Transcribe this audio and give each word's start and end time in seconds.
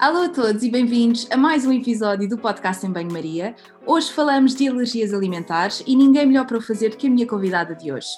Alô 0.00 0.22
a 0.22 0.28
todos 0.30 0.62
e 0.62 0.70
bem-vindos 0.70 1.28
a 1.30 1.36
mais 1.36 1.66
um 1.66 1.72
episódio 1.74 2.26
do 2.26 2.38
podcast 2.38 2.86
em 2.86 2.90
Banho-Maria. 2.90 3.54
Hoje 3.84 4.10
falamos 4.10 4.54
de 4.54 4.66
alergias 4.66 5.12
alimentares 5.12 5.82
e 5.86 5.94
ninguém 5.94 6.24
melhor 6.24 6.46
para 6.46 6.56
o 6.56 6.62
fazer 6.62 6.96
que 6.96 7.06
a 7.06 7.10
minha 7.10 7.26
convidada 7.26 7.74
de 7.74 7.92
hoje. 7.92 8.16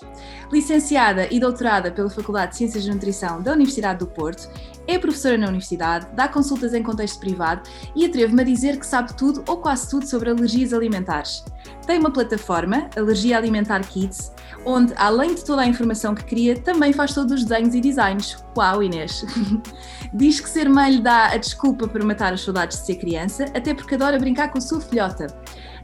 Licenciada 0.53 1.27
e 1.29 1.41
doutorada 1.41 1.91
pela 1.91 2.09
Faculdade 2.09 2.53
de 2.53 2.59
Ciências 2.59 2.85
de 2.85 2.91
Nutrição 2.93 3.43
da 3.43 3.53
Universidade 3.53 3.99
do 3.99 4.07
Porto, 4.07 4.49
é 4.87 4.97
professora 4.97 5.37
na 5.37 5.49
universidade, 5.49 6.07
dá 6.15 6.29
consultas 6.29 6.73
em 6.73 6.85
contexto 6.85 7.19
privado 7.19 7.69
e 7.97 8.05
atrevo-me 8.05 8.43
a 8.43 8.45
dizer 8.45 8.79
que 8.79 8.87
sabe 8.87 9.17
tudo 9.17 9.43
ou 9.49 9.57
quase 9.57 9.91
tudo 9.91 10.07
sobre 10.07 10.31
alergias 10.31 10.73
alimentares. 10.73 11.45
Tem 11.85 11.99
uma 11.99 12.13
plataforma, 12.13 12.89
Alergia 12.97 13.37
Alimentar 13.37 13.81
Kids, 13.81 14.31
onde, 14.65 14.93
além 14.97 15.35
de 15.35 15.45
toda 15.45 15.63
a 15.63 15.67
informação 15.67 16.15
que 16.15 16.25
cria, 16.25 16.57
também 16.57 16.93
faz 16.93 17.15
todos 17.15 17.33
os 17.33 17.45
desenhos 17.45 17.75
e 17.75 17.81
designs. 17.81 18.45
Uau, 18.57 18.83
Inês! 18.83 19.25
Diz 20.15 20.41
que 20.41 20.49
ser 20.49 20.69
mãe 20.69 20.97
lhe 20.97 21.03
dá 21.03 21.29
a 21.29 21.37
desculpa 21.37 21.89
para 21.89 22.05
matar 22.05 22.33
as 22.33 22.43
saudades 22.43 22.79
de 22.81 22.87
ser 22.87 22.97
criança, 22.97 23.45
até 23.55 23.73
porque 23.75 23.95
adora 23.95 24.19
brincar 24.19 24.51
com 24.51 24.59
a 24.59 24.61
sua 24.61 24.81
filhota. 24.81 25.27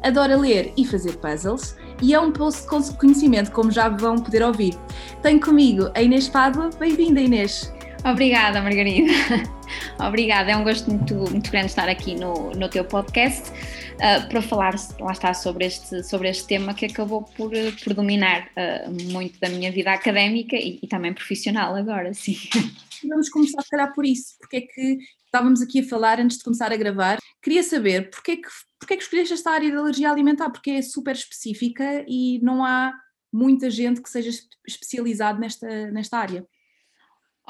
Adora 0.03 0.37
ler 0.37 0.73
e 0.77 0.85
fazer 0.85 1.17
puzzles 1.17 1.77
e 2.01 2.15
é 2.15 2.21
um 2.21 2.31
post 2.31 2.67
de 2.91 2.97
conhecimento, 2.99 3.51
como 3.51 3.71
já 3.71 3.89
vão 3.89 4.17
poder 4.17 4.43
ouvir. 4.43 4.75
Tenho 5.23 5.41
comigo 5.41 5.91
a 5.95 6.03
Inês 6.03 6.29
Pádua. 6.29 6.71
Bem-vinda, 6.79 7.21
Inês! 7.21 7.78
Obrigada, 8.05 8.63
Margarida. 8.63 9.13
Obrigada, 10.07 10.53
é 10.53 10.57
um 10.57 10.63
gosto 10.63 10.91
muito, 10.91 11.15
muito 11.15 11.51
grande 11.51 11.67
estar 11.67 11.89
aqui 11.89 12.15
no, 12.15 12.51
no 12.53 12.69
teu 12.69 12.85
podcast 12.85 13.51
uh, 13.51 14.29
para 14.29 14.41
falar, 14.41 14.75
lá 15.01 15.13
está, 15.13 15.35
sobre 15.35 15.67
este, 15.67 16.03
sobre 16.05 16.29
este 16.29 16.47
tema 16.47 16.73
que 16.73 16.87
acabou 16.87 17.23
por, 17.23 17.51
por 17.83 17.95
dominar 17.95 18.49
uh, 18.57 19.13
muito 19.13 19.39
da 19.41 19.49
minha 19.49 19.71
vida 19.73 19.93
académica 19.93 20.57
e, 20.57 20.79
e, 20.83 20.87
também 20.87 21.13
profissional 21.13 21.75
agora, 21.75 22.15
sim. 22.15 22.37
Vamos 23.09 23.29
começar, 23.29 23.63
se 23.63 23.69
calhar, 23.69 23.93
por 23.95 24.05
isso, 24.05 24.37
porque 24.41 24.57
é 24.57 24.61
que 24.63 24.99
estávamos 25.25 25.61
aqui 25.61 25.81
a 25.81 25.85
falar 25.85 26.19
antes 26.21 26.39
de 26.39 26.45
começar 26.45 26.73
a 26.73 26.77
gravar. 26.77 27.19
Queria 27.43 27.63
saber 27.63 28.11
porque 28.11 28.33
é 28.33 28.37
que, 28.37 28.49
porque 28.79 28.95
é 28.95 28.97
que 28.97 29.03
escolheste 29.03 29.35
esta 29.35 29.51
área 29.51 29.71
de 29.71 29.77
alergia 29.77 30.11
alimentar, 30.11 30.51
porque 30.51 30.71
é 30.71 30.83
super 30.83 31.15
específica 31.15 32.05
e 32.09 32.41
não 32.43 32.65
há 32.65 32.93
muita 33.33 33.71
gente 33.71 34.01
que 34.01 34.09
seja 34.09 34.31
especializado 34.67 35.39
nesta, 35.39 35.91
nesta 35.91 36.19
área. 36.19 36.45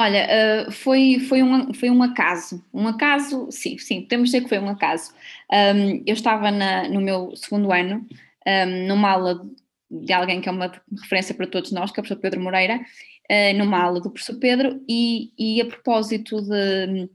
Olha, 0.00 0.28
uh, 0.68 0.70
foi, 0.70 1.18
foi, 1.18 1.42
um, 1.42 1.74
foi 1.74 1.90
um 1.90 2.00
acaso. 2.04 2.64
Um 2.72 2.86
acaso, 2.86 3.48
sim, 3.50 3.76
sim, 3.78 4.02
podemos 4.02 4.28
dizer 4.28 4.42
que 4.42 4.48
foi 4.48 4.60
um 4.60 4.68
acaso. 4.68 5.12
Um, 5.52 6.04
eu 6.06 6.14
estava 6.14 6.52
na, 6.52 6.88
no 6.88 7.00
meu 7.00 7.34
segundo 7.34 7.72
ano, 7.72 8.06
um, 8.46 8.86
numa 8.86 9.10
aula 9.10 9.44
de 9.90 10.12
alguém 10.12 10.40
que 10.40 10.48
é 10.48 10.52
uma 10.52 10.70
referência 11.02 11.34
para 11.34 11.48
todos 11.48 11.72
nós, 11.72 11.90
que 11.90 11.98
é 11.98 12.00
o 12.00 12.04
professor 12.04 12.20
Pedro 12.20 12.40
Moreira, 12.40 12.76
uh, 12.78 13.58
numa 13.58 13.82
aula 13.82 14.00
do 14.00 14.08
professor 14.08 14.38
Pedro, 14.38 14.80
e, 14.88 15.32
e 15.36 15.60
a 15.60 15.66
propósito 15.66 16.42
de, 16.42 17.10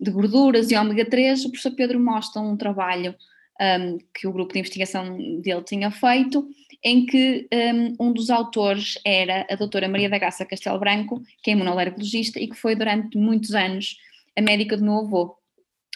de 0.00 0.10
gorduras 0.10 0.72
e 0.72 0.76
ômega 0.76 1.04
3, 1.08 1.44
o 1.44 1.50
professor 1.50 1.76
Pedro 1.76 2.00
mostra 2.00 2.42
um 2.42 2.56
trabalho 2.56 3.14
um, 3.60 3.98
que 4.12 4.26
o 4.26 4.32
grupo 4.32 4.52
de 4.52 4.58
investigação 4.58 5.16
dele 5.40 5.62
tinha 5.62 5.90
feito, 5.92 6.48
em 6.84 7.06
que 7.06 7.48
um, 7.50 8.08
um, 8.08 8.12
dos 8.12 8.28
autores 8.28 8.98
era 9.04 9.46
a 9.50 9.56
doutora 9.56 9.88
Maria 9.88 10.10
da 10.10 10.18
Graça 10.18 10.44
Castelo 10.44 10.78
Branco, 10.78 11.22
que 11.42 11.50
é 11.50 11.54
imunolergologista 11.54 12.38
e 12.38 12.46
que 12.46 12.56
foi 12.56 12.76
durante 12.76 13.16
muitos 13.16 13.54
anos 13.54 13.96
a 14.36 14.42
médica 14.42 14.76
do 14.76 14.84
meu 14.84 14.98
avô. 14.98 15.36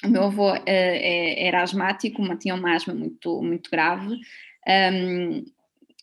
O 0.02 0.08
meu 0.08 0.24
avô 0.24 0.52
uh, 0.52 0.62
era 0.66 1.62
asmático, 1.62 2.22
tinha 2.38 2.54
uma 2.54 2.74
asma 2.74 2.94
muito, 2.94 3.42
muito 3.42 3.70
grave, 3.70 4.16
um, 4.94 5.44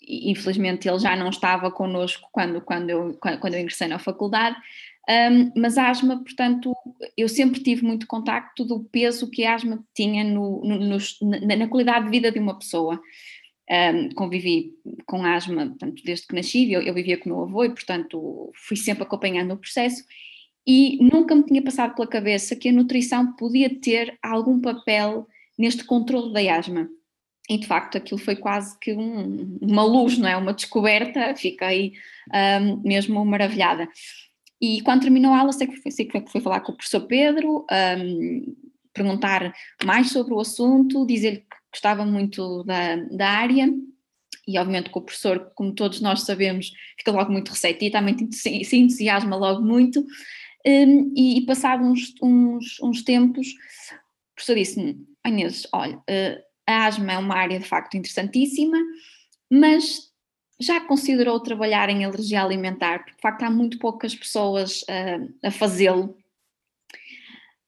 infelizmente 0.08 0.88
ele 0.88 1.00
já 1.00 1.16
não 1.16 1.30
estava 1.30 1.72
connosco 1.72 2.30
quando, 2.32 2.62
quando, 2.62 2.90
eu, 2.90 3.18
quando 3.20 3.54
eu 3.54 3.62
ingressei 3.62 3.88
na 3.88 3.98
faculdade, 3.98 4.56
um, 5.08 5.52
mas 5.56 5.78
a 5.78 5.90
asma, 5.90 6.18
portanto, 6.18 6.76
eu 7.16 7.30
sempre 7.30 7.62
tive 7.62 7.84
muito 7.84 8.08
contacto 8.08 8.66
do 8.66 8.84
peso 8.86 9.30
que 9.30 9.46
a 9.46 9.54
asma 9.54 9.84
tinha 9.94 10.24
no, 10.24 10.62
no, 10.66 10.80
no, 10.80 10.98
na, 11.22 11.56
na, 11.56 11.68
qualidade 11.68 12.06
de 12.06 12.12
vida 12.12 12.32
de 12.32 12.40
uma 12.40 12.58
pessoa. 12.58 13.00
Um, 13.70 14.10
convivi 14.10 14.74
com 15.08 15.24
asma, 15.24 15.66
portanto, 15.66 16.04
desde 16.06 16.28
que 16.28 16.36
nasci, 16.36 16.72
eu, 16.72 16.82
eu 16.82 16.94
vivia 16.94 17.18
com 17.18 17.30
o 17.30 17.34
meu 17.34 17.44
avô 17.44 17.64
e, 17.64 17.70
portanto, 17.70 18.52
fui 18.54 18.78
sempre 18.78 19.04
acompanhando 19.04 19.54
o 19.54 19.58
processo 19.58 20.04
e 20.68 20.98
nunca 21.02 21.36
me 21.36 21.44
tinha 21.44 21.62
passado 21.62 21.96
pela 21.96 22.08
cabeça 22.08 22.56
que 22.56 22.70
a 22.70 22.72
nutrição 22.72 23.34
podia 23.36 23.70
ter 23.80 24.18
algum 24.22 24.60
papel 24.60 25.28
neste 25.58 25.84
controle 25.84 26.34
da 26.34 26.56
asma. 26.56 26.90
E 27.48 27.60
de 27.60 27.68
facto 27.68 27.98
aquilo 27.98 28.20
foi 28.20 28.36
quase 28.36 28.78
que 28.80 28.92
um, 28.94 29.60
uma 29.62 29.84
luz, 29.84 30.18
não 30.18 30.28
é? 30.28 30.36
Uma 30.36 30.54
descoberta, 30.54 31.36
fiquei 31.36 31.94
um, 32.34 32.82
mesmo 32.82 33.24
maravilhada. 33.24 33.88
E 34.60 34.82
quando 34.82 35.02
terminou 35.02 35.32
a 35.32 35.40
aula, 35.40 35.52
sei 35.52 35.68
que, 35.68 35.92
sei 35.92 36.06
que 36.06 36.32
foi 36.32 36.42
falar 36.42 36.62
com 36.62 36.72
o 36.72 36.76
professor 36.76 37.02
Pedro, 37.02 37.66
um, 38.00 38.56
perguntar 38.92 39.54
mais 39.84 40.10
sobre 40.10 40.34
o 40.34 40.40
assunto, 40.40 41.06
dizer-lhe 41.06 41.46
gostava 41.76 42.06
muito 42.06 42.64
da, 42.64 42.96
da 43.12 43.30
área 43.30 43.70
e 44.48 44.58
obviamente 44.60 44.92
que 44.92 44.98
o 44.98 45.02
professor, 45.02 45.52
como 45.56 45.74
todos 45.74 46.00
nós 46.02 46.22
sabemos, 46.22 46.72
fica 46.98 47.12
logo 47.12 47.32
muito 47.32 47.50
receptivo, 47.50 47.92
também 47.92 48.32
se, 48.32 48.78
entusiasma 48.78 49.36
logo 49.36 49.62
muito, 49.62 50.06
um, 50.66 51.14
e, 51.16 51.40
e 51.40 51.46
passado 51.46 51.84
uns, 51.84 52.14
uns, 52.22 52.80
uns 52.82 53.04
tempos, 53.04 53.48
o 53.48 54.36
professor 54.36 54.56
disse-me, 54.56 55.06
Inês, 55.26 55.68
olha, 55.74 55.98
uh, 55.98 56.44
a 56.68 56.86
asma 56.86 57.14
é 57.14 57.18
uma 57.18 57.36
área 57.36 57.60
de 57.60 57.66
facto 57.66 57.96
interessantíssima, 57.96 58.78
mas 59.52 60.12
já 60.60 60.80
considerou 60.80 61.40
trabalhar 61.40 61.90
em 61.90 62.06
alergia 62.06 62.44
alimentar? 62.44 63.00
Porque 63.00 63.16
de 63.16 63.22
facto 63.22 63.44
há 63.44 63.50
muito 63.50 63.80
poucas 63.80 64.16
pessoas 64.16 64.82
uh, 64.84 65.34
a 65.44 65.52
fazê-lo. 65.52 66.18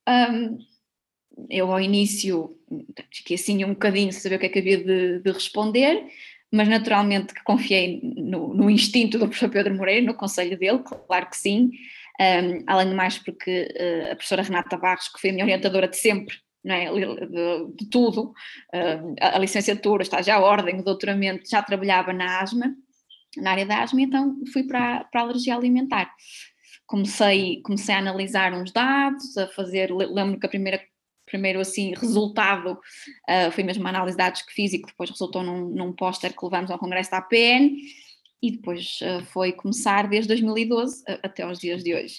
Um, 0.07 0.57
eu 1.49 1.71
ao 1.71 1.79
início 1.79 2.57
fiquei 3.13 3.35
assim 3.35 3.63
um 3.63 3.69
bocadinho 3.69 4.11
sem 4.11 4.21
saber 4.21 4.35
o 4.35 4.39
que 4.39 4.45
é 4.47 4.49
que 4.49 4.59
havia 4.59 4.77
de, 4.77 5.19
de 5.19 5.31
responder, 5.31 6.05
mas 6.51 6.67
naturalmente 6.67 7.33
que 7.33 7.43
confiei 7.43 8.01
no, 8.03 8.53
no, 8.53 8.69
instinto 8.69 9.17
do 9.17 9.27
professor 9.27 9.49
Pedro 9.49 9.75
Moreira, 9.75 10.05
no 10.05 10.13
conselho 10.13 10.57
dele, 10.57 10.79
claro 10.79 11.29
que 11.29 11.37
sim, 11.37 11.71
um, 12.19 12.63
além 12.65 12.89
de 12.89 12.95
mais 12.95 13.17
porque 13.17 13.67
uh, 13.79 14.11
a 14.11 14.15
professora 14.15 14.41
Renata 14.41 14.77
Barros, 14.77 15.09
que 15.09 15.19
foi 15.19 15.29
a 15.29 15.33
minha 15.33 15.45
orientadora 15.45 15.87
de 15.87 15.97
sempre, 15.97 16.35
não 16.63 16.75
é, 16.75 16.91
de, 16.91 17.75
de 17.75 17.89
tudo, 17.89 18.33
uh, 18.73 19.15
a, 19.21 19.37
licenciatura, 19.37 20.03
estágio 20.03 20.33
à 20.33 20.39
ordem, 20.39 20.79
o 20.79 20.83
doutoramento, 20.83 21.49
já 21.49 21.61
trabalhava 21.61 22.13
na 22.13 22.41
asma, 22.41 22.73
na 23.37 23.51
área 23.51 23.65
da 23.65 23.83
asma, 23.83 24.01
então 24.01 24.37
fui 24.51 24.63
para, 24.63 25.03
para 25.05 25.21
a 25.21 25.23
alergia 25.25 25.55
alimentar. 25.55 26.11
Comecei, 26.85 27.61
comecei 27.63 27.93
a 27.93 27.99
analisar 27.99 28.53
uns 28.53 28.71
dados, 28.71 29.37
a 29.37 29.47
fazer, 29.47 29.91
lembro 29.93 30.39
que 30.39 30.45
a 30.45 30.49
primeira 30.49 30.81
primeiro 31.27 31.59
assim 31.59 31.93
resultado 31.93 32.71
uh, 32.71 33.51
foi 33.51 33.63
mesmo 33.63 33.83
uma 33.83 33.89
análise 33.89 34.17
de 34.17 34.23
dados 34.23 34.41
que 34.41 34.53
fiz 34.53 34.73
e 34.73 34.79
que 34.79 34.87
depois 34.87 35.11
resultou 35.11 35.43
num, 35.43 35.69
num 35.69 35.93
póster 35.93 36.35
que 36.35 36.43
levamos 36.43 36.71
ao 36.71 36.79
congresso 36.79 37.11
da 37.11 37.17
APN 37.17 37.77
e 38.41 38.51
depois 38.51 38.99
uh, 39.01 39.23
foi 39.25 39.51
começar 39.51 40.07
desde 40.07 40.29
2012 40.29 41.03
até 41.21 41.43
aos 41.43 41.59
dias 41.59 41.83
de 41.83 41.93
hoje. 41.93 42.15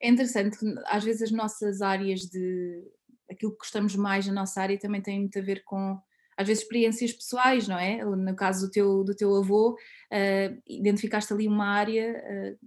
É 0.00 0.08
interessante, 0.08 0.58
às 0.86 1.02
vezes 1.02 1.22
as 1.22 1.30
nossas 1.32 1.80
áreas 1.82 2.20
de 2.20 2.84
aquilo 3.30 3.52
que 3.52 3.58
gostamos 3.58 3.96
mais 3.96 4.26
na 4.26 4.34
nossa 4.34 4.60
área 4.60 4.78
também 4.78 5.00
tem 5.00 5.20
muito 5.20 5.38
a 5.38 5.42
ver 5.42 5.64
com 5.64 5.98
às 6.36 6.46
vezes 6.46 6.62
experiências 6.62 7.12
pessoais, 7.12 7.68
não 7.68 7.78
é? 7.78 8.04
No 8.04 8.36
caso 8.36 8.66
do 8.66 8.70
teu, 8.70 9.04
do 9.04 9.14
teu 9.14 9.34
avô, 9.36 9.72
uh, 9.72 10.62
identificaste 10.66 11.32
ali 11.32 11.46
uma 11.46 11.66
área, 11.66 12.22
uh, 12.60 12.66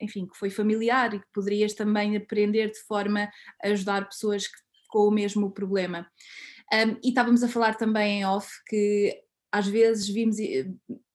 enfim, 0.00 0.26
que 0.26 0.36
foi 0.36 0.50
familiar 0.50 1.14
e 1.14 1.20
que 1.20 1.26
poderias 1.32 1.72
também 1.72 2.16
aprender 2.16 2.70
de 2.70 2.78
forma 2.80 3.30
a 3.62 3.68
ajudar 3.68 4.08
pessoas 4.08 4.46
que, 4.46 4.56
com 4.90 5.06
o 5.06 5.10
mesmo 5.10 5.50
problema. 5.50 6.06
Um, 6.72 6.96
e 7.02 7.08
estávamos 7.08 7.42
a 7.42 7.48
falar 7.48 7.74
também 7.76 8.20
em 8.20 8.24
off 8.26 8.48
que 8.68 9.20
às 9.52 9.66
vezes 9.66 10.08
vimos 10.08 10.36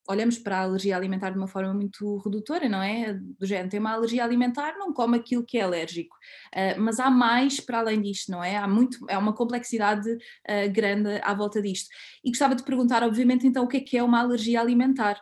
olhamos 0.07 0.37
para 0.37 0.57
a 0.57 0.61
alergia 0.61 0.95
alimentar 0.95 1.31
de 1.31 1.37
uma 1.37 1.47
forma 1.47 1.73
muito 1.73 2.17
redutora, 2.17 2.69
não 2.69 2.81
é? 2.81 3.13
Do 3.13 3.45
género, 3.45 3.69
tem 3.69 3.79
uma 3.79 3.93
alergia 3.93 4.23
alimentar, 4.23 4.77
não 4.77 4.93
come 4.93 5.17
aquilo 5.17 5.43
que 5.43 5.57
é 5.57 5.61
alérgico. 5.61 6.15
Uh, 6.53 6.79
mas 6.79 6.99
há 6.99 7.09
mais 7.09 7.59
para 7.59 7.79
além 7.79 8.01
disto, 8.01 8.31
não 8.31 8.43
é? 8.43 8.55
Há 8.55 8.67
muito, 8.67 8.99
é 9.09 9.17
uma 9.17 9.33
complexidade 9.33 10.09
uh, 10.09 10.71
grande 10.71 11.19
à 11.23 11.33
volta 11.33 11.61
disto. 11.61 11.89
E 12.23 12.29
gostava 12.29 12.55
de 12.55 12.63
perguntar, 12.63 13.03
obviamente, 13.03 13.47
então, 13.47 13.63
o 13.63 13.67
que 13.67 13.77
é 13.77 13.81
que 13.81 13.97
é 13.97 14.03
uma 14.03 14.19
alergia 14.19 14.61
alimentar? 14.61 15.19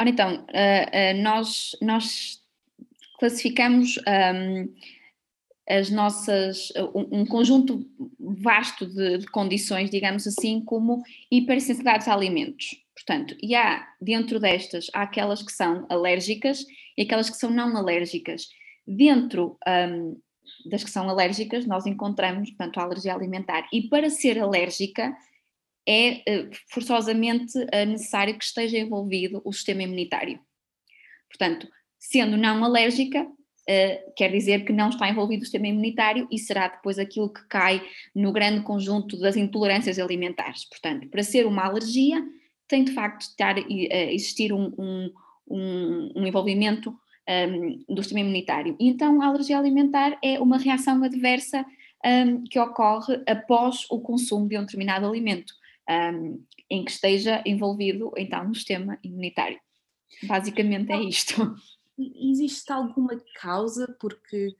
Ora 0.00 0.08
então, 0.08 0.44
uh, 0.44 1.22
nós, 1.22 1.76
nós 1.82 2.40
classificamos 3.18 3.98
um, 3.98 4.72
as 5.68 5.90
nossas, 5.90 6.72
um, 6.94 7.20
um 7.20 7.26
conjunto 7.26 7.86
vasto 8.18 8.86
de, 8.86 9.18
de, 9.18 9.26
condições, 9.26 9.90
digamos 9.90 10.26
assim, 10.26 10.64
como 10.64 11.02
hipersensibilidades 11.30 12.08
a 12.08 12.14
alimentos. 12.14 12.82
Portanto, 12.94 13.36
e 13.42 13.54
há 13.54 13.86
dentro 14.00 14.40
destas, 14.40 14.86
há 14.94 15.02
aquelas 15.02 15.42
que 15.42 15.52
são 15.52 15.86
alérgicas 15.88 16.64
e 16.96 17.02
aquelas 17.02 17.28
que 17.28 17.36
são 17.36 17.50
não 17.50 17.76
alérgicas. 17.76 18.48
Dentro 18.86 19.58
um, 19.68 20.18
das 20.70 20.82
que 20.82 20.90
são 20.90 21.08
alérgicas, 21.08 21.66
nós 21.66 21.86
encontramos, 21.86 22.48
portanto, 22.50 22.78
a 22.78 22.84
alergia 22.84 23.14
alimentar. 23.14 23.68
E 23.72 23.88
para 23.88 24.08
ser 24.08 24.38
alérgica, 24.38 25.14
é 25.86 26.22
eh, 26.30 26.50
forçosamente 26.70 27.52
eh, 27.72 27.86
necessário 27.86 28.36
que 28.36 28.44
esteja 28.44 28.76
envolvido 28.76 29.40
o 29.42 29.52
sistema 29.52 29.82
imunitário. 29.82 30.38
Portanto, 31.28 31.66
sendo 31.98 32.36
não 32.36 32.62
alérgica, 32.62 33.26
Uh, 33.68 34.12
quer 34.16 34.30
dizer 34.32 34.64
que 34.64 34.72
não 34.72 34.88
está 34.88 35.10
envolvido 35.10 35.42
o 35.42 35.44
sistema 35.44 35.68
imunitário 35.68 36.26
e 36.30 36.38
será 36.38 36.68
depois 36.68 36.98
aquilo 36.98 37.30
que 37.30 37.46
cai 37.48 37.82
no 38.14 38.32
grande 38.32 38.62
conjunto 38.62 39.18
das 39.18 39.36
intolerâncias 39.36 39.98
alimentares. 39.98 40.64
Portanto, 40.64 41.06
para 41.08 41.22
ser 41.22 41.46
uma 41.46 41.66
alergia, 41.66 42.24
tem 42.66 42.82
de 42.82 42.92
facto 42.92 43.20
de 43.20 43.26
estar, 43.26 43.58
uh, 43.58 43.62
existir 44.10 44.52
um, 44.52 44.72
um, 44.78 45.12
um, 45.50 46.12
um 46.16 46.26
envolvimento 46.26 46.96
um, 47.28 47.94
do 47.94 48.02
sistema 48.02 48.20
imunitário. 48.20 48.76
E 48.80 48.88
então, 48.88 49.20
a 49.20 49.26
alergia 49.26 49.58
alimentar 49.58 50.18
é 50.22 50.40
uma 50.40 50.56
reação 50.56 51.02
adversa 51.04 51.64
um, 52.04 52.44
que 52.44 52.58
ocorre 52.58 53.22
após 53.26 53.84
o 53.90 54.00
consumo 54.00 54.48
de 54.48 54.56
um 54.56 54.62
determinado 54.62 55.06
alimento 55.06 55.52
um, 55.88 56.42
em 56.70 56.84
que 56.84 56.90
esteja 56.90 57.42
envolvido 57.44 58.12
então 58.16 58.48
no 58.48 58.54
sistema 58.54 58.98
imunitário. 59.02 59.58
Basicamente 60.22 60.92
é 60.92 61.00
isto. 61.02 61.54
Existe 61.98 62.70
alguma 62.72 63.20
causa? 63.40 63.96
Porque, 64.00 64.56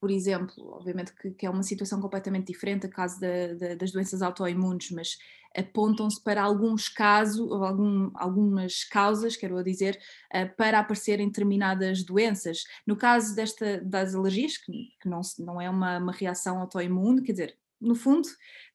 por 0.00 0.10
exemplo, 0.10 0.54
obviamente 0.72 1.12
que, 1.14 1.30
que 1.32 1.46
é 1.46 1.50
uma 1.50 1.62
situação 1.62 2.00
completamente 2.00 2.52
diferente 2.52 2.86
a 2.86 2.88
caso 2.88 3.20
da, 3.20 3.54
da, 3.54 3.74
das 3.74 3.92
doenças 3.92 4.22
autoimunes, 4.22 4.90
mas 4.90 5.18
apontam-se 5.56 6.22
para 6.22 6.42
alguns 6.42 6.88
casos, 6.88 7.50
algum, 7.50 8.10
algumas 8.14 8.84
causas, 8.84 9.36
quero 9.36 9.62
dizer, 9.62 9.98
uh, 10.34 10.54
para 10.56 10.80
aparecerem 10.80 11.28
determinadas 11.28 12.02
doenças. 12.02 12.64
No 12.86 12.96
caso 12.96 13.34
desta, 13.36 13.80
das 13.80 14.14
alergias, 14.14 14.56
que, 14.56 14.72
que 15.00 15.08
não, 15.08 15.20
não 15.38 15.60
é 15.60 15.70
uma, 15.70 15.98
uma 15.98 16.12
reação 16.12 16.58
autoimune, 16.58 17.22
quer 17.22 17.32
dizer, 17.32 17.58
no 17.80 17.94
fundo, 17.94 18.28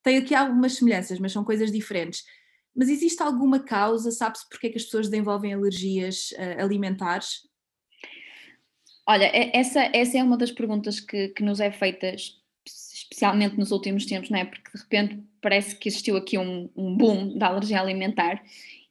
tem 0.03 0.18
aqui 0.18 0.36
algumas 0.36 0.75
semelhanças, 0.75 1.19
mas 1.19 1.31
são 1.31 1.44
coisas 1.44 1.71
diferentes. 1.71 2.24
Mas 2.75 2.88
existe 2.88 3.21
alguma 3.21 3.59
causa? 3.59 4.12
Sabe-se 4.12 4.47
porque 4.47 4.68
é 4.68 4.69
que 4.69 4.77
as 4.77 4.86
pessoas 4.86 5.09
desenvolvem 5.09 5.53
alergias 5.53 6.31
uh, 6.31 6.63
alimentares? 6.63 7.49
Olha, 9.10 9.32
essa, 9.34 9.90
essa 9.92 10.20
é 10.20 10.24
uma 10.24 10.38
das 10.38 10.52
perguntas 10.52 11.00
que, 11.00 11.30
que 11.30 11.42
nos 11.42 11.60
é 11.60 11.72
feita, 11.72 12.14
especialmente 12.64 13.58
nos 13.58 13.72
últimos 13.72 14.06
tempos, 14.06 14.30
não 14.30 14.38
é? 14.38 14.46
Porque 14.46 14.70
de 14.72 14.80
repente 14.84 15.24
parece 15.42 15.76
que 15.76 15.90
existiu 15.90 16.16
aqui 16.16 16.38
um, 16.38 16.70
um 16.76 16.96
boom 16.96 17.36
da 17.36 17.48
alergia 17.48 17.82
alimentar 17.82 18.40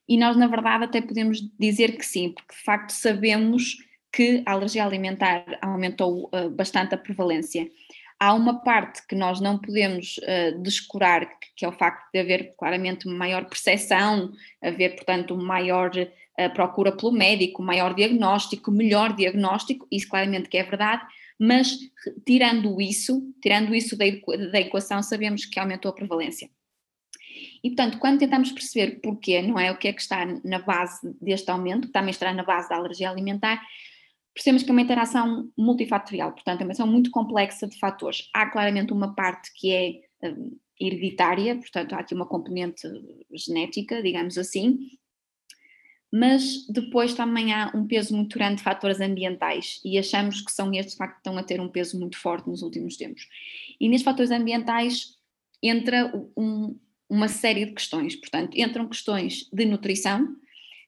e 0.09 0.19
nós, 0.19 0.37
na 0.37 0.49
verdade, 0.49 0.83
até 0.83 1.01
podemos 1.01 1.39
dizer 1.57 1.97
que 1.97 2.05
sim, 2.05 2.31
porque 2.31 2.53
de 2.53 2.65
facto 2.65 2.91
sabemos 2.91 3.77
que 4.13 4.43
a 4.45 4.55
alergia 4.55 4.85
alimentar 4.85 5.45
aumentou 5.63 6.29
uh, 6.35 6.51
bastante 6.51 6.97
a 6.97 6.99
prevalência. 6.99 7.71
Há 8.21 8.35
uma 8.35 8.61
parte 8.61 9.07
que 9.07 9.15
nós 9.15 9.41
não 9.41 9.59
podemos 9.59 10.19
uh, 10.19 10.61
descurar, 10.61 11.29
que 11.55 11.65
é 11.65 11.69
o 11.69 11.73
facto 11.73 12.11
de 12.13 12.19
haver 12.19 12.55
claramente 12.59 13.07
maior 13.07 13.45
percepção, 13.45 14.33
haver, 14.61 14.97
portanto, 14.97 15.37
maior 15.37 15.91
uh, 15.97 16.55
procura 16.55 16.91
pelo 16.91 17.13
médico, 17.13 17.63
maior 17.63 17.95
diagnóstico, 17.95 18.73
melhor 18.73 19.15
diagnóstico, 19.15 19.87
isso 19.91 20.09
claramente 20.09 20.49
que 20.49 20.59
é 20.59 20.65
verdade, 20.65 21.07
mas 21.39 21.79
tirando 22.27 22.81
isso, 22.81 23.23
tirando 23.41 23.73
isso 23.73 23.97
da, 23.97 24.05
da 24.51 24.61
equação, 24.61 25.01
sabemos 25.03 25.45
que 25.45 25.61
aumentou 25.61 25.91
a 25.91 25.95
prevalência. 25.95 26.51
E, 27.63 27.71
portanto, 27.71 27.99
quando 27.99 28.19
tentamos 28.19 28.53
perceber 28.53 29.01
porquê, 29.01 29.43
não 29.43 29.59
é 29.59 29.71
o 29.71 29.77
que 29.77 29.89
é 29.89 29.93
que 29.93 30.01
está 30.01 30.27
na 30.45 30.59
base 30.59 31.01
deste 31.21 31.51
aumento, 31.51 31.87
que 31.87 31.93
também 31.93 32.11
estará 32.11 32.33
na 32.33 32.45
base 32.45 32.69
da 32.69 32.77
alergia 32.77 33.11
alimentar, 33.11 33.61
percebemos 34.39 34.63
que 34.63 34.71
é 34.71 34.73
uma 34.73 34.83
interação 34.83 35.51
multifatorial, 35.59 36.33
portanto, 36.33 36.61
é 36.61 36.65
uma 36.65 36.73
interação 36.73 36.87
muito 36.87 37.11
complexa 37.11 37.67
de 37.67 37.77
fatores. 37.77 38.29
Há 38.33 38.47
claramente 38.47 38.93
uma 38.93 39.13
parte 39.13 39.53
que 39.53 39.73
é 39.73 40.29
um, 40.29 40.57
hereditária, 40.81 41.57
portanto, 41.57 41.95
há 41.95 41.99
aqui 41.99 42.15
uma 42.15 42.25
componente 42.25 42.83
genética, 43.33 44.01
digamos 44.01 44.39
assim, 44.39 44.79
mas 46.13 46.65
depois 46.69 47.15
também 47.15 47.53
há 47.53 47.73
um 47.75 47.85
peso 47.85 48.15
muito 48.17 48.39
grande 48.39 48.59
de 48.59 48.63
fatores 48.63 49.01
ambientais 49.01 49.81
e 49.85 49.99
achamos 49.99 50.41
que 50.41 50.53
são 50.53 50.73
estes 50.73 50.93
de 50.93 50.99
facto 50.99 51.15
que 51.15 51.21
estão 51.21 51.37
a 51.37 51.43
ter 51.43 51.61
um 51.61 51.69
peso 51.69 51.99
muito 51.99 52.17
forte 52.17 52.49
nos 52.49 52.63
últimos 52.63 52.97
tempos. 52.97 53.29
E 53.81 53.89
nestes 53.89 54.05
fatores 54.05 54.31
ambientais 54.31 55.17
entra 55.61 56.13
um, 56.37 56.79
uma 57.11 57.27
série 57.27 57.67
de 57.67 57.73
questões, 57.73 58.15
portanto, 58.15 58.57
entram 58.57 58.89
questões 58.89 59.49
de 59.53 59.65
nutrição, 59.65 60.29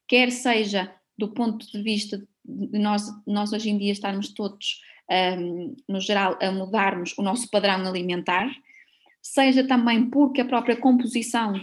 quer 0.06 0.30
seja 0.30 0.94
do 1.18 1.28
ponto 1.34 1.66
de 1.66 1.82
vista 1.82 2.24
nós, 2.44 3.06
nós 3.26 3.52
hoje 3.52 3.70
em 3.70 3.78
dia 3.78 3.92
estarmos 3.92 4.32
todos, 4.32 4.80
um, 5.38 5.74
no 5.88 6.00
geral, 6.00 6.38
a 6.40 6.50
mudarmos 6.50 7.16
o 7.18 7.22
nosso 7.22 7.48
padrão 7.50 7.86
alimentar, 7.86 8.50
seja 9.22 9.66
também 9.66 10.08
porque 10.08 10.40
a 10.40 10.46
própria 10.46 10.76
composição 10.76 11.54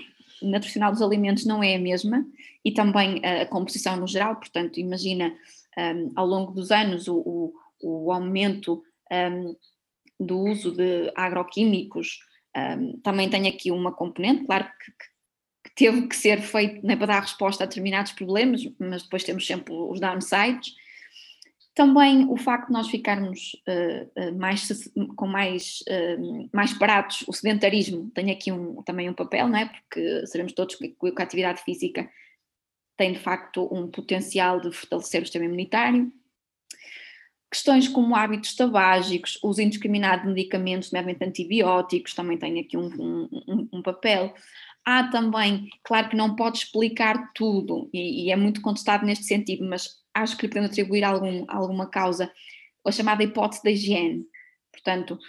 nutricional 0.41 0.91
dos 0.91 1.01
alimentos 1.01 1.45
não 1.45 1.63
é 1.63 1.75
a 1.75 1.79
mesma 1.79 2.25
e 2.63 2.71
também 2.71 3.21
a, 3.25 3.45
composição 3.45 3.97
no 3.97 4.07
geral, 4.07 4.35
portanto, 4.35 4.79
imagina 4.79 5.33
um, 5.77 6.12
ao 6.15 6.25
longo 6.25 6.51
dos 6.51 6.71
anos 6.71 7.07
o, 7.07 7.18
o, 7.18 7.53
o 7.81 8.12
aumento 8.12 8.83
um, 9.12 9.56
do 10.19 10.39
uso 10.39 10.71
de 10.71 11.12
agroquímicos 11.15 12.19
um, 12.56 13.00
também 13.00 13.30
tem 13.30 13.47
aqui 13.47 13.71
uma 13.71 13.91
componente, 13.91 14.45
claro 14.45 14.65
que, 14.65 14.91
que 14.91 15.17
teve 15.77 16.07
que 16.07 16.15
ser 16.15 16.41
feito 16.41 16.85
né, 16.85 16.95
para 16.95 17.06
dar 17.06 17.19
resposta 17.21 17.63
a 17.63 17.68
determinados 17.68 18.12
problemas, 18.12 18.68
mas 18.79 19.03
depois 19.03 19.24
temos 19.24 19.45
sempre 19.45 19.71
os 19.74 20.00
downsides. 20.00 20.75
Também 21.75 22.25
o 22.27 22.35
facto 22.35 22.68
de 22.68 22.74
nós 22.74 22.89
ficarmos 22.89 23.56
uh, 23.68 24.35
mais, 24.35 24.68
com 25.15 25.27
mais, 25.27 25.83
uh, 25.88 26.50
mais 26.51 26.74
parados, 26.74 27.24
o 27.27 27.31
sedentarismo 27.31 28.09
tem 28.09 28.31
aqui 28.31 28.51
um, 28.51 28.81
também 28.81 29.07
um 29.07 29.13
papel, 29.13 29.47
não 29.47 29.59
é? 29.59 29.65
porque 29.65 30.25
sabemos 30.25 30.53
todos 30.53 30.75
que, 30.75 30.89
que 30.89 31.13
a 31.15 31.24
atividade 31.24 31.62
física 31.62 32.09
tem 32.97 33.13
de 33.13 33.19
facto 33.19 33.69
um 33.71 33.88
potencial 33.88 34.59
de 34.59 34.71
fortalecer 34.71 35.21
o 35.21 35.25
sistema 35.25 35.45
imunitário. 35.45 36.11
Questões 37.52 37.87
como 37.87 38.16
hábitos 38.16 38.56
tabágicos, 38.56 39.40
uso 39.44 39.61
indiscriminado 39.61 40.23
de 40.23 40.33
medicamentos, 40.33 40.92
nomeadamente 40.92 41.23
antibióticos, 41.23 42.16
também 42.16 42.37
tem 42.37 42.59
aqui 42.59 42.75
um, 42.75 42.87
um, 43.47 43.69
um 43.71 43.81
papel. 43.83 44.33
Há 44.89 45.03
também, 45.09 45.67
claro 45.83 46.07
que 46.07 46.15
não 46.15 46.33
pode 46.33 46.59
explicar 46.59 47.33
tudo, 47.35 47.89
e, 47.94 48.23
e, 48.23 48.31
é 48.31 48.37
muito 48.37 48.61
contestado 48.61 49.06
neste 49.06 49.25
sentido, 49.25 49.67
mas 49.67 49.89
acho 50.13 50.37
que 50.37 50.44
lhe 50.44 50.47
podemos 50.47 50.69
atribuir 50.69 51.03
algum, 51.03 51.44
alguma 51.49 51.89
causa, 51.89 52.31
a 52.85 52.91
chamada 52.94 53.21
hipótese 53.21 53.61
da 53.61 53.69
higiene. 53.69 54.23
Portanto, 54.71 55.19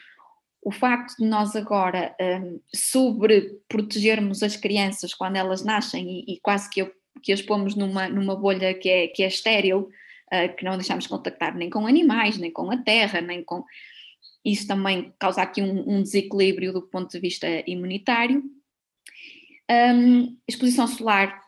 o 0.63 0.71
facto 0.71 1.17
de 1.17 1.27
nós 1.27 1.57
agora 1.57 2.15
um, 2.21 2.61
sobreprotegermos 2.73 4.45
as 4.45 4.57
crianças 4.57 5.13
quando 5.13 5.35
elas 5.35 5.65
nascem 5.65 6.09
e, 6.09 6.35
e 6.35 6.41
quase 6.41 6.71
que, 6.71 6.89
que 7.21 7.33
as 7.33 7.43
pomos 7.43 7.75
numa, 7.75 8.09
numa 8.09 8.37
bolha 8.37 8.73
que 8.75 8.89
é, 8.89 9.09
que 9.09 9.25
é 9.25 9.27
estéril, 9.27 9.89
uh, 10.33 10.57
que 10.57 10.65
não 10.65 10.77
deixamos 10.77 11.09
contactar 11.09 11.57
nem 11.57 11.69
com 11.69 11.85
animais, 11.85 12.39
nem 12.39 12.53
com 12.53 12.71
a 12.71 12.77
terra, 12.77 13.21
nem 13.21 13.43
com. 13.43 13.65
Isso 14.45 14.69
também 14.69 15.13
causa 15.19 15.43
aqui 15.43 15.61
um, 15.61 15.97
um 15.97 16.01
desequilíbrio 16.01 16.73
do 16.73 16.83
ponto 16.83 17.11
de 17.11 17.19
vista 17.19 17.49
imunitário. 17.67 18.57
Um, 19.71 20.37
exposição 20.47 20.87
solar, 20.87 21.43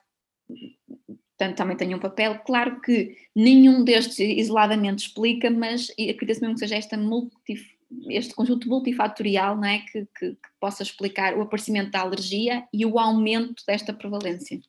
portanto, 1.38 1.56
também 1.56 1.76
tem 1.76 1.94
um 1.94 1.98
papel. 1.98 2.38
Claro 2.40 2.80
que 2.80 3.16
nenhum 3.34 3.82
destes 3.82 4.18
isoladamente 4.18 5.06
explica, 5.06 5.50
mas 5.50 5.90
acredito 5.90 6.40
mesmo 6.40 6.54
que 6.54 6.60
seja 6.60 6.76
esta 6.76 6.96
este 8.08 8.34
conjunto 8.34 8.68
multifatorial 8.68 9.56
não 9.56 9.64
é? 9.64 9.80
Que, 9.80 10.06
que, 10.16 10.30
que 10.32 10.48
possa 10.60 10.82
explicar 10.82 11.36
o 11.36 11.42
aparecimento 11.42 11.90
da 11.90 12.00
alergia 12.00 12.64
e 12.72 12.86
o 12.86 12.98
aumento 12.98 13.64
desta 13.66 13.92
prevalência 13.92 14.60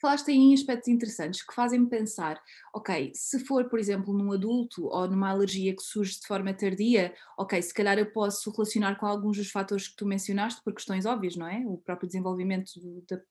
falaste 0.00 0.30
aí 0.30 0.36
em 0.36 0.54
aspectos 0.54 0.88
interessantes 0.88 1.42
que 1.42 1.54
fazem-me 1.54 1.88
pensar, 1.88 2.40
ok, 2.74 3.12
se 3.14 3.40
for, 3.40 3.68
por 3.68 3.78
exemplo, 3.78 4.14
num 4.14 4.32
adulto 4.32 4.86
ou 4.86 5.08
numa 5.08 5.30
alergia 5.30 5.74
que 5.74 5.82
surge 5.82 6.18
de 6.20 6.26
forma 6.26 6.54
tardia, 6.54 7.14
ok, 7.38 7.60
se 7.60 7.74
calhar 7.74 7.98
eu 7.98 8.10
posso 8.10 8.50
relacionar 8.50 8.96
com 8.96 9.06
alguns 9.06 9.36
dos 9.36 9.50
fatores 9.50 9.88
que 9.88 9.96
tu 9.96 10.06
mencionaste 10.06 10.62
por 10.62 10.74
questões 10.74 11.04
óbvias, 11.04 11.36
não 11.36 11.46
é? 11.46 11.62
O 11.66 11.78
próprio 11.78 12.06
desenvolvimento 12.06 12.72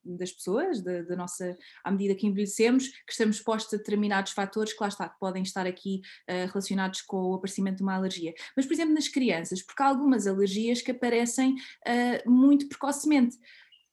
das 0.04 0.32
pessoas, 0.32 0.82
da, 0.82 1.02
da, 1.02 1.16
nossa, 1.16 1.58
à 1.84 1.92
medida 1.92 2.16
que 2.16 2.28
envelhecemos, 2.28 2.88
que 2.88 3.12
estamos 3.12 3.38
expostos 3.38 3.74
a 3.74 3.78
determinados 3.78 4.32
fatores 4.32 4.74
que 4.74 4.82
lá 4.82 4.88
está, 4.88 5.10
que 5.10 5.20
podem 5.20 5.44
estar 5.44 5.66
aqui 5.66 6.02
uh, 6.30 6.48
relacionados 6.48 7.02
com 7.02 7.18
o 7.18 7.34
aparecimento 7.34 7.78
de 7.78 7.84
uma 7.84 7.96
alergia. 7.96 8.34
Mas, 8.56 8.66
por 8.66 8.74
exemplo, 8.74 8.94
nas 8.94 9.08
crianças, 9.08 9.62
porque 9.64 9.82
há 9.82 9.88
algumas 9.88 10.28
alergias 10.28 10.82
que 10.82 10.92
aparecem 10.92 11.56
uh, 11.56 12.30
muito 12.30 12.68
precocemente 12.68 13.38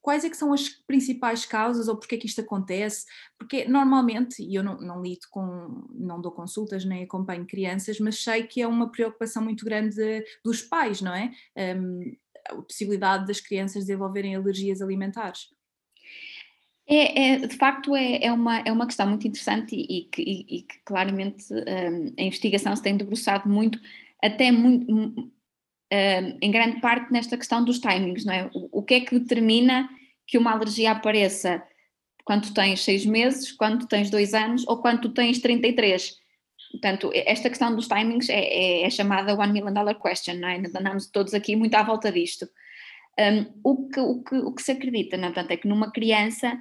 quais 0.07 0.23
é 0.23 0.29
que 0.29 0.37
são 0.37 0.53
as 0.53 0.69
principais 0.69 1.45
causas 1.45 1.89
ou 1.89 1.97
porque 1.97 2.15
é 2.15 2.17
que 2.17 2.27
isto 2.27 2.39
acontece? 2.39 3.05
Porque 3.37 3.65
normalmente, 3.65 4.41
e 4.41 4.55
eu 4.55 4.63
não, 4.63 4.77
não 4.77 5.01
lido 5.01 5.27
com, 5.29 5.85
não 5.91 6.21
dou 6.21 6.31
consultas 6.31 6.85
nem 6.85 7.03
acompanho 7.03 7.45
crianças, 7.45 7.99
mas 7.99 8.23
sei 8.23 8.43
que 8.43 8.61
é 8.61 8.67
uma 8.67 8.89
preocupação 8.89 9.43
muito 9.43 9.65
grande 9.65 10.23
dos 10.45 10.61
pais, 10.61 11.01
não 11.01 11.13
é? 11.13 11.29
Um, 11.75 12.15
a 12.49 12.55
possibilidade 12.61 13.27
das 13.27 13.41
crianças 13.41 13.83
desenvolverem 13.83 14.33
alergias 14.33 14.81
alimentares. 14.81 15.49
É, 16.87 17.33
é, 17.33 17.39
de 17.45 17.57
facto 17.57 17.93
é, 17.93 18.23
é, 18.23 18.31
uma, 18.31 18.59
é 18.59 18.71
uma 18.71 18.87
questão 18.87 19.09
muito 19.09 19.27
interessante 19.27 19.75
e, 19.75 19.97
e, 19.97 20.03
que, 20.05 20.21
e, 20.21 20.57
e 20.59 20.61
que, 20.61 20.79
claramente 20.85 21.53
um, 21.53 22.13
a 22.17 22.21
investigação 22.21 22.73
se 22.73 22.81
tem 22.81 22.95
debruçado 22.95 23.49
muito, 23.49 23.77
até 24.23 24.53
muito, 24.53 24.89
um, 24.89 25.29
em 26.41 26.49
grande 26.49 26.79
parte 26.79 27.11
nesta 27.11 27.35
questão 27.35 27.65
dos 27.65 27.79
timings, 27.79 28.23
não 28.23 28.33
é? 28.33 28.49
O, 28.53 28.79
o, 28.79 28.83
que 28.83 28.93
é 28.93 28.99
que 29.01 29.19
determina 29.19 29.89
que 30.27 30.37
uma 30.37 30.51
alergia 30.51 30.91
apareça 30.91 31.63
quando 32.23 32.53
tens 32.53 32.83
seis 32.83 33.05
meses, 33.05 33.51
quando 33.53 33.87
tens 33.87 34.09
dois 34.09 34.33
anos 34.33 34.67
ou 34.67 34.81
quando 34.81 35.09
tens 35.13 35.39
33? 35.39 36.17
Portanto, 36.71 37.09
esta 37.13 37.49
questão 37.49 37.73
dos 37.73 37.87
timings 37.87 38.29
é, 38.29 38.39
é, 38.39 38.81
é 38.83 38.89
chamada 38.89 39.33
one 39.33 39.53
million 39.53 39.73
dollar 39.73 39.95
question, 39.95 40.35
não 40.35 40.49
é? 40.49 40.57
Andamos 40.57 41.07
todos 41.07 41.33
aqui 41.33 41.55
muito 41.55 41.75
à 41.75 41.83
volta 41.83 42.11
disto. 42.11 42.47
Um, 43.17 43.45
o, 43.63 43.87
que, 43.87 43.99
o, 43.99 44.21
que, 44.21 44.35
o 44.35 44.51
que 44.51 44.61
se 44.61 44.71
acredita, 44.73 45.17
não, 45.17 45.29
é? 45.29 45.31
portanto, 45.31 45.51
é 45.51 45.57
que 45.57 45.67
numa 45.67 45.91
criança 45.91 46.55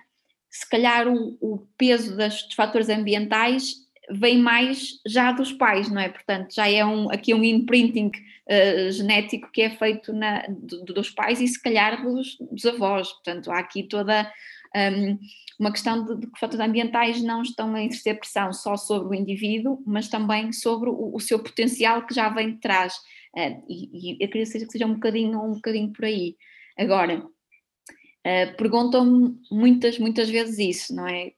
se 0.49 0.69
calhar 0.71 1.07
o, 1.09 1.37
o 1.41 1.67
peso 1.77 2.17
das, 2.17 2.43
dos 2.45 2.55
fatores 2.55 2.89
ambientais 2.89 3.75
vem 4.11 4.39
mais 4.39 5.01
já 5.07 5.33
dos 5.33 5.53
pais, 5.53 5.91
não 5.91 6.01
é? 6.01 6.09
Portanto, 6.09 6.55
já 6.55 6.71
é 6.71 6.85
um, 6.85 7.11
aqui 7.11 7.35
um 7.35 7.43
imprinting 7.45 8.11
uh, 8.49 8.91
genético 8.91 9.51
que 9.53 9.63
é 9.63 9.71
feito 9.71 10.13
na, 10.13 10.45
do, 10.49 10.85
dos 10.85 11.11
pais 11.11 11.41
e 11.41 11.47
se 11.47 11.61
calhar 11.61 12.03
dos, 12.03 12.37
dos 12.39 12.65
avós. 12.67 13.13
Portanto, 13.13 13.51
há 13.51 13.59
aqui 13.59 13.83
toda 13.83 14.31
um, 14.75 15.19
uma 15.59 15.73
questão 15.73 16.05
de, 16.05 16.21
de, 16.21 16.27
que 16.27 16.39
fatores 16.39 16.65
ambientais 16.65 17.23
não 17.23 17.43
estão 17.43 17.75
a 17.75 17.85
exercer 17.85 18.19
pressão 18.19 18.53
só 18.53 18.77
sobre 18.77 19.09
o 19.09 19.21
indivíduo, 19.21 19.83
mas 19.87 20.09
também 20.09 20.53
sobre 20.53 20.91
o, 20.91 21.15
o 21.15 21.21
seu 21.21 21.39
potencial 21.39 22.07
que 22.07 22.15
já 22.15 22.29
vem 22.29 22.55
de 22.55 22.61
trás. 22.61 22.95
Uh, 23.35 23.63
e, 23.69 24.13
e 24.13 24.25
eu 24.25 24.29
queria 24.29 24.45
que 24.45 24.67
seja 24.71 24.87
um 24.87 24.95
bocadinho, 24.95 25.43
um 25.43 25.55
bocadinho 25.55 25.93
por 25.93 26.05
aí. 26.05 26.37
Agora, 26.79 27.19
uh, 27.19 28.57
perguntam-me 28.57 29.37
muitas, 29.51 29.99
muitas 29.99 30.29
vezes 30.29 30.59
isso, 30.59 30.95
não 30.95 31.07
é? 31.09 31.33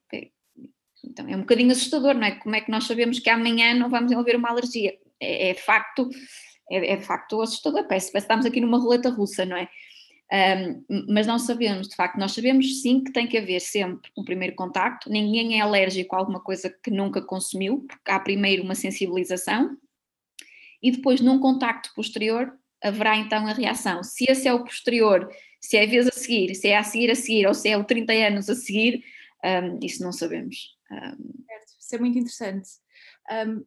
Então 1.05 1.29
é 1.29 1.37
um 1.37 1.41
bocadinho 1.41 1.73
assustador, 1.73 2.15
não 2.15 2.25
é? 2.25 2.33
Como 2.33 2.55
é 2.55 2.61
que 2.61 2.71
nós 2.71 2.85
sabemos 2.85 3.19
que 3.19 3.31
amanhã 3.31 3.75
não 3.75 3.89
vamos 3.89 4.07
desenvolver 4.07 4.37
uma 4.37 4.51
alergia? 4.51 4.95
É, 5.21 5.51
é 5.51 5.55
facto, 5.55 6.09
é, 6.71 6.93
é 6.93 7.01
facto 7.01 7.41
assustador, 7.41 7.87
parece, 7.87 8.13
parece 8.13 8.27
que 8.27 8.33
estamos 8.33 8.47
aqui 8.47 8.61
numa 8.61 8.79
roleta 8.79 9.11
russa, 9.11 9.45
não 9.45 9.57
é? 9.57 9.69
Um, 10.31 10.85
mas 11.09 11.27
não 11.27 11.39
sabemos, 11.39 11.89
de 11.89 11.97
facto, 11.97 12.19
nós 12.19 12.33
sabemos 12.33 12.83
sim 12.83 13.03
que 13.03 13.13
tem 13.13 13.27
que 13.27 13.39
haver 13.39 13.61
sempre 13.61 14.11
um 14.17 14.23
primeiro 14.23 14.55
contacto, 14.55 15.11
ninguém 15.11 15.59
é 15.59 15.63
alérgico 15.63 16.15
a 16.15 16.19
alguma 16.19 16.41
coisa 16.41 16.69
que 16.69 16.91
nunca 16.91 17.23
consumiu, 17.23 17.87
porque 17.89 18.11
há 18.11 18.21
primeiro 18.21 18.63
uma 18.63 18.75
sensibilização 18.75 19.77
e 20.83 20.91
depois 20.91 21.21
num 21.21 21.39
contacto 21.39 21.93
posterior 21.95 22.53
haverá 22.83 23.17
então 23.17 23.47
a 23.47 23.53
reação. 23.53 24.03
Se 24.05 24.27
esse 24.29 24.47
é 24.47 24.53
o 24.53 24.63
posterior 24.63 25.29
se 25.61 25.77
é 25.77 25.85
a 25.85 25.87
vez 25.87 26.07
a 26.07 26.13
seguir, 26.13 26.55
se 26.55 26.69
é 26.69 26.77
a 26.77 26.85
seguir 26.85 27.11
a 27.11 27.15
seguir 27.15 27.47
ou 27.47 27.55
se 27.55 27.69
é 27.69 27.77
o 27.77 27.85
30 27.85 28.13
anos 28.13 28.49
a 28.49 28.55
seguir, 28.55 29.03
um, 29.45 29.79
isso 29.83 30.03
não 30.03 30.13
sabemos. 30.13 30.77
Um, 30.91 31.45
certo, 31.47 31.73
isso 31.81 31.95
é 31.95 31.99
muito 31.99 32.19
interessante. 32.19 32.69
Um, 33.31 33.65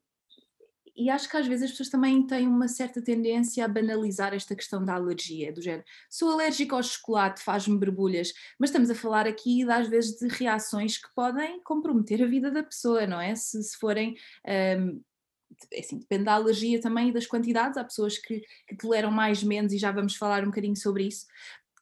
e 0.95 1.09
acho 1.09 1.29
que 1.29 1.37
às 1.37 1.47
vezes 1.47 1.65
as 1.65 1.71
pessoas 1.71 1.89
também 1.89 2.25
têm 2.25 2.47
uma 2.47 2.67
certa 2.67 3.01
tendência 3.01 3.63
a 3.63 3.67
banalizar 3.67 4.33
esta 4.33 4.55
questão 4.55 4.83
da 4.83 4.95
alergia, 4.95 5.51
do 5.51 5.61
género, 5.61 5.83
sou 6.09 6.31
alérgico 6.31 6.75
ao 6.75 6.83
chocolate, 6.83 7.41
faz-me 7.41 7.77
borbulhas, 7.77 8.33
mas 8.59 8.69
estamos 8.69 8.89
a 8.89 8.95
falar 8.95 9.27
aqui 9.27 9.69
às 9.69 9.87
vezes 9.87 10.17
de 10.17 10.27
reações 10.27 10.97
que 10.97 11.07
podem 11.15 11.61
comprometer 11.63 12.21
a 12.23 12.27
vida 12.27 12.51
da 12.51 12.63
pessoa, 12.63 13.07
não 13.07 13.19
é? 13.19 13.35
Se, 13.35 13.61
se 13.63 13.77
forem 13.77 14.15
um, 14.77 15.01
é 15.71 15.79
assim, 15.79 15.99
depende 15.99 16.25
da 16.25 16.33
alergia 16.33 16.79
também 16.79 17.09
e 17.09 17.13
das 17.13 17.27
quantidades. 17.27 17.77
Há 17.77 17.83
pessoas 17.83 18.17
que, 18.17 18.41
que, 18.67 18.75
toleram 18.77 19.11
mais, 19.11 19.43
menos, 19.43 19.73
e 19.73 19.77
já 19.77 19.91
vamos 19.91 20.15
falar 20.15 20.43
um 20.43 20.47
bocadinho 20.47 20.75
sobre 20.75 21.07
isso. 21.07 21.25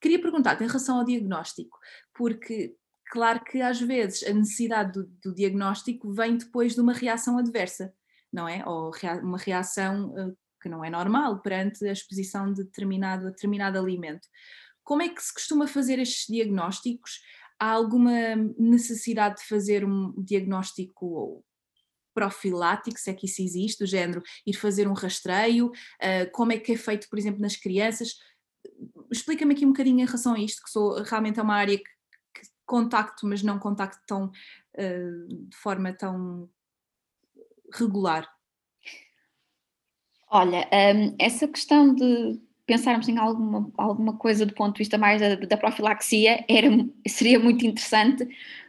Queria 0.01 0.22
perguntar-te 0.22 0.63
em 0.63 0.68
relação 0.68 0.98
ao 0.98 1.06
diagnóstico, 1.06 1.78
porque 2.13 2.75
claro 3.12 3.44
que 3.44 3.62
às 3.62 3.82
vezes 3.82 4.24
a 4.24 4.34
necessidade 4.34 4.94
do, 4.94 5.06
do, 5.24 5.36
diagnóstico 5.36 6.12
vem 6.13 6.38
depois 6.38 6.74
de 6.74 6.82
uma 6.82 6.94
reação 6.94 7.38
adversa, 7.38 7.94
não 8.31 8.48
é? 8.48 8.63
Ou 8.65 8.91
uma 9.21 9.38
reação 9.38 10.09
uh, 10.09 10.38
que 10.62 10.69
não 10.69 10.83
é 10.83 10.89
normal 10.89 11.41
perante 11.41 11.86
a 11.88 11.91
exposição 11.91 12.51
de 12.51 12.63
determinado, 12.63 13.25
determinado 13.25 13.77
alimento. 13.77 14.27
Como 14.83 15.01
é 15.01 15.09
que 15.09 15.21
se 15.21 15.33
costuma 15.33 15.67
fazer 15.67 16.00
estes 16.00 16.27
diagnósticos? 16.27 17.21
Há 17.59 17.71
alguma 17.71 18.36
necessidade 18.57 19.38
de 19.38 19.48
fazer 19.48 19.86
um 19.86 20.13
diagnóstico 20.17 21.43
profilático, 22.13 23.00
se 23.00 23.09
é 23.09 23.13
que 23.13 23.27
isso 23.27 23.41
existe, 23.41 23.83
do 23.83 23.88
género 23.88 24.21
ir 24.45 24.53
fazer 24.53 24.88
um 24.88 24.93
rastreio? 24.93 25.67
Uh, 25.67 26.31
como 26.33 26.51
é 26.51 26.57
que 26.57 26.74
é 26.74 26.77
feito, 26.77 27.07
por 27.09 27.17
exemplo, 27.17 27.41
nas 27.41 27.55
crianças? 27.55 28.15
explica-me 29.12 29.53
aqui 29.53 29.65
um 29.65 29.69
bocadinho 29.69 30.01
em 30.01 30.05
relação 30.05 30.33
a 30.33 30.39
isto, 30.39 30.63
que 30.63 30.69
sou 30.69 31.01
realmente 31.03 31.39
é 31.39 31.43
uma 31.43 31.55
área 31.55 31.77
que, 31.77 31.83
que 31.83 32.48
contacto, 32.65 33.25
mas 33.25 33.41
não 33.41 33.59
contacto 33.59 34.00
tão 34.05 34.25
uh, 34.27 35.27
de 35.27 35.55
forma 35.57 35.93
tão 35.93 36.50
regular. 37.74 38.28
Olha, 40.32 40.70
um, 40.96 41.16
essa 41.18 41.48
questão 41.48 41.94
de 41.94 42.40
pensarmos 42.70 43.08
em 43.08 43.18
alguma, 43.18 43.72
alguma 43.76 44.16
coisa 44.16 44.46
do 44.46 44.54
ponto 44.54 44.76
de 44.76 44.80
vista 44.80 44.96
mais 44.96 45.20
da, 45.20 45.34
da 45.36 45.58
profilaxia 45.58 46.46
era, 46.48 46.68
seria 47.08 47.40
muito 47.40 47.66
interessante, 47.66 48.28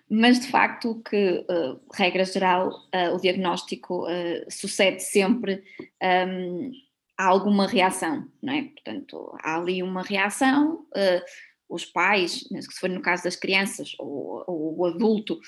mas 0.09 0.41
de 0.41 0.49
facto 0.49 1.03
que, 1.09 1.45
uh, 1.51 1.79
regra 1.93 2.25
geral, 2.25 2.71
uh, 2.71 3.15
o 3.15 3.21
diagnóstico 3.21 4.07
uh, 4.07 4.51
sucede 4.51 5.03
sempre 5.03 5.63
um, 6.03 6.73
há 7.19 7.27
alguma 7.27 7.67
reação, 7.67 8.27
não 8.43 8.55
é? 8.55 8.63
Portanto, 8.63 9.37
há 9.43 9.59
ali 9.59 9.83
uma 9.83 10.03
reação, 10.03 10.87
os 11.69 11.85
pais, 11.85 12.49
se 12.49 12.81
for 12.81 12.89
no 12.89 13.03
caso 13.03 13.25
das 13.25 13.37
crianças, 13.37 13.95
ou, 13.99 14.43
ou 14.47 14.79
o 14.79 14.87
adulto 14.87 15.39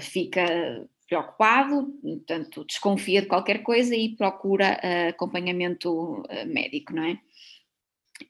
fica 0.00 0.88
preocupado, 1.06 1.86
portanto, 2.02 2.64
desconfia 2.64 3.22
de 3.22 3.28
qualquer 3.28 3.62
coisa 3.62 3.94
e 3.94 4.16
procura 4.16 4.80
uh, 4.82 5.08
acompanhamento 5.10 6.22
médico, 6.46 6.94
não 6.94 7.04
é? 7.04 7.18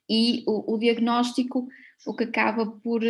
E 0.09 0.43
o, 0.45 0.75
o, 0.75 0.77
diagnóstico, 0.77 1.67
o 2.05 2.13
que 2.13 2.25
acaba 2.25 2.65
por, 2.65 3.01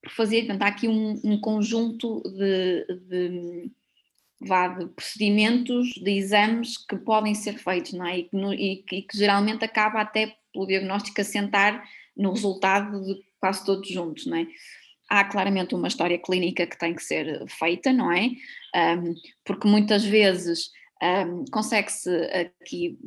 por 0.00 0.10
fazer, 0.10 0.40
portanto, 0.40 0.62
há 0.62 0.66
aqui 0.68 0.88
um, 0.88 1.20
um 1.22 1.40
conjunto 1.40 2.22
de, 2.22 2.86
de 3.08 3.70
de 4.42 4.86
procedimentos, 4.88 5.92
de 5.94 6.10
exames 6.10 6.76
que 6.76 6.96
podem 6.96 7.34
ser 7.34 7.58
feitos, 7.58 7.92
não 7.92 8.06
é? 8.06 8.18
E 8.18 8.22
que, 8.24 8.36
no, 8.36 8.52
e, 8.52 8.84
e 8.90 9.02
que 9.02 9.16
geralmente 9.16 9.64
acaba 9.64 10.00
até 10.00 10.36
pelo 10.52 10.66
diagnóstico 10.66 11.20
a 11.20 11.24
sentar 11.24 11.88
no 12.16 12.32
resultado 12.32 13.04
de 13.04 13.22
quase 13.40 13.64
todos 13.64 13.88
juntos, 13.88 14.26
não 14.26 14.36
é? 14.36 14.46
Há 15.14 15.24
claramente 15.24 15.74
uma 15.74 15.88
história 15.88 16.18
clínica 16.18 16.66
que 16.66 16.78
tem 16.78 16.94
que 16.94 17.04
ser 17.04 17.46
feita, 17.46 17.92
não 17.92 18.10
é? 18.10 18.30
Um, 18.74 19.14
porque 19.44 19.68
muitas 19.68 20.02
vezes 20.02 20.70
um, 21.02 21.44
consegue-se 21.52 22.08
aqui, 22.32 22.98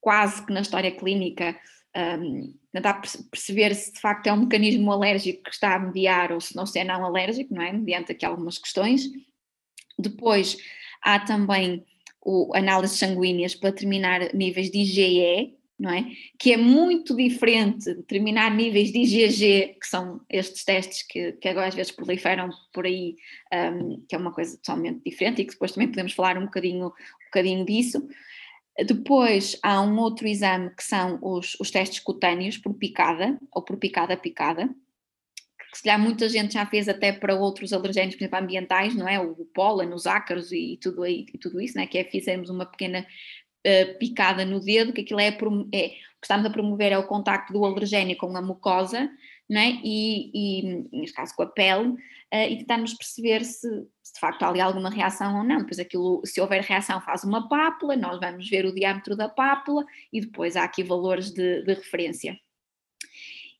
quase 0.00 0.42
que 0.46 0.54
na 0.54 0.62
história 0.62 0.90
clínica, 0.90 1.54
um, 1.94 2.54
tentar 2.72 3.02
perceber 3.30 3.74
se 3.74 3.92
de 3.92 4.00
facto 4.00 4.26
é 4.26 4.32
um 4.32 4.40
mecanismo 4.40 4.90
alérgico 4.90 5.42
que 5.42 5.50
está 5.50 5.74
a 5.74 5.78
mediar 5.78 6.32
ou 6.32 6.40
se 6.40 6.56
não 6.56 6.64
se 6.64 6.78
é 6.78 6.84
não 6.84 7.04
alérgico, 7.04 7.54
não 7.54 7.60
é? 7.60 7.70
Mediante 7.72 8.12
aqui 8.12 8.24
algumas 8.24 8.56
questões. 8.56 9.02
Depois 9.98 10.56
há 11.02 11.20
também 11.20 11.84
o 12.24 12.54
análises 12.54 12.98
sanguíneas 12.98 13.54
para 13.54 13.68
determinar 13.68 14.32
níveis 14.32 14.70
de 14.70 14.78
IgE, 14.78 15.58
não 15.82 15.90
é? 15.90 16.06
Que 16.38 16.52
é 16.52 16.56
muito 16.56 17.16
diferente 17.16 17.86
de 17.86 17.94
determinar 17.96 18.54
níveis 18.54 18.92
de 18.92 19.00
IgG, 19.00 19.78
que 19.80 19.86
são 19.86 20.20
estes 20.30 20.64
testes 20.64 21.02
que, 21.02 21.32
que 21.32 21.48
agora 21.48 21.66
às 21.66 21.74
vezes 21.74 21.90
proliferam 21.90 22.48
por 22.72 22.86
aí, 22.86 23.16
um, 23.52 24.00
que 24.08 24.14
é 24.14 24.18
uma 24.18 24.32
coisa 24.32 24.56
totalmente 24.56 25.02
diferente 25.04 25.42
e 25.42 25.44
que 25.44 25.52
depois 25.52 25.72
também 25.72 25.88
podemos 25.88 26.12
falar 26.12 26.38
um 26.38 26.44
bocadinho, 26.44 26.86
um 26.86 27.24
bocadinho 27.26 27.66
disso. 27.66 28.08
Depois 28.86 29.58
há 29.60 29.82
um 29.82 29.98
outro 29.98 30.28
exame 30.28 30.70
que 30.70 30.84
são 30.84 31.18
os, 31.20 31.56
os 31.58 31.70
testes 31.70 31.98
cutâneos 31.98 32.56
por 32.56 32.74
picada 32.74 33.36
ou 33.50 33.62
por 33.62 33.76
picada 33.76 34.16
picada, 34.16 34.72
que 35.72 35.78
se 35.78 35.82
calhar 35.82 35.98
muita 35.98 36.28
gente 36.28 36.54
já 36.54 36.66
fez 36.66 36.86
até 36.88 37.12
para 37.12 37.34
outros 37.34 37.72
alergénios, 37.72 38.14
por 38.14 38.22
exemplo, 38.22 38.38
ambientais, 38.38 38.94
não 38.94 39.08
é? 39.08 39.18
O 39.18 39.34
pólen, 39.54 39.92
os 39.94 40.06
ácaros 40.06 40.52
e 40.52 40.78
tudo, 40.80 41.02
aí, 41.02 41.24
e 41.32 41.38
tudo 41.38 41.60
isso, 41.60 41.76
não 41.76 41.82
é? 41.82 41.86
Que 41.86 41.98
é 41.98 42.04
fizermos 42.04 42.50
uma 42.50 42.66
pequena 42.66 43.06
uh, 43.66 43.98
picada 43.98 44.44
no 44.44 44.60
dedo, 44.60 44.92
que 44.92 45.02
aquilo 45.02 45.20
é, 45.20 45.28
é, 45.28 45.32
o 45.32 45.38
que 45.38 45.98
estamos 46.22 46.46
a 46.46 46.50
promover 46.50 46.92
é 46.92 46.98
o 46.98 47.06
contacto 47.06 47.52
do 47.52 47.64
alergénio 47.64 48.16
com 48.16 48.36
a 48.36 48.42
mucosa, 48.42 49.10
não 49.48 49.60
é? 49.60 49.80
E, 49.82 50.30
e 50.34 50.88
neste 50.92 51.16
caso 51.16 51.34
com 51.34 51.42
a 51.42 51.46
pele, 51.46 51.88
uh, 51.88 52.48
e 52.50 52.58
tentarmos 52.58 52.94
perceber 52.94 53.44
se, 53.44 53.68
se, 54.02 54.14
de 54.14 54.20
facto 54.20 54.42
há 54.42 54.48
ali 54.48 54.60
alguma 54.60 54.90
reação 54.90 55.38
ou 55.38 55.44
não. 55.44 55.58
Depois 55.58 55.78
aquilo, 55.78 56.22
se 56.24 56.40
houver 56.40 56.62
reação, 56.62 57.00
faz 57.00 57.24
uma 57.24 57.48
pápula, 57.48 57.96
nós 57.96 58.18
vamos 58.18 58.48
ver 58.48 58.64
o 58.64 58.74
diâmetro 58.74 59.16
da 59.16 59.28
pápula 59.28 59.84
e 60.12 60.20
depois 60.20 60.56
há 60.56 60.64
aqui 60.64 60.82
valores 60.82 61.30
de, 61.30 61.62
de 61.62 61.74
referência. 61.74 62.38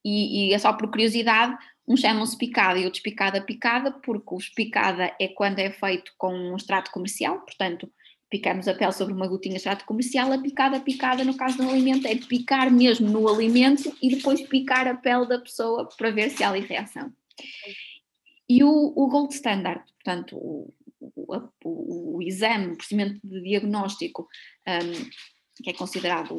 e, 0.05 0.51
e 0.51 0.55
é 0.55 0.59
só 0.59 0.73
por 0.73 0.91
curiosidade, 0.91 1.57
uns 1.87 2.01
chamam-se 2.01 2.37
picada 2.37 2.79
e 2.79 2.85
outros 2.85 3.03
picada-picada, 3.03 3.93
porque 3.93 4.35
os 4.35 4.49
picada 4.49 5.15
é 5.21 5.29
quando 5.29 5.59
é 5.59 5.71
feito 5.71 6.13
com 6.17 6.33
um 6.33 6.57
extrato 6.57 6.91
comercial, 6.91 7.41
portanto, 7.41 7.91
picamos 8.33 8.67
a 8.67 8.73
pele 8.73 8.93
sobre 8.93 9.13
uma 9.13 9.29
gotinha 9.29 9.53
de 9.53 9.59
extrato 9.59 9.85
comercial, 9.85 10.33
a 10.33 10.39
picada-picada, 10.39 11.23
no 11.23 11.37
caso 11.37 11.59
do 11.59 11.69
alimento, 11.69 12.07
é 12.07 12.17
picar 12.17 12.73
mesmo 12.73 13.11
no 13.11 13.29
alimento 13.29 13.95
e 14.01 14.09
depois 14.09 14.41
picar 14.49 14.89
a 14.89 14.95
pele 14.95 15.29
da 15.29 15.39
pessoa 15.39 15.87
para 15.99 16.11
ver 16.11 16.31
se 16.31 16.43
há 16.43 16.49
ali 16.49 16.61
reação. 16.61 17.13
E 18.49 18.65
o, 18.65 18.95
o 18.97 19.07
gold 19.09 19.35
standard, 19.35 19.85
portanto, 19.97 20.35
o, 20.35 20.73
o, 20.99 21.37
o, 21.63 22.17
o 22.17 22.23
exame, 22.23 22.73
o 22.73 22.77
procedimento 22.77 23.21
de 23.23 23.43
diagnóstico, 23.43 24.27
um, 24.67 25.11
que 25.63 25.69
é 25.69 25.75
considerado 25.75 26.33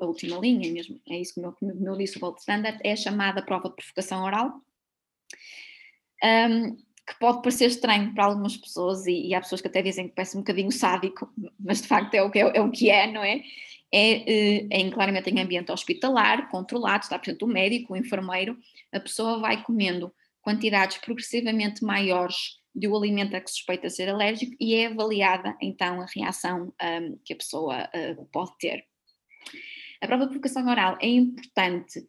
a 0.00 0.06
última 0.06 0.38
linha, 0.38 0.72
mesmo, 0.72 0.98
é 1.10 1.20
isso 1.20 1.34
que, 1.34 1.42
como 1.42 1.88
eu 1.88 1.96
disse, 1.98 2.16
o 2.16 2.20
gold 2.20 2.40
standard, 2.40 2.80
é 2.82 2.92
a 2.92 2.96
chamada 2.96 3.42
prova 3.42 3.68
de 3.68 3.74
provocação 3.74 4.24
oral, 4.24 4.62
um, 6.24 6.76
que 7.10 7.18
pode 7.18 7.42
parecer 7.42 7.66
estranho 7.66 8.14
para 8.14 8.26
algumas 8.26 8.56
pessoas, 8.56 9.04
e, 9.04 9.26
e, 9.26 9.34
há 9.34 9.40
pessoas 9.40 9.60
que 9.60 9.66
até 9.66 9.82
dizem 9.82 10.08
que 10.08 10.14
parece 10.14 10.36
um 10.36 10.40
bocadinho 10.40 10.70
sádico, 10.70 11.28
mas 11.58 11.82
de 11.82 11.88
facto 11.88 12.14
é 12.14 12.22
o 12.22 12.30
que 12.30 12.38
é, 12.38 12.56
é, 12.56 12.60
o 12.60 12.70
que 12.70 12.88
é 12.88 13.10
não 13.10 13.22
é? 13.24 13.42
É, 13.92 14.70
é 14.72 14.78
em, 14.78 14.90
claramente 14.90 15.28
em 15.28 15.40
ambiente 15.40 15.72
hospitalar, 15.72 16.48
controlado, 16.48 17.02
está 17.02 17.18
presente 17.18 17.42
o 17.44 17.48
médico, 17.48 17.94
o 17.94 17.96
enfermeiro, 17.96 18.56
a 18.92 19.00
pessoa 19.00 19.40
vai 19.40 19.60
comendo 19.64 20.12
quantidades 20.40 20.98
progressivamente 20.98 21.82
maiores 21.82 22.60
de 22.72 22.86
o 22.86 22.96
alimento 22.96 23.34
a 23.34 23.40
que 23.40 23.50
suspeita 23.50 23.90
ser 23.90 24.08
alérgico 24.08 24.54
e 24.60 24.76
é 24.76 24.86
avaliada 24.86 25.56
então 25.60 26.00
a 26.00 26.06
reação 26.06 26.72
um, 26.80 27.18
que 27.24 27.32
a 27.32 27.36
pessoa 27.36 27.90
uh, 27.92 28.24
pode 28.26 28.56
ter. 28.58 28.84
A 30.00 30.06
prova 30.06 30.26
de 30.26 30.30
provocação 30.30 30.68
oral 30.68 30.96
é 31.00 31.08
importante 31.08 32.06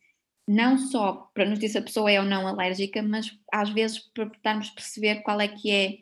não 0.48 0.78
só 0.78 1.30
para 1.34 1.46
nos 1.46 1.60
dizer 1.60 1.74
se 1.74 1.78
a 1.78 1.84
pessoa 1.84 2.12
é 2.12 2.20
ou 2.20 2.26
não 2.26 2.48
alérgica, 2.48 3.02
mas 3.02 3.32
às 3.52 3.70
vezes 3.70 4.00
para 4.00 4.30
tentarmos 4.30 4.70
perceber 4.70 5.22
qual 5.22 5.40
é 5.40 5.48
que 5.48 5.72
é 5.72 6.00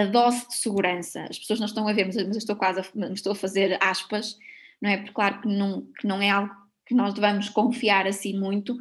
a 0.00 0.04
dose 0.06 0.46
de 0.48 0.54
segurança. 0.54 1.24
As 1.28 1.38
pessoas 1.38 1.58
não 1.58 1.66
estão 1.66 1.88
a 1.88 1.92
ver, 1.92 2.06
mas 2.06 2.16
eu 2.16 2.30
estou 2.30 2.56
quase 2.56 2.80
a, 2.80 3.12
estou 3.12 3.32
a 3.32 3.36
fazer 3.36 3.76
aspas, 3.82 4.38
não 4.80 4.90
é? 4.90 4.96
Porque 4.96 5.12
claro 5.12 5.40
que 5.40 5.48
não, 5.48 5.86
que 5.98 6.06
não 6.06 6.22
é 6.22 6.30
algo 6.30 6.54
que 6.86 6.94
nós 6.94 7.12
devamos 7.12 7.48
confiar 7.48 8.06
assim 8.06 8.38
muito, 8.38 8.78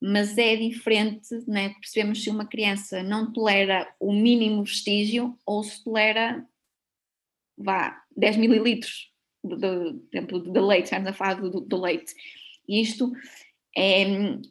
mas 0.00 0.38
é 0.38 0.56
diferente, 0.56 1.28
né? 1.46 1.74
percebemos 1.80 2.22
se 2.22 2.30
uma 2.30 2.46
criança 2.46 3.02
não 3.02 3.30
tolera 3.30 3.86
o 4.00 4.12
mínimo 4.12 4.64
vestígio 4.64 5.36
ou 5.44 5.62
se 5.62 5.84
tolera, 5.84 6.46
vá, 7.58 8.02
10 8.16 8.38
mililitros 8.38 9.12
de, 9.44 9.92
de, 10.10 10.50
de 10.52 10.60
leite, 10.60 10.84
estamos 10.84 11.08
a 11.08 11.12
falar 11.12 11.34
do, 11.34 11.60
do 11.60 11.80
leite. 11.80 12.14
E 12.66 12.80
isto 12.80 13.12
é, 13.76 14.02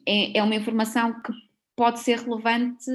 é, 0.06 0.38
é, 0.38 0.42
uma 0.42 0.54
informação 0.54 1.20
que 1.20 1.32
pode 1.76 2.00
ser 2.00 2.18
relevante 2.18 2.90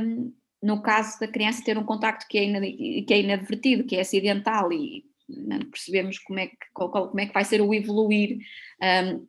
um, 0.00 0.32
no 0.62 0.82
caso 0.82 1.18
da 1.18 1.28
criança 1.28 1.64
ter 1.64 1.78
um 1.78 1.84
contacto 1.84 2.26
que 2.28 2.38
é, 2.38 2.60
que 3.02 3.14
é 3.14 3.20
inadvertido, 3.20 3.84
que 3.84 3.96
é 3.96 4.00
acidental 4.00 4.72
e 4.72 5.04
não 5.28 5.58
né, 5.58 5.64
percebemos 5.70 6.18
como 6.18 6.38
é, 6.40 6.48
que, 6.48 6.56
como 6.74 7.20
é 7.20 7.26
que 7.26 7.32
vai 7.32 7.44
ser 7.44 7.60
o 7.60 7.72
evoluir 7.72 8.38
um, 8.82 9.26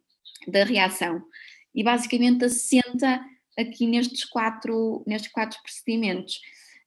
da 0.52 0.64
reação 0.64 1.24
e 1.74 1.84
basicamente 1.84 2.46
assenta 2.46 3.24
aqui 3.58 3.86
nestes 3.88 4.26
quatro, 4.26 5.04
nestes 5.06 5.32
quatro 5.32 5.62
procedimentos. 5.62 6.40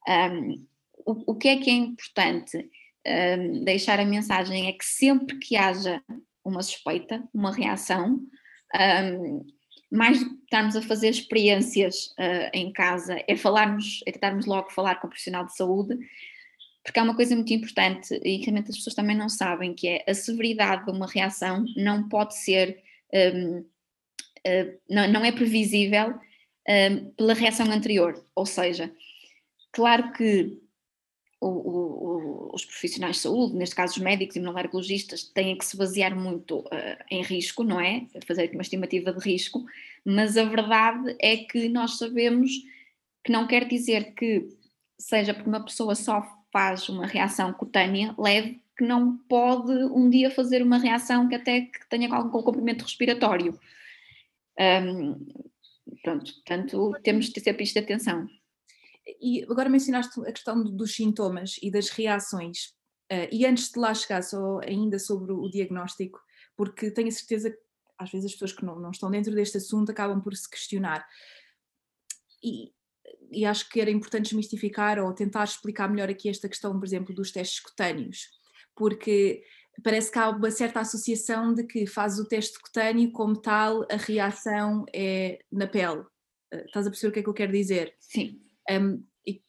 Um, 0.06 0.66
o, 1.06 1.32
o, 1.32 1.34
que 1.34 1.48
é 1.48 1.56
que 1.56 1.70
é 1.70 1.74
importante 1.74 2.70
um, 3.06 3.64
deixar 3.64 4.00
a 4.00 4.04
mensagem 4.04 4.68
é 4.68 4.72
que 4.72 4.84
sempre 4.84 5.38
que 5.38 5.56
haja 5.56 6.02
uma 6.44 6.62
suspeita, 6.62 7.26
uma 7.32 7.52
reação, 7.52 8.20
um, 8.74 9.46
mais 9.90 10.18
do 10.18 10.30
que 10.30 10.44
estarmos 10.44 10.76
a 10.76 10.82
fazer 10.82 11.08
experiências 11.08 12.06
uh, 12.18 12.50
em 12.52 12.72
casa, 12.72 13.22
é 13.28 13.36
falarmos, 13.36 14.00
é 14.06 14.12
tentarmos 14.12 14.46
logo 14.46 14.70
falar 14.70 14.96
com 14.96 15.06
o 15.06 15.10
profissional 15.10 15.46
de 15.46 15.56
saúde, 15.56 15.96
porque 16.82 16.98
há 16.98 17.02
uma 17.02 17.16
coisa 17.16 17.34
muito 17.34 17.52
importante 17.52 18.20
e 18.22 18.36
realmente 18.38 18.70
as 18.70 18.76
pessoas 18.76 18.94
também 18.94 19.16
não 19.16 19.28
sabem, 19.28 19.74
que 19.74 19.88
é 19.88 20.04
a 20.06 20.14
severidade 20.14 20.84
de 20.84 20.90
uma 20.90 21.06
reação 21.06 21.64
não 21.76 22.08
pode 22.08 22.36
ser 22.36 22.82
um, 23.12 23.64
eh, 24.44 24.76
não, 24.88 25.08
não, 25.08 25.24
é 25.24 25.32
previsível 25.32 26.10
uh, 26.10 27.12
pela 27.16 27.32
reação 27.32 27.70
anterior. 27.70 28.22
Ou 28.34 28.44
seja, 28.44 28.92
claro 29.72 30.12
que 30.12 30.60
o, 31.48 32.50
o, 32.50 32.50
os 32.54 32.64
profissionais 32.64 33.16
de 33.16 33.22
saúde, 33.22 33.54
neste 33.54 33.74
caso 33.74 33.94
os 33.94 33.98
médicos 33.98 34.36
e 34.36 34.38
imunolergologistas, 34.38 35.24
têm 35.24 35.56
que 35.56 35.64
se 35.64 35.76
basear 35.76 36.14
muito 36.14 36.60
uh, 36.60 37.04
em 37.10 37.22
risco, 37.22 37.62
não 37.62 37.80
é? 37.80 38.06
Fazer 38.26 38.50
uma 38.52 38.62
estimativa 38.62 39.12
de 39.12 39.20
risco, 39.20 39.64
mas 40.04 40.36
a 40.36 40.44
verdade 40.44 41.16
é 41.20 41.36
que 41.36 41.68
nós 41.68 41.98
sabemos 41.98 42.52
que 43.22 43.32
não 43.32 43.46
quer 43.46 43.66
dizer 43.66 44.14
que, 44.14 44.48
seja 44.98 45.34
porque 45.34 45.48
uma 45.48 45.64
pessoa 45.64 45.94
só 45.94 46.22
faz 46.52 46.88
uma 46.88 47.06
reação 47.06 47.52
cutânea 47.52 48.14
leve, 48.18 48.62
que 48.76 48.84
não 48.84 49.16
pode 49.28 49.72
um 49.72 50.08
dia 50.10 50.30
fazer 50.30 50.62
uma 50.62 50.78
reação 50.78 51.28
que 51.28 51.34
até 51.34 51.62
que 51.62 51.88
tenha 51.88 52.12
algum 52.12 52.42
comprimento 52.42 52.84
respiratório. 52.84 53.58
Um, 54.58 55.26
pronto, 56.02 56.32
portanto, 56.34 56.92
temos 57.02 57.26
de 57.26 57.32
ter 57.34 57.40
sempre 57.40 57.64
isto 57.64 57.74
de 57.74 57.80
atenção. 57.80 58.28
E 59.20 59.42
agora 59.44 59.68
mencionaste 59.68 60.20
a 60.20 60.32
questão 60.32 60.62
dos 60.62 60.94
sintomas 60.94 61.56
e 61.62 61.70
das 61.70 61.90
reações. 61.90 62.74
Uh, 63.12 63.28
e 63.30 63.44
antes 63.44 63.70
de 63.70 63.78
lá 63.78 63.92
chegar, 63.92 64.22
só 64.22 64.60
ainda 64.60 64.98
sobre 64.98 65.32
o 65.32 65.48
diagnóstico, 65.48 66.20
porque 66.56 66.90
tenho 66.90 67.08
a 67.08 67.12
certeza 67.12 67.50
que 67.50 67.58
às 67.98 68.10
vezes 68.10 68.26
as 68.26 68.32
pessoas 68.32 68.52
que 68.52 68.64
não, 68.64 68.78
não 68.78 68.90
estão 68.90 69.10
dentro 69.10 69.34
deste 69.34 69.58
assunto 69.58 69.90
acabam 69.90 70.20
por 70.20 70.34
se 70.34 70.48
questionar. 70.48 71.06
E, 72.42 72.72
e 73.30 73.44
acho 73.44 73.68
que 73.68 73.80
era 73.80 73.90
importante 73.90 74.24
desmistificar 74.24 74.98
ou 74.98 75.12
tentar 75.12 75.44
explicar 75.44 75.88
melhor 75.88 76.08
aqui 76.10 76.28
esta 76.28 76.48
questão, 76.48 76.78
por 76.78 76.86
exemplo, 76.86 77.14
dos 77.14 77.30
testes 77.30 77.60
cutâneos, 77.60 78.28
porque 78.74 79.42
parece 79.82 80.10
que 80.10 80.18
há 80.18 80.28
uma 80.28 80.50
certa 80.50 80.80
associação 80.80 81.54
de 81.54 81.64
que 81.64 81.86
faz 81.86 82.18
o 82.18 82.26
teste 82.26 82.58
cutâneo, 82.60 83.10
como 83.12 83.40
tal, 83.40 83.82
a 83.90 83.96
reação 83.96 84.84
é 84.94 85.38
na 85.50 85.66
pele. 85.66 86.04
Eh, 86.52 86.64
estás 86.66 86.86
a 86.86 86.90
perceber 86.90 87.10
o 87.10 87.12
que 87.12 87.20
é 87.20 87.22
que 87.22 87.28
eu 87.28 87.34
quero 87.34 87.52
dizer? 87.52 87.94
Sim. 87.98 88.43
Um, 88.70 89.04
e 89.26 89.42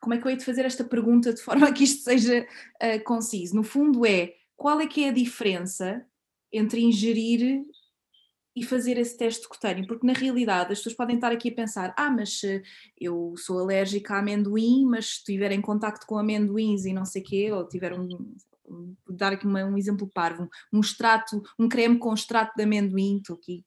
como 0.00 0.14
é 0.14 0.18
que 0.18 0.26
eu 0.26 0.30
hei 0.30 0.36
de 0.36 0.44
fazer 0.44 0.64
esta 0.64 0.84
pergunta 0.84 1.32
de 1.32 1.42
forma 1.42 1.68
a 1.68 1.72
que 1.72 1.84
isto 1.84 2.02
seja 2.02 2.46
uh, 2.82 3.04
conciso? 3.04 3.54
No 3.54 3.62
fundo 3.62 4.06
é, 4.06 4.34
qual 4.56 4.80
é 4.80 4.86
que 4.86 5.04
é 5.04 5.08
a 5.08 5.12
diferença 5.12 6.04
entre 6.52 6.82
ingerir 6.82 7.64
e 8.54 8.62
fazer 8.62 8.98
esse 8.98 9.16
teste 9.16 9.48
cutâneo, 9.48 9.86
porque 9.86 10.06
na 10.06 10.12
realidade 10.12 10.72
as 10.72 10.78
pessoas 10.78 10.94
podem 10.94 11.16
estar 11.16 11.32
aqui 11.32 11.48
a 11.48 11.54
pensar, 11.54 11.94
ah, 11.96 12.10
mas 12.10 12.42
eu 13.00 13.34
sou 13.38 13.58
alérgica 13.58 14.14
a 14.14 14.18
amendoim, 14.18 14.84
mas 14.84 15.16
se 15.16 15.24
tiver 15.24 15.52
em 15.52 15.60
contacto 15.60 16.06
com 16.06 16.18
amendoins 16.18 16.84
e 16.84 16.92
não 16.92 17.06
sei 17.06 17.22
o 17.22 17.24
quê, 17.24 17.50
ou 17.50 17.66
tiver 17.66 17.98
um, 17.98 18.08
dar 19.08 19.32
aqui 19.32 19.46
uma, 19.46 19.64
um 19.64 19.78
exemplo 19.78 20.08
parvo, 20.12 20.48
um 20.72 20.80
extrato, 20.80 21.42
um 21.58 21.68
creme 21.68 21.98
com 21.98 22.12
extrato 22.12 22.52
de 22.54 22.62
amendoim, 22.62 23.18
estou 23.18 23.36
aqui, 23.36 23.64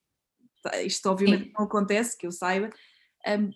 tá, 0.62 0.82
isto 0.84 1.10
obviamente 1.10 1.46
Sim. 1.46 1.54
não 1.58 1.66
acontece, 1.66 2.18
que 2.18 2.28
eu 2.28 2.32
saiba. 2.32 2.70
Um, 3.28 3.50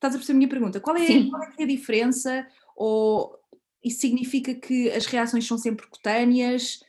estás 0.00 0.14
a 0.14 0.18
perceber 0.18 0.32
a 0.32 0.38
minha 0.38 0.48
pergunta? 0.48 0.80
Qual 0.80 0.96
é, 0.96 1.06
qual 1.28 1.42
é, 1.42 1.52
é 1.58 1.62
a 1.62 1.66
diferença? 1.66 2.46
Ou 2.74 3.38
isso 3.84 4.00
significa 4.00 4.54
que 4.54 4.90
as 4.90 5.04
reações 5.04 5.46
são 5.46 5.58
sempre 5.58 5.86
cutâneas? 5.86 6.82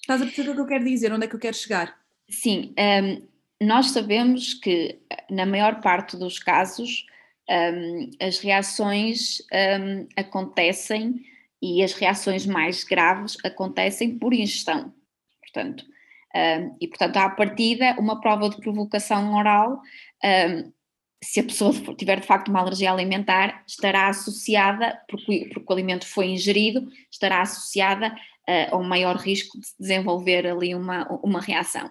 Estás 0.00 0.20
a 0.20 0.24
perceber 0.24 0.50
o 0.50 0.54
que 0.54 0.60
eu 0.60 0.66
quero 0.66 0.84
dizer? 0.84 1.12
Onde 1.12 1.24
é 1.26 1.28
que 1.28 1.36
eu 1.36 1.40
quero 1.40 1.56
chegar? 1.56 1.96
Sim, 2.28 2.74
um, 2.78 3.66
nós 3.66 3.90
sabemos 3.90 4.54
que 4.54 4.98
na 5.30 5.46
maior 5.46 5.80
parte 5.80 6.16
dos 6.16 6.38
casos 6.38 7.06
um, 7.48 8.10
as 8.20 8.38
reações 8.40 9.40
um, 9.52 10.06
acontecem 10.16 11.24
e 11.62 11.82
as 11.82 11.92
reações 11.92 12.46
mais 12.46 12.84
graves 12.84 13.36
acontecem 13.44 14.18
por 14.18 14.34
ingestão. 14.34 14.92
Portanto, 15.40 15.84
um, 16.34 16.76
e 16.80 16.88
portanto, 16.88 17.16
à 17.16 17.30
partida, 17.30 17.96
uma 17.98 18.20
prova 18.20 18.50
de 18.50 18.58
provocação 18.58 19.34
oral, 19.34 19.80
um, 20.24 20.72
se 21.22 21.40
a 21.40 21.44
pessoa 21.44 21.72
tiver 21.96 22.20
de 22.20 22.26
facto 22.26 22.48
uma 22.48 22.60
alergia 22.60 22.92
alimentar, 22.92 23.64
estará 23.66 24.08
associada, 24.08 25.00
porque, 25.08 25.50
porque 25.52 25.66
o 25.68 25.72
alimento 25.72 26.06
foi 26.06 26.26
ingerido, 26.26 26.88
estará 27.10 27.42
associada 27.42 28.08
uh, 28.08 28.74
a 28.74 28.76
um 28.76 28.84
maior 28.84 29.16
risco 29.16 29.58
de 29.58 29.66
desenvolver 29.78 30.46
ali 30.46 30.74
uma, 30.74 31.06
uma 31.22 31.40
reação. 31.40 31.90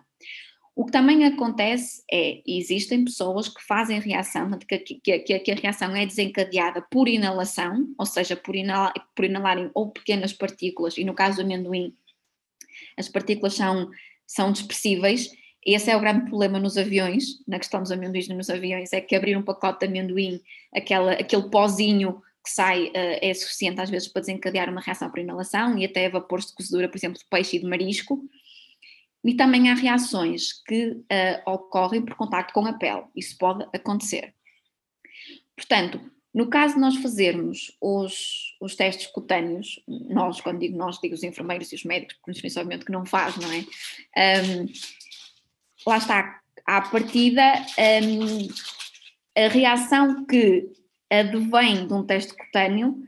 O 0.78 0.86
que 0.86 0.92
também 0.92 1.26
acontece 1.26 2.04
é, 2.10 2.40
existem 2.46 3.04
pessoas 3.04 3.50
que 3.50 3.64
fazem 3.64 4.00
reação, 4.00 4.52
que, 4.60 4.78
que, 4.78 5.20
que, 5.20 5.52
a 5.52 5.56
reação 5.56 5.96
é 5.96 6.06
desencadeada 6.06 6.86
por 6.92 7.08
inalação, 7.08 7.88
ou 7.98 8.06
seja, 8.06 8.36
por, 8.36 8.56
inalar, 8.56 8.94
por 9.16 9.26
inalarem 9.26 9.72
ou 9.74 9.90
pequenas 9.90 10.34
partículas, 10.34 10.96
e 10.96 11.04
no 11.04 11.16
caso 11.16 11.38
do 11.38 11.42
amendoim, 11.42 11.96
as 12.96 13.10
partículas 13.10 13.56
são, 13.56 13.90
são 14.28 14.52
dispersíveis, 14.52 15.32
esse 15.74 15.92
é 15.92 15.98
o 15.98 16.00
grande 16.00 16.30
problema 16.30 16.60
nos 16.60 16.78
aviões, 16.78 17.44
na 17.46 17.60
questão 17.60 17.82
dos 17.82 17.92
amendoins 17.92 18.28
nos 18.30 18.50
aviões, 18.50 18.94
é 18.94 19.02
que 19.02 19.16
abrir 19.16 19.36
um 19.36 19.44
pacote 19.44 19.80
de 19.80 19.86
amendoim, 19.88 20.42
aquela, 20.74 21.12
aquele 21.12 21.50
pozinho 21.50 22.22
que 22.44 22.50
sai 22.50 22.86
uh, 22.88 23.20
é 23.22 23.34
suficiente 23.34 23.82
às 23.82 23.90
vezes 23.90 24.08
para 24.08 24.22
desencadear 24.22 24.70
uma 24.70 24.80
reação 24.80 25.10
por 25.10 25.20
inalação 25.20 25.78
e 25.78 25.84
até 25.84 26.10
vapores 26.10 26.46
de 26.46 26.54
cozedura, 26.54 26.88
por 26.88 26.98
exemplo, 26.98 27.20
de 27.20 27.26
peixe 27.26 27.58
e 27.58 27.60
de 27.60 27.68
marisco, 27.68 28.24
E 29.26 29.34
também 29.34 29.70
há 29.70 29.74
reações 29.74 30.54
que 30.64 30.92
uh, 30.92 31.52
ocorrem 31.52 32.02
por 32.02 32.16
contacto 32.16 32.54
com 32.54 32.66
a 32.66 32.72
pele, 32.72 33.04
isso 33.14 33.38
pode 33.38 33.68
acontecer. 33.74 34.34
Portanto, 35.54 36.00
no 36.34 36.48
caso 36.48 36.76
de 36.76 36.80
nós 36.80 36.96
fazermos 36.98 37.76
os, 37.82 38.56
os 38.62 38.76
testes 38.76 39.08
cutâneos, 39.08 39.84
nós, 39.88 40.40
quando 40.40 40.60
digo 40.60 40.78
nós, 40.78 41.00
digo 41.02 41.16
os 41.16 41.24
enfermeiros 41.24 41.72
e 41.72 41.76
os 41.76 41.84
médicos, 41.84 42.16
porque 42.24 42.48
obviamente 42.48 42.86
que 42.86 42.92
não 42.92 43.06
faz, 43.06 43.36
não 43.38 43.52
é? 43.52 43.66
Um, 44.44 44.68
lá 45.88 45.98
está, 45.98 46.42
à 46.66 46.82
partida, 46.82 47.42
um, 48.04 48.48
a 49.36 49.48
reação 49.48 50.26
que 50.26 50.70
advém 51.10 51.88
de 51.88 51.94
um 51.94 52.06
teste 52.06 52.36
cutâneo 52.36 53.02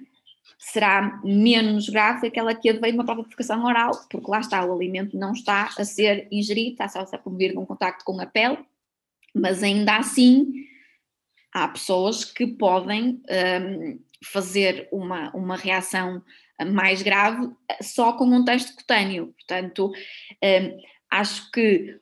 será 0.58 1.20
menos 1.24 1.90
grave 1.90 2.22
que 2.22 2.28
aquela 2.28 2.56
que 2.56 2.70
advém 2.70 2.92
de 2.92 2.98
uma 2.98 3.06
própria 3.06 3.24
bifurcação 3.24 3.64
oral, 3.66 3.92
porque 4.10 4.30
lá 4.30 4.40
está, 4.40 4.64
o 4.64 4.74
alimento 4.74 5.18
não 5.18 5.34
está 5.34 5.70
a 5.78 5.84
ser 5.84 6.28
ingerido, 6.32 6.72
está 6.72 6.88
só 6.88 7.00
a 7.00 7.18
promover 7.18 7.58
um 7.58 7.66
contacto 7.66 8.06
com 8.06 8.20
a 8.22 8.26
pele, 8.26 8.60
mas 9.34 9.64
ainda 9.64 9.98
assim 9.98 10.66
há 11.54 11.68
pessoas 11.68 12.24
que 12.24 12.46
podem 12.48 13.22
um, 13.30 14.00
fazer 14.24 14.88
uma, 14.92 15.32
uma 15.36 15.56
reação 15.56 16.22
mais 16.74 17.02
grave 17.02 17.50
só 17.82 18.14
com 18.14 18.26
um 18.26 18.44
teste 18.44 18.76
cutâneo. 18.76 19.34
Portanto, 19.38 19.92
um, 20.44 20.82
acho 21.10 21.50
que, 21.52 22.00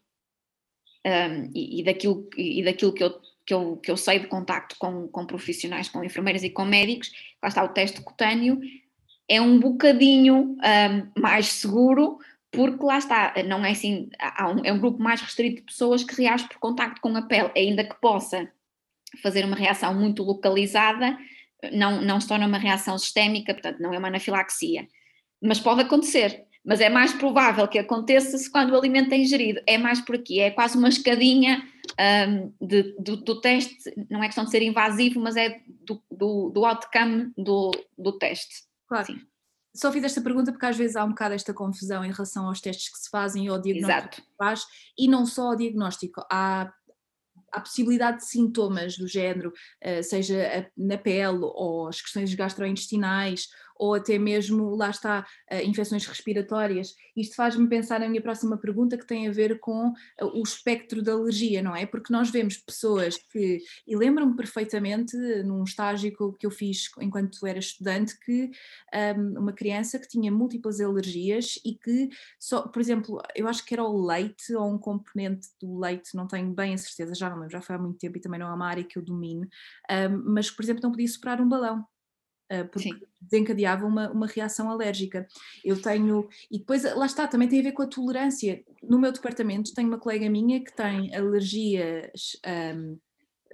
um, 1.08 1.52
e, 1.56 1.80
e, 1.80 1.84
daquilo, 1.84 2.30
e 2.38 2.64
daquilo 2.64 2.94
que 2.94 3.04
eu, 3.04 3.22
que 3.46 3.54
eu, 3.54 3.78
que 3.78 3.92
eu 3.92 3.98
sei 3.98 4.20
de 4.20 4.28
contacto 4.28 4.76
com, 4.78 5.08
com 5.08 5.26
profissionais, 5.26 5.90
com 5.90 6.04
enfermeiras 6.04 6.44
e 6.44 6.50
com 6.50 6.66
médicos, 6.66 7.12
lá 7.42 7.48
está 7.48 7.64
o 7.64 7.70
teste 7.70 8.02
cutâneo, 8.02 8.60
é 9.30 9.42
um 9.42 9.60
bocadinho 9.60 10.58
mais 11.18 11.48
seguro, 11.48 12.18
porque 12.52 12.84
lá 12.84 12.98
está, 12.98 13.34
não 13.46 13.64
é 13.66 13.72
assim, 13.72 14.10
um, 14.42 14.66
é 14.66 14.72
um 14.72 14.80
grupo 14.80 15.02
mais 15.02 15.22
restrito 15.22 15.58
de 15.58 15.64
pessoas 15.64 16.04
que 16.04 16.22
reage 16.22 16.48
por 16.48 16.60
contacto 16.60 17.02
com 17.02 17.16
a 17.16 17.22
pele, 17.22 17.52
ainda 17.56 17.84
que 17.84 18.00
possa 18.00 18.50
fazer 19.22 19.46
uma 19.46 19.56
reação 19.56 19.94
muito 19.94 20.24
localizada, 20.24 21.18
não, 21.72 22.02
não 22.02 22.20
se 22.20 22.28
torna 22.28 22.48
uma 22.48 22.58
reação 22.58 22.98
sistémica, 22.98 23.54
portanto, 23.54 23.80
não 23.80 23.94
é 23.94 23.98
uma 23.98 24.08
anafilaxia. 24.08 24.88
Mas 25.42 25.60
pode 25.60 25.82
acontecer. 25.82 26.47
Mas 26.68 26.82
é 26.82 26.90
mais 26.90 27.14
provável 27.14 27.66
que 27.66 27.80
aconteça 27.80 28.38
se 28.38 28.52
quando 28.52 28.72
o 28.72 28.78
alimento 28.78 29.14
é 29.14 29.18
ingerido. 29.18 29.62
É 29.66 29.78
mais 29.78 30.02
por 30.02 30.16
aqui, 30.16 30.42
é 30.42 30.52
quase 30.52 30.78
uma 30.78 30.90
escadinha 30.90 31.64
um, 32.28 32.54
de, 32.62 32.94
do, 33.00 33.16
do, 33.16 33.40
teste, 33.40 33.78
não 34.10 34.22
é 34.22 34.26
questão 34.26 34.44
de 34.44 34.52
ser 34.52 34.62
invasivo, 34.62 35.18
mas 35.22 35.38
é 35.38 35.62
do, 35.86 36.04
do, 36.12 36.50
do 36.50 36.66
outcome 36.66 37.32
do, 37.38 37.72
do 37.98 38.12
teste. 38.18 38.66
Claro. 38.86 39.06
Sim. 39.06 39.22
Só 39.74 39.94
fiz 39.94 40.04
esta 40.04 40.20
pergunta 40.20 40.52
porque 40.52 40.66
às 40.66 40.76
vezes 40.76 40.98
há 40.98 41.06
um 41.06 41.10
bocado 41.10 41.36
esta 41.36 41.54
confusão 41.54 42.04
em 42.04 42.12
relação 42.12 42.48
aos 42.48 42.60
testes 42.60 42.92
que 42.92 42.98
se 42.98 43.10
fazem 43.10 43.46
e 43.46 43.48
ao 43.48 43.62
diagnóstico 43.62 44.00
Exato. 44.00 44.22
que 44.22 44.28
se 44.28 44.38
faz, 44.38 44.66
e 44.98 45.08
não 45.08 45.26
só 45.26 45.52
ao 45.52 45.56
diagnóstico. 45.56 46.22
Há 46.30 46.70
a 47.52 47.62
possibilidade 47.62 48.18
de 48.18 48.26
sintomas 48.26 48.98
do 48.98 49.08
género, 49.08 49.54
eh, 49.80 50.02
seja 50.02 50.70
na 50.76 50.98
pele 50.98 51.40
ou 51.42 51.88
as 51.88 52.02
questões 52.02 52.34
gastrointestinais 52.34 53.48
ou 53.78 53.94
até 53.94 54.18
mesmo, 54.18 54.76
lá 54.76 54.90
está, 54.90 55.26
uh, 55.52 55.68
infecções 55.68 56.06
respiratórias. 56.06 56.96
Isto 57.16 57.36
faz-me 57.36 57.68
pensar 57.68 58.00
na 58.00 58.10
minha 58.10 58.22
próxima 58.22 58.58
pergunta 58.58 58.98
que 58.98 59.06
tem 59.06 59.28
a 59.28 59.32
ver 59.32 59.60
com 59.60 59.90
uh, 59.90 59.94
o 60.34 60.44
espectro 60.44 61.02
da 61.02 61.14
alergia, 61.14 61.62
não 61.62 61.76
é? 61.76 61.86
Porque 61.86 62.12
nós 62.12 62.30
vemos 62.30 62.58
pessoas 62.58 63.18
que, 63.18 63.60
e 63.88 63.96
lembro-me 63.96 64.36
perfeitamente 64.36 65.16
num 65.44 65.64
estágio 65.64 66.16
que 66.38 66.46
eu 66.46 66.52
fiz 66.52 66.90
enquanto 67.00 67.46
era 67.46 67.60
estudante, 67.60 68.18
que 68.20 68.50
um, 69.18 69.40
uma 69.40 69.54
criança 69.54 70.00
que 70.00 70.08
tinha 70.08 70.32
múltiplas 70.32 70.80
alergias 70.80 71.60
e 71.66 71.76
que 71.76 72.10
só, 72.40 72.68
por 72.68 72.82
exemplo, 72.82 73.22
eu 73.36 73.48
acho 73.48 73.66
que 73.66 73.74
era 73.74 73.84
o 73.84 74.06
leite 74.06 74.54
ou 74.56 74.74
um 74.74 74.78
componente 74.78 75.48
do 75.62 75.80
leite, 75.80 76.16
não 76.16 76.28
tenho 76.28 76.54
bem 76.54 76.74
a 76.74 76.78
certeza, 76.78 77.14
já 77.16 77.30
não 77.30 77.38
lembro, 77.38 77.52
já 77.52 77.62
foi 77.62 77.76
há 77.76 77.80
muito 77.80 77.98
tempo 77.98 78.18
e 78.18 78.22
também 78.22 78.40
não 78.40 78.48
é 78.48 78.54
uma 78.54 78.68
área 78.68 78.84
que 78.84 78.98
eu 78.98 79.04
domine, 79.04 79.48
um, 79.90 80.34
mas 80.34 80.50
por 80.50 80.64
exemplo 80.64 80.82
não 80.84 80.92
podia 80.92 81.08
superar 81.08 81.42
um 81.42 81.48
balão 81.48 81.86
porque 82.72 82.90
Sim. 82.90 83.02
desencadeava 83.22 83.86
uma, 83.86 84.10
uma 84.12 84.28
reação 84.28 84.70
alérgica. 84.70 85.28
Eu 85.64 85.82
tenho, 85.82 86.28
e 86.50 86.60
depois 86.60 86.84
lá 86.84 87.06
está, 87.06 87.28
também 87.28 87.48
tem 87.48 87.60
a 87.60 87.64
ver 87.64 87.72
com 87.74 87.84
a 87.84 87.88
tolerância. 87.88 88.64
No 88.82 89.00
meu 89.00 89.12
departamento 89.12 89.74
tenho 89.74 89.88
uma 89.88 90.00
colega 90.00 90.30
minha 90.30 90.64
que 90.64 90.76
tem 90.76 91.14
alergias, 91.16 92.38
um, 92.76 92.98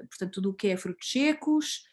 portanto, 0.09 0.31
tudo 0.33 0.49
o 0.51 0.53
que 0.53 0.67
é 0.67 0.77
frutos 0.77 1.11
secos, 1.11 1.85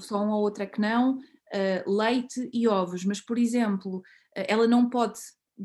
só 0.00 0.22
uma 0.22 0.36
ou 0.36 0.42
outra 0.42 0.66
que 0.66 0.80
não, 0.80 1.18
uh, 1.18 1.96
leite 1.96 2.48
e 2.52 2.68
ovos, 2.68 3.04
mas 3.04 3.20
por 3.20 3.38
exemplo, 3.38 4.02
ela 4.34 4.66
não 4.66 4.88
pode 4.88 5.18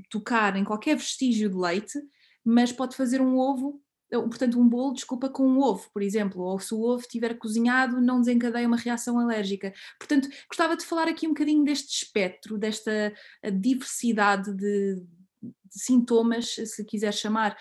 tocar 0.10 0.56
em 0.56 0.64
qualquer 0.64 0.96
vestígio 0.96 1.50
de 1.50 1.56
leite, 1.56 2.00
mas 2.44 2.72
pode 2.72 2.96
fazer 2.96 3.22
um 3.22 3.38
ovo 3.38 3.82
portanto, 4.22 4.60
um 4.60 4.68
bolo, 4.68 4.94
desculpa, 4.94 5.30
com 5.30 5.48
um 5.48 5.60
ovo, 5.60 5.90
por 5.92 6.02
exemplo, 6.02 6.42
ou 6.42 6.60
se 6.60 6.74
o 6.74 6.82
ovo 6.82 7.02
estiver 7.02 7.38
cozinhado, 7.38 8.00
não 8.00 8.20
desencadeia 8.20 8.68
uma 8.68 8.78
reação 8.78 9.20
alérgica. 9.20 9.74
Portanto, 9.98 10.30
gostava 10.48 10.78
de 10.78 10.86
falar 10.86 11.08
aqui 11.08 11.26
um 11.26 11.32
bocadinho 11.32 11.64
deste 11.64 12.04
espectro, 12.04 12.58
desta 12.58 13.14
diversidade 13.60 14.54
de, 14.54 14.96
de 15.42 15.52
sintomas, 15.70 16.54
se 16.54 16.86
quiser 16.86 17.14
chamar. 17.14 17.58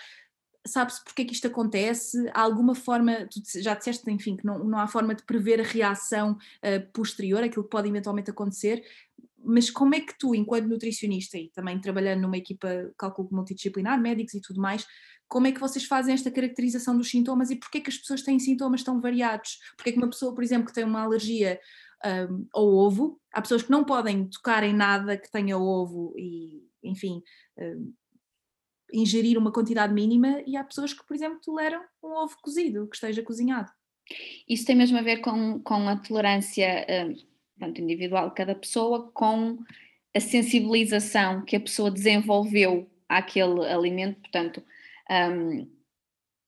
Sabe-se 0.65 1.03
porque 1.03 1.23
é 1.23 1.25
que 1.25 1.33
isto 1.33 1.47
acontece? 1.47 2.29
Há 2.33 2.41
alguma 2.41 2.73
forma, 2.73 3.27
tu 3.27 3.41
já 3.61 3.75
disseste, 3.75 4.09
enfim, 4.09 4.37
que 4.37 4.45
não, 4.45 4.63
não 4.63 4.79
há 4.79 4.87
forma 4.87 5.13
de 5.13 5.23
prever 5.23 5.59
a 5.59 5.63
reação 5.63 6.33
uh, 6.33 6.91
posterior, 6.93 7.43
aquilo 7.43 7.65
que 7.65 7.69
pode 7.69 7.89
eventualmente 7.89 8.31
acontecer, 8.31 8.81
mas 9.43 9.69
como 9.69 9.93
é 9.93 9.99
que 9.99 10.17
tu, 10.17 10.33
enquanto 10.33 10.67
nutricionista 10.67 11.37
e 11.37 11.49
também 11.49 11.79
trabalhando 11.79 12.21
numa 12.21 12.37
equipa 12.37 12.93
cálculo 12.97 13.27
multidisciplinar, 13.31 13.99
médicos 13.99 14.33
e 14.35 14.41
tudo 14.41 14.61
mais, 14.61 14.85
como 15.33 15.47
é 15.47 15.51
que 15.51 15.59
vocês 15.59 15.83
fazem 15.83 16.13
esta 16.13 16.29
caracterização 16.29 16.95
dos 16.95 17.09
sintomas 17.09 17.49
e 17.49 17.55
porquê 17.55 17.79
é 17.79 17.81
que 17.81 17.89
as 17.89 17.97
pessoas 17.97 18.21
têm 18.21 18.37
sintomas 18.37 18.83
tão 18.83 19.01
variados? 19.01 19.57
Porquê 19.75 19.89
é 19.89 19.93
que 19.93 19.97
uma 19.97 20.09
pessoa, 20.11 20.31
por 20.31 20.43
exemplo, 20.43 20.67
que 20.67 20.73
tem 20.73 20.83
uma 20.83 21.01
alergia 21.01 21.59
um, 22.05 22.47
ao 22.53 22.67
ovo, 22.67 23.19
há 23.33 23.41
pessoas 23.41 23.63
que 23.63 23.71
não 23.71 23.83
podem 23.83 24.29
tocar 24.29 24.63
em 24.63 24.75
nada 24.75 25.17
que 25.17 25.31
tenha 25.31 25.57
ovo 25.57 26.13
e, 26.15 26.61
enfim, 26.83 27.23
um, 27.57 27.91
ingerir 28.93 29.35
uma 29.35 29.51
quantidade 29.51 29.91
mínima 29.91 30.43
e 30.45 30.55
há 30.55 30.63
pessoas 30.63 30.93
que, 30.93 31.03
por 31.03 31.15
exemplo, 31.15 31.39
toleram 31.43 31.81
um 32.03 32.09
ovo 32.09 32.37
cozido, 32.39 32.87
que 32.87 32.95
esteja 32.95 33.23
cozinhado. 33.23 33.71
Isso 34.47 34.67
tem 34.67 34.75
mesmo 34.75 34.99
a 34.99 35.01
ver 35.01 35.17
com, 35.17 35.59
com 35.61 35.89
a 35.89 35.95
tolerância 35.95 36.85
tanto 37.59 37.81
individual 37.81 38.29
de 38.29 38.35
cada 38.35 38.53
pessoa, 38.53 39.09
com 39.13 39.57
a 40.15 40.19
sensibilização 40.19 41.43
que 41.43 41.55
a 41.55 41.59
pessoa 41.59 41.89
desenvolveu 41.89 42.87
àquele 43.09 43.65
alimento, 43.65 44.19
portanto, 44.21 44.61
um, 45.13 45.69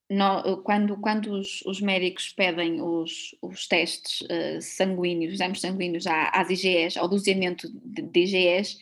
no, 0.09 0.61
quando, 0.63 0.97
quando 0.97 1.31
os, 1.33 1.61
os, 1.65 1.81
médicos 1.81 2.31
pedem 2.31 2.81
os, 2.81 3.35
os 3.41 3.67
testes 3.67 4.21
uh, 4.21 4.61
sanguíneos, 4.61 5.33
exames 5.33 5.61
sanguíneos 5.61 6.05
às 6.07 6.49
IgEs, 6.49 6.97
ao 6.97 7.07
doseamento 7.07 7.67
de, 7.83 8.01
de 8.03 8.19
IgEs, 8.21 8.77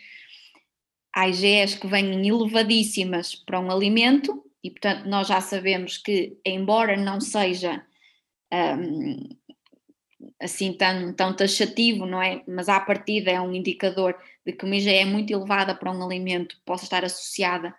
há 1.14 1.30
IgEs 1.30 1.76
que 1.76 1.88
vêm 1.88 2.28
elevadíssimas 2.28 3.36
para 3.36 3.60
um 3.60 3.72
alimento 3.72 4.44
e, 4.64 4.70
portanto, 4.70 5.06
nós 5.08 5.28
já 5.28 5.40
sabemos 5.42 5.98
que, 5.98 6.38
embora 6.46 6.98
não 6.98 7.22
seja 7.22 7.86
um, 8.52 9.30
assim 10.42 10.74
tão, 10.74 11.14
tão 11.14 11.36
taxativo, 11.36 12.06
não 12.06 12.22
é? 12.22 12.44
Mas 12.48 12.68
à 12.68 12.80
partida 12.80 13.32
é 13.32 13.40
um 13.40 13.54
indicador 13.54 14.18
de 14.46 14.54
que 14.54 14.66
uma 14.66 14.76
IgE 14.76 14.94
é 14.94 15.06
muito 15.06 15.32
elevada 15.32 15.74
para 15.74 15.92
um 15.92 16.04
alimento 16.04 16.58
possa 16.66 16.84
estar 16.84 17.06
associada 17.06 17.74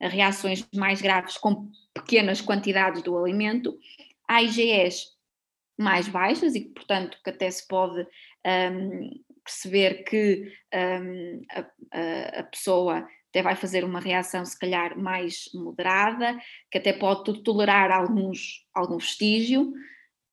a 0.00 0.08
reações 0.08 0.66
mais 0.74 1.00
graves 1.00 1.36
com 1.38 1.70
pequenas 1.94 2.40
quantidades 2.40 3.02
do 3.02 3.16
alimento, 3.16 3.76
há 4.28 4.42
IgEs 4.42 5.16
mais 5.78 6.08
baixas 6.08 6.54
e, 6.54 6.60
portanto, 6.60 7.18
que 7.22 7.30
até 7.30 7.50
se 7.50 7.66
pode 7.66 8.06
um, 8.46 9.10
perceber 9.44 10.04
que 10.04 10.52
um, 10.74 11.42
a, 11.50 12.40
a, 12.40 12.42
pessoa 12.44 13.06
até 13.30 13.42
vai 13.42 13.54
fazer 13.54 13.84
uma 13.84 14.00
reação, 14.00 14.44
se 14.44 14.58
calhar, 14.58 14.98
mais 14.98 15.50
moderada, 15.54 16.38
que 16.70 16.78
até 16.78 16.92
pode 16.92 17.42
tolerar 17.42 17.90
alguns, 17.90 18.66
algum 18.74 18.96
vestígio. 18.96 19.72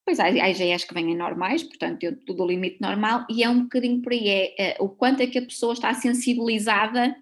Pois 0.06 0.20
há, 0.20 0.26
há 0.26 0.50
IgEs 0.50 0.86
que 0.86 0.94
vêm 0.94 1.16
normais, 1.16 1.64
portanto, 1.64 2.00
dentro 2.00 2.34
do 2.34 2.46
limite 2.46 2.80
normal, 2.82 3.26
e 3.30 3.44
é 3.44 3.50
um 3.50 3.64
bocadinho 3.64 4.02
por 4.02 4.12
aí, 4.12 4.28
é, 4.28 4.72
é 4.72 4.78
o 4.80 4.90
quanto 4.90 5.22
é 5.22 5.28
que 5.28 5.40
a 5.40 5.46
pessoa 5.46 5.74
está 5.74 5.94
sensibilizada 5.94 7.16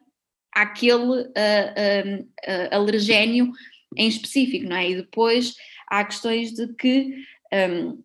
àquele 0.53 1.21
uh, 1.21 2.23
uh, 2.23 2.75
alergénio 2.75 3.51
em 3.95 4.07
específico, 4.07 4.67
não 4.67 4.75
é? 4.75 4.89
E 4.89 4.95
depois 4.95 5.55
há 5.87 6.03
questões 6.03 6.53
de 6.53 6.73
que 6.73 7.25
um, 7.53 8.01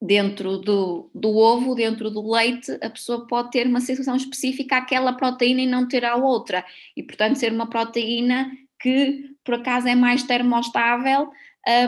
dentro 0.00 0.58
do, 0.58 1.10
do 1.14 1.36
ovo, 1.36 1.74
dentro 1.74 2.10
do 2.10 2.30
leite, 2.30 2.78
a 2.80 2.88
pessoa 2.88 3.26
pode 3.26 3.50
ter 3.50 3.66
uma 3.66 3.80
sensação 3.80 4.16
específica 4.16 4.76
àquela 4.76 5.12
proteína 5.12 5.62
e 5.62 5.66
não 5.66 5.88
ter 5.88 6.04
a 6.04 6.16
outra, 6.16 6.64
e 6.96 7.02
portanto 7.02 7.36
ser 7.36 7.52
uma 7.52 7.68
proteína 7.68 8.50
que 8.80 9.30
por 9.44 9.54
acaso 9.54 9.88
é 9.88 9.94
mais 9.94 10.22
termostável 10.22 11.30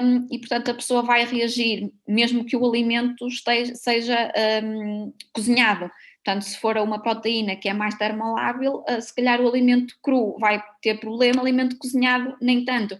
um, 0.02 0.26
e 0.30 0.38
portanto 0.38 0.70
a 0.70 0.74
pessoa 0.74 1.02
vai 1.02 1.24
reagir, 1.24 1.90
mesmo 2.06 2.44
que 2.44 2.56
o 2.56 2.66
alimento 2.66 3.26
esteja, 3.28 3.74
seja 3.76 4.32
um, 4.64 5.12
cozinhado 5.32 5.90
Portanto, 6.24 6.42
se 6.42 6.58
for 6.58 6.76
uma 6.76 7.02
proteína 7.02 7.56
que 7.56 7.68
é 7.68 7.72
mais 7.72 7.94
termolável, 7.96 8.84
uh, 8.88 9.00
se 9.00 9.14
calhar 9.14 9.40
o 9.40 9.48
alimento 9.48 9.94
cru 10.02 10.36
vai 10.38 10.62
ter 10.82 11.00
problema, 11.00 11.40
alimento 11.40 11.78
cozinhado 11.78 12.36
nem 12.40 12.64
tanto. 12.64 12.98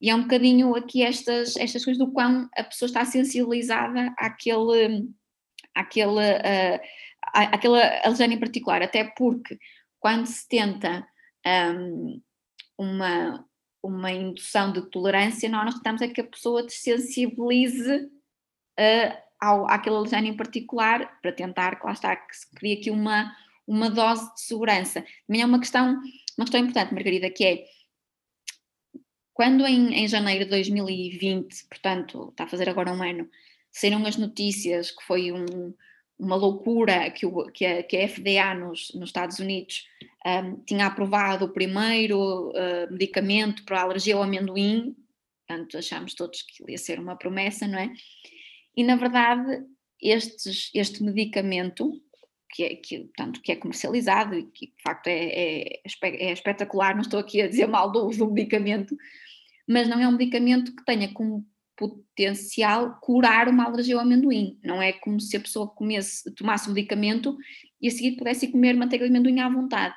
E 0.00 0.10
é 0.10 0.14
um 0.14 0.22
bocadinho 0.22 0.74
aqui 0.74 1.02
estas, 1.02 1.56
estas 1.56 1.84
coisas 1.84 2.04
do 2.04 2.12
quão 2.12 2.48
a 2.56 2.64
pessoa 2.64 2.86
está 2.86 3.04
sensibilizada 3.04 4.12
àquele, 4.18 5.08
àquele, 5.74 6.10
uh, 6.10 6.80
àquela 7.32 7.80
alergenia 8.04 8.36
em 8.36 8.40
particular, 8.40 8.82
até 8.82 9.04
porque 9.04 9.58
quando 9.98 10.26
se 10.26 10.46
tenta 10.48 11.06
um, 11.46 12.20
uma, 12.76 13.46
uma 13.82 14.10
indução 14.10 14.72
de 14.72 14.90
tolerância, 14.90 15.48
nós 15.48 15.74
tentamos 15.74 16.02
é 16.02 16.08
que 16.08 16.20
a 16.20 16.26
pessoa 16.26 16.66
desensibilize 16.66 17.94
uh, 17.96 19.16
ao, 19.42 19.68
àquele 19.68 19.96
alergênio 19.96 20.32
em 20.32 20.36
particular, 20.36 21.20
para 21.20 21.32
tentar, 21.32 21.80
lá 21.82 21.90
está, 21.90 22.14
que 22.14 22.36
se 22.36 22.48
crie 22.54 22.74
aqui 22.74 22.90
uma, 22.92 23.34
uma 23.66 23.90
dose 23.90 24.32
de 24.34 24.40
segurança. 24.40 25.04
Também 25.26 25.42
é 25.42 25.46
uma 25.46 25.58
questão, 25.58 26.00
uma 26.38 26.44
questão 26.44 26.60
importante, 26.60 26.94
Margarida, 26.94 27.28
que 27.28 27.44
é 27.44 27.64
quando 29.34 29.66
em, 29.66 29.94
em 29.94 30.06
janeiro 30.06 30.44
de 30.44 30.50
2020, 30.50 31.66
portanto, 31.66 32.28
está 32.30 32.44
a 32.44 32.48
fazer 32.48 32.68
agora 32.68 32.92
um 32.92 33.02
ano, 33.02 33.28
saíram 33.72 34.06
as 34.06 34.16
notícias 34.16 34.92
que 34.92 35.02
foi 35.02 35.32
um, 35.32 35.74
uma 36.16 36.36
loucura 36.36 37.10
que, 37.10 37.26
o, 37.26 37.50
que, 37.50 37.66
a, 37.66 37.82
que 37.82 37.96
a 37.96 38.08
FDA 38.08 38.54
nos, 38.54 38.92
nos 38.94 39.08
Estados 39.08 39.40
Unidos 39.40 39.88
um, 40.24 40.56
tinha 40.64 40.86
aprovado 40.86 41.46
o 41.46 41.52
primeiro 41.52 42.50
uh, 42.50 42.92
medicamento 42.92 43.64
para 43.64 43.80
alergia 43.80 44.14
ao 44.14 44.22
amendoim, 44.22 44.94
portanto 45.48 45.76
achámos 45.76 46.14
todos 46.14 46.42
que 46.42 46.70
ia 46.70 46.78
ser 46.78 47.00
uma 47.00 47.16
promessa, 47.16 47.66
não 47.66 47.80
é? 47.80 47.90
E 48.76 48.82
na 48.84 48.96
verdade 48.96 49.64
estes, 50.02 50.70
este 50.74 51.02
medicamento, 51.02 51.92
que 52.50 52.64
é, 52.64 52.76
que, 52.76 52.98
portanto, 52.98 53.40
que 53.40 53.52
é 53.52 53.56
comercializado 53.56 54.34
e 54.34 54.44
que 54.44 54.66
de 54.66 54.82
facto 54.82 55.06
é, 55.06 55.24
é, 55.24 55.80
é 56.04 56.32
espetacular, 56.32 56.94
não 56.94 57.02
estou 57.02 57.20
aqui 57.20 57.40
a 57.40 57.48
dizer 57.48 57.66
mal 57.68 57.90
do, 57.90 58.08
do 58.08 58.30
medicamento, 58.30 58.96
mas 59.68 59.88
não 59.88 60.00
é 60.00 60.08
um 60.08 60.12
medicamento 60.12 60.74
que 60.74 60.84
tenha 60.84 61.12
como 61.12 61.46
potencial 61.76 62.98
curar 63.00 63.48
uma 63.48 63.64
alergia 63.64 63.94
ao 63.94 64.02
amendoim. 64.02 64.58
Não 64.62 64.82
é 64.82 64.92
como 64.92 65.20
se 65.20 65.36
a 65.36 65.40
pessoa 65.40 65.68
comesse, 65.68 66.32
tomasse 66.34 66.68
o 66.68 66.72
medicamento 66.72 67.36
e 67.80 67.88
a 67.88 67.90
seguir 67.90 68.16
pudesse 68.16 68.48
comer 68.48 68.74
manteiga 68.74 69.04
de 69.04 69.10
amendoim 69.10 69.40
à 69.40 69.48
vontade. 69.48 69.94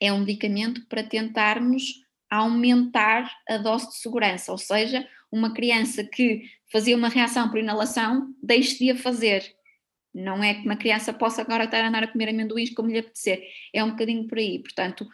É 0.00 0.12
um 0.12 0.20
medicamento 0.20 0.86
para 0.88 1.02
tentarmos 1.02 1.84
aumentar 2.30 3.30
a 3.48 3.56
dose 3.56 3.88
de 3.88 3.96
segurança, 3.96 4.52
ou 4.52 4.58
seja, 4.58 5.08
uma 5.30 5.52
criança 5.52 6.04
que 6.04 6.42
fazia 6.70 6.96
uma 6.96 7.08
reação 7.08 7.48
por 7.48 7.58
inalação, 7.58 8.34
deixe 8.42 8.78
de 8.78 8.90
a 8.90 8.96
fazer. 8.96 9.44
Não 10.14 10.42
é 10.42 10.54
que 10.54 10.64
uma 10.64 10.76
criança 10.76 11.12
possa 11.12 11.42
agora 11.42 11.64
estar 11.64 11.84
a 11.84 11.88
andar 11.88 12.04
a 12.04 12.08
comer 12.08 12.30
amendoins 12.30 12.70
como 12.74 12.90
lhe 12.90 12.98
apetecer. 12.98 13.42
É 13.72 13.84
um 13.84 13.90
bocadinho 13.90 14.26
por 14.26 14.38
aí. 14.38 14.58
Portanto, 14.58 15.06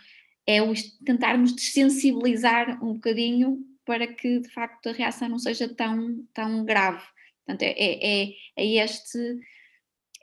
é 0.46 0.62
o 0.62 0.72
tentarmos 1.04 1.52
desensibilizar 1.52 2.82
um 2.84 2.94
bocadinho 2.94 3.58
para 3.84 4.06
que 4.06 4.40
de 4.40 4.48
facto 4.48 4.88
a 4.88 4.92
reação 4.92 5.28
não 5.28 5.38
seja 5.38 5.68
tão, 5.68 6.24
tão 6.32 6.64
grave. 6.64 7.04
Portanto, 7.44 7.62
é, 7.62 7.74
é, 7.76 8.24
é, 8.24 8.32
é 8.56 8.84
este 8.84 9.18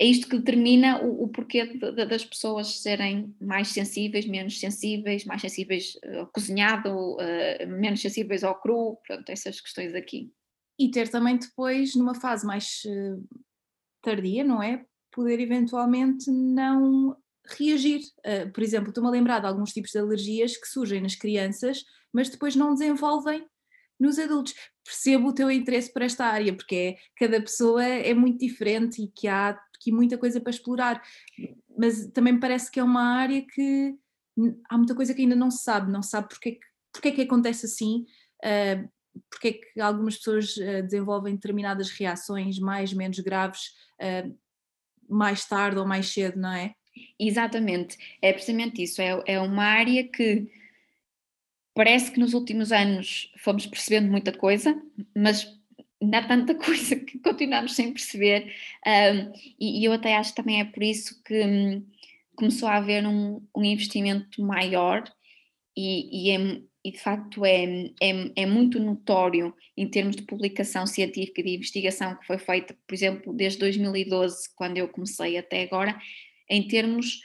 é 0.01 0.05
isto 0.05 0.27
que 0.27 0.39
determina 0.39 0.99
o, 1.03 1.25
o 1.25 1.27
porquê 1.27 1.63
de, 1.63 1.77
de, 1.77 2.05
das 2.07 2.25
pessoas 2.25 2.81
serem 2.81 3.35
mais 3.39 3.67
sensíveis, 3.67 4.25
menos 4.25 4.59
sensíveis, 4.59 5.25
mais 5.25 5.41
sensíveis 5.41 5.95
ao 6.17 6.25
cozinhado, 6.25 6.89
uh, 6.89 7.67
menos 7.67 8.01
sensíveis 8.01 8.43
ao 8.43 8.59
cru, 8.59 8.95
portanto, 8.95 9.29
essas 9.29 9.61
questões 9.61 9.93
aqui. 9.93 10.33
E 10.79 10.89
ter 10.89 11.07
também 11.07 11.37
depois, 11.37 11.93
numa 11.95 12.15
fase 12.15 12.47
mais 12.47 12.81
uh, 12.87 13.23
tardia, 14.01 14.43
não 14.43 14.63
é? 14.63 14.83
Poder 15.11 15.39
eventualmente 15.39 16.31
não 16.31 17.15
reagir. 17.45 18.01
Uh, 18.25 18.51
por 18.51 18.63
exemplo, 18.63 18.89
estou-me 18.89 19.07
a 19.07 19.11
lembrar 19.11 19.37
de 19.37 19.45
alguns 19.45 19.71
tipos 19.71 19.91
de 19.91 19.99
alergias 19.99 20.57
que 20.57 20.67
surgem 20.67 20.99
nas 20.99 21.13
crianças, 21.13 21.85
mas 22.11 22.27
depois 22.27 22.55
não 22.55 22.73
desenvolvem 22.73 23.45
nos 23.99 24.17
adultos. 24.17 24.55
Percebo 24.83 25.27
o 25.27 25.33
teu 25.33 25.51
interesse 25.51 25.93
por 25.93 26.01
esta 26.01 26.25
área, 26.25 26.55
porque 26.55 26.75
é, 26.75 26.97
cada 27.15 27.39
pessoa 27.39 27.85
é 27.85 28.15
muito 28.15 28.39
diferente 28.39 29.03
e 29.03 29.07
que 29.07 29.27
há 29.27 29.55
aqui 29.81 29.91
muita 29.91 30.17
coisa 30.17 30.39
para 30.39 30.51
explorar, 30.51 31.01
mas 31.75 32.07
também 32.13 32.33
me 32.33 32.39
parece 32.39 32.69
que 32.69 32.79
é 32.79 32.83
uma 32.83 33.15
área 33.17 33.43
que 33.45 33.95
há 34.69 34.77
muita 34.77 34.95
coisa 34.95 35.13
que 35.13 35.21
ainda 35.21 35.35
não 35.35 35.49
se 35.49 35.63
sabe, 35.63 35.91
não 35.91 36.03
se 36.03 36.11
sabe 36.11 36.29
porque, 36.29 36.49
é 36.49 36.57
porque 36.93 37.07
é 37.09 37.11
que 37.11 37.21
acontece 37.21 37.65
assim, 37.65 38.05
uh, 38.45 38.89
porque 39.29 39.47
é 39.47 39.53
que 39.53 39.81
algumas 39.81 40.17
pessoas 40.17 40.55
uh, 40.57 40.83
desenvolvem 40.83 41.33
determinadas 41.33 41.89
reações 41.89 42.59
mais, 42.59 42.93
menos 42.93 43.19
graves 43.19 43.61
uh, 43.99 44.37
mais 45.09 45.45
tarde 45.45 45.79
ou 45.79 45.85
mais 45.85 46.07
cedo, 46.07 46.39
não 46.39 46.53
é? 46.53 46.73
Exatamente, 47.19 47.97
é 48.21 48.31
precisamente 48.31 48.83
isso, 48.83 49.01
é, 49.01 49.21
é 49.25 49.39
uma 49.39 49.63
área 49.63 50.07
que 50.07 50.47
parece 51.73 52.11
que 52.11 52.19
nos 52.19 52.33
últimos 52.33 52.71
anos 52.71 53.31
fomos 53.39 53.65
percebendo 53.65 54.11
muita 54.11 54.31
coisa, 54.31 54.79
mas 55.15 55.61
ainda 56.01 56.17
há 56.17 56.27
tanta 56.27 56.55
coisa 56.55 56.95
que 56.95 57.19
continuamos 57.19 57.73
sem 57.73 57.93
perceber, 57.93 58.53
um, 58.85 59.31
e, 59.59 59.81
e, 59.81 59.85
eu 59.85 59.93
até 59.93 60.15
acho 60.15 60.31
que 60.31 60.37
também 60.37 60.59
é 60.59 60.65
por 60.65 60.81
isso 60.81 61.21
que 61.23 61.41
um, 61.43 61.85
começou 62.35 62.67
a 62.67 62.77
haver 62.77 63.05
um, 63.05 63.45
um 63.55 63.63
investimento 63.63 64.41
maior 64.41 65.03
e, 65.77 66.29
e, 66.29 66.31
é, 66.31 66.61
e 66.83 66.91
de 66.91 66.99
facto 66.99 67.45
é, 67.45 67.85
é, 68.01 68.31
é, 68.35 68.45
muito 68.45 68.79
notório 68.79 69.53
em 69.77 69.87
termos 69.87 70.15
de 70.15 70.23
publicação 70.23 70.87
científica 70.87 71.41
e 71.41 71.43
de 71.43 71.55
investigação 71.55 72.15
que 72.15 72.25
foi 72.25 72.37
feita, 72.37 72.75
por 72.87 72.93
exemplo, 72.93 73.33
desde 73.33 73.59
2012, 73.59 74.49
quando 74.55 74.77
eu 74.77 74.87
comecei 74.87 75.37
até 75.37 75.63
agora, 75.63 75.97
em 76.49 76.67
termos 76.67 77.21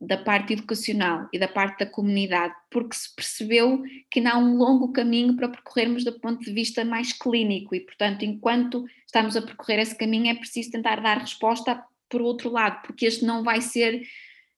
da 0.00 0.16
parte 0.16 0.54
educacional 0.54 1.28
e 1.30 1.38
da 1.38 1.46
parte 1.46 1.80
da 1.80 1.90
comunidade, 1.90 2.54
porque 2.70 2.96
se 2.96 3.14
percebeu 3.14 3.82
que 4.10 4.18
ainda 4.18 4.32
há 4.32 4.38
um 4.38 4.56
longo 4.56 4.92
caminho 4.92 5.36
para 5.36 5.48
percorrermos 5.48 6.04
do 6.04 6.18
ponto 6.18 6.42
de 6.42 6.52
vista 6.52 6.84
mais 6.84 7.12
clínico 7.12 7.74
e, 7.74 7.80
portanto, 7.80 8.24
enquanto 8.24 8.86
estamos 9.04 9.36
a 9.36 9.42
percorrer 9.42 9.80
esse 9.80 9.94
caminho, 9.94 10.30
é 10.30 10.34
preciso 10.34 10.70
tentar 10.70 11.00
dar 11.00 11.18
resposta 11.18 11.84
por 12.08 12.22
outro 12.22 12.50
lado, 12.50 12.80
porque 12.82 13.04
este 13.04 13.24
não 13.24 13.44
vai 13.44 13.60
ser 13.60 14.02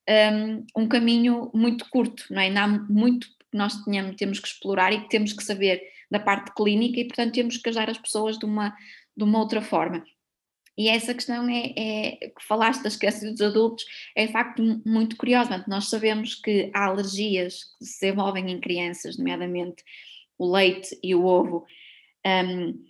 um, 0.09 0.64
um 0.83 0.88
caminho 0.88 1.50
muito 1.52 1.88
curto, 1.90 2.24
não 2.31 2.40
é? 2.40 2.44
Ainda 2.44 2.62
há 2.62 2.68
muito 2.68 3.26
que 3.26 3.59
nós 3.59 3.85
tenhamos, 3.85 4.16
temos 4.16 4.38
que 4.38 4.46
explorar 4.46 4.92
e 4.92 5.00
que 5.00 5.09
temos 5.09 5.33
que 5.33 5.42
saber 5.42 5.83
da 6.11 6.20
parte 6.20 6.52
clínica 6.55 7.00
e, 7.00 7.05
portanto, 7.05 7.35
temos 7.35 7.57
que 7.57 7.68
ajudar 7.68 7.90
as 7.90 7.98
pessoas 7.98 8.38
de 8.38 8.44
uma, 8.44 8.76
de 9.16 9.24
uma 9.24 9.38
outra 9.40 9.61
forma. 9.61 10.05
E 10.76 10.88
essa 10.88 11.12
questão 11.12 11.48
é, 11.48 11.72
é, 11.76 12.11
que 12.28 12.46
falaste 12.46 12.82
das 12.82 12.96
crianças 12.96 13.22
e 13.22 13.30
dos 13.30 13.42
adultos 13.42 13.85
é 14.16 14.26
de 14.26 14.32
facto 14.32 14.62
muito 14.87 15.16
curiosa. 15.16 15.64
Nós 15.68 15.88
sabemos 15.90 16.35
que 16.35 16.70
há 16.74 16.87
alergias 16.87 17.64
que 17.78 17.85
se 17.85 18.00
desenvolvem 18.00 18.50
em 18.50 18.61
crianças, 18.61 19.18
nomeadamente 19.18 19.82
o 20.38 20.50
leite 20.50 20.98
e 21.02 21.14
o 21.14 21.24
ovo, 21.24 21.66
um, 22.26 22.82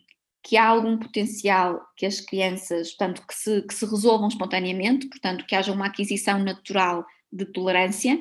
que 0.44 0.56
há 0.56 0.66
algum 0.66 0.98
potencial 0.98 1.80
que 1.96 2.06
as 2.06 2.20
crianças, 2.20 2.90
portanto, 2.90 3.26
que 3.26 3.34
se, 3.34 3.62
que 3.62 3.74
se 3.74 3.84
resolvam 3.84 4.28
espontaneamente, 4.28 5.08
portanto, 5.08 5.44
que 5.46 5.54
haja 5.54 5.72
uma 5.72 5.86
aquisição 5.86 6.38
natural 6.38 7.04
de 7.32 7.44
tolerância. 7.46 8.18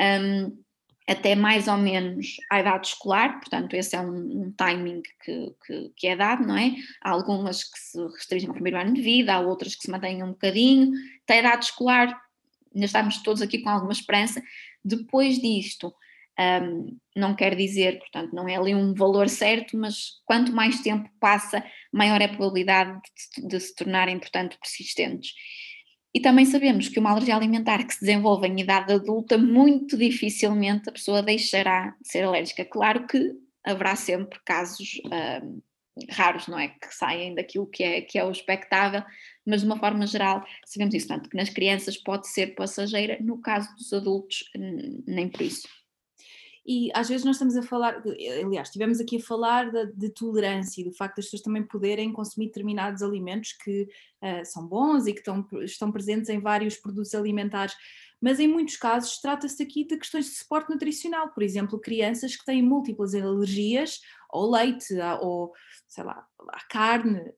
Um, 0.00 0.62
até 1.08 1.34
mais 1.34 1.66
ou 1.68 1.78
menos 1.78 2.36
à 2.50 2.60
idade 2.60 2.88
escolar, 2.88 3.40
portanto, 3.40 3.72
esse 3.72 3.96
é 3.96 4.00
um, 4.00 4.42
um 4.42 4.52
timing 4.52 5.00
que, 5.24 5.54
que, 5.66 5.92
que, 5.96 6.06
é 6.06 6.14
dado, 6.14 6.46
não 6.46 6.54
é? 6.54 6.74
Há 7.00 7.10
algumas 7.10 7.64
que 7.64 7.78
se 7.78 7.98
restringem 8.08 8.48
ao 8.48 8.54
primeiro 8.54 8.78
ano 8.78 8.92
de 8.92 9.00
vida, 9.00 9.32
há 9.32 9.40
outras 9.40 9.74
que 9.74 9.82
se 9.82 9.90
mantêm 9.90 10.22
um 10.22 10.32
bocadinho. 10.32 10.92
Até 11.24 11.36
a 11.36 11.38
idade 11.38 11.64
escolar, 11.64 12.08
ainda 12.74 12.84
estamos 12.84 13.22
todos 13.22 13.40
aqui 13.40 13.58
com 13.58 13.70
alguma 13.70 13.92
esperança. 13.92 14.42
Depois 14.84 15.40
disto, 15.40 15.94
um, 16.38 16.98
não 17.16 17.34
quer 17.34 17.56
dizer, 17.56 17.98
portanto, 17.98 18.34
não 18.34 18.46
é 18.46 18.56
ali 18.56 18.74
um 18.74 18.92
valor 18.92 19.30
certo, 19.30 19.78
mas 19.78 20.20
quanto 20.26 20.52
mais 20.52 20.80
tempo 20.82 21.08
passa, 21.18 21.64
maior 21.90 22.20
é 22.20 22.26
a 22.26 22.28
probabilidade 22.28 23.00
de, 23.34 23.48
de 23.48 23.60
se 23.60 23.74
tornarem, 23.74 24.18
portanto, 24.18 24.58
persistentes. 24.60 25.32
E 26.14 26.20
também 26.20 26.46
sabemos 26.46 26.88
que 26.88 26.98
uma 26.98 27.10
alergia 27.10 27.36
alimentar 27.36 27.84
que 27.84 27.94
se 27.94 28.00
desenvolve 28.00 28.46
em 28.46 28.60
idade 28.60 28.92
adulta, 28.92 29.36
muito 29.36 29.96
dificilmente 29.96 30.88
a 30.88 30.92
pessoa 30.92 31.22
deixará 31.22 31.94
de 32.00 32.08
ser 32.08 32.24
alérgica. 32.24 32.64
Claro 32.64 33.06
que 33.06 33.32
haverá 33.64 33.94
sempre 33.94 34.38
casos 34.44 35.00
um, 35.44 35.60
raros, 36.10 36.46
não 36.46 36.58
é? 36.58 36.68
Que 36.68 36.94
saem 36.94 37.34
daquilo 37.34 37.66
que 37.66 37.84
é, 37.84 38.00
que 38.00 38.18
é 38.18 38.24
o 38.24 38.30
expectável, 38.30 39.02
mas 39.46 39.60
de 39.60 39.66
uma 39.66 39.78
forma 39.78 40.06
geral 40.06 40.44
sabemos 40.64 40.94
isso, 40.94 41.08
tanto 41.08 41.28
que 41.28 41.36
nas 41.36 41.50
crianças 41.50 41.96
pode 41.96 42.28
ser 42.28 42.54
passageira, 42.54 43.18
no 43.20 43.40
caso 43.40 43.74
dos 43.76 43.92
adultos, 43.92 44.44
nem 45.06 45.28
por 45.28 45.42
isso 45.42 45.68
e 46.70 46.90
às 46.92 47.08
vezes 47.08 47.24
nós 47.24 47.36
estamos 47.36 47.56
a 47.56 47.62
falar, 47.62 48.02
aliás, 48.44 48.68
estivemos 48.68 49.00
aqui 49.00 49.16
a 49.16 49.22
falar 49.22 49.70
de, 49.70 49.86
de 49.94 50.10
tolerância 50.10 50.82
e 50.82 50.84
do 50.84 50.92
facto 50.92 51.16
das 51.16 51.24
pessoas 51.24 51.40
também 51.40 51.62
poderem 51.62 52.12
consumir 52.12 52.48
determinados 52.48 53.02
alimentos 53.02 53.54
que 53.54 53.88
uh, 54.22 54.44
são 54.44 54.66
bons 54.66 55.06
e 55.06 55.14
que 55.14 55.20
estão, 55.20 55.48
estão 55.62 55.90
presentes 55.90 56.28
em 56.28 56.38
vários 56.38 56.76
produtos 56.76 57.14
alimentares, 57.14 57.74
mas 58.20 58.38
em 58.38 58.46
muitos 58.46 58.76
casos 58.76 59.18
trata-se 59.18 59.62
aqui 59.62 59.82
de 59.86 59.96
questões 59.96 60.26
de 60.26 60.32
suporte 60.32 60.68
nutricional, 60.68 61.30
por 61.30 61.42
exemplo, 61.42 61.80
crianças 61.80 62.36
que 62.36 62.44
têm 62.44 62.62
múltiplas 62.62 63.14
alergias 63.14 64.00
ao 64.28 64.50
leite, 64.50 64.94
ou 65.22 65.54
sei 65.86 66.04
lá, 66.04 66.26
à 66.50 66.60
carne, 66.68 67.32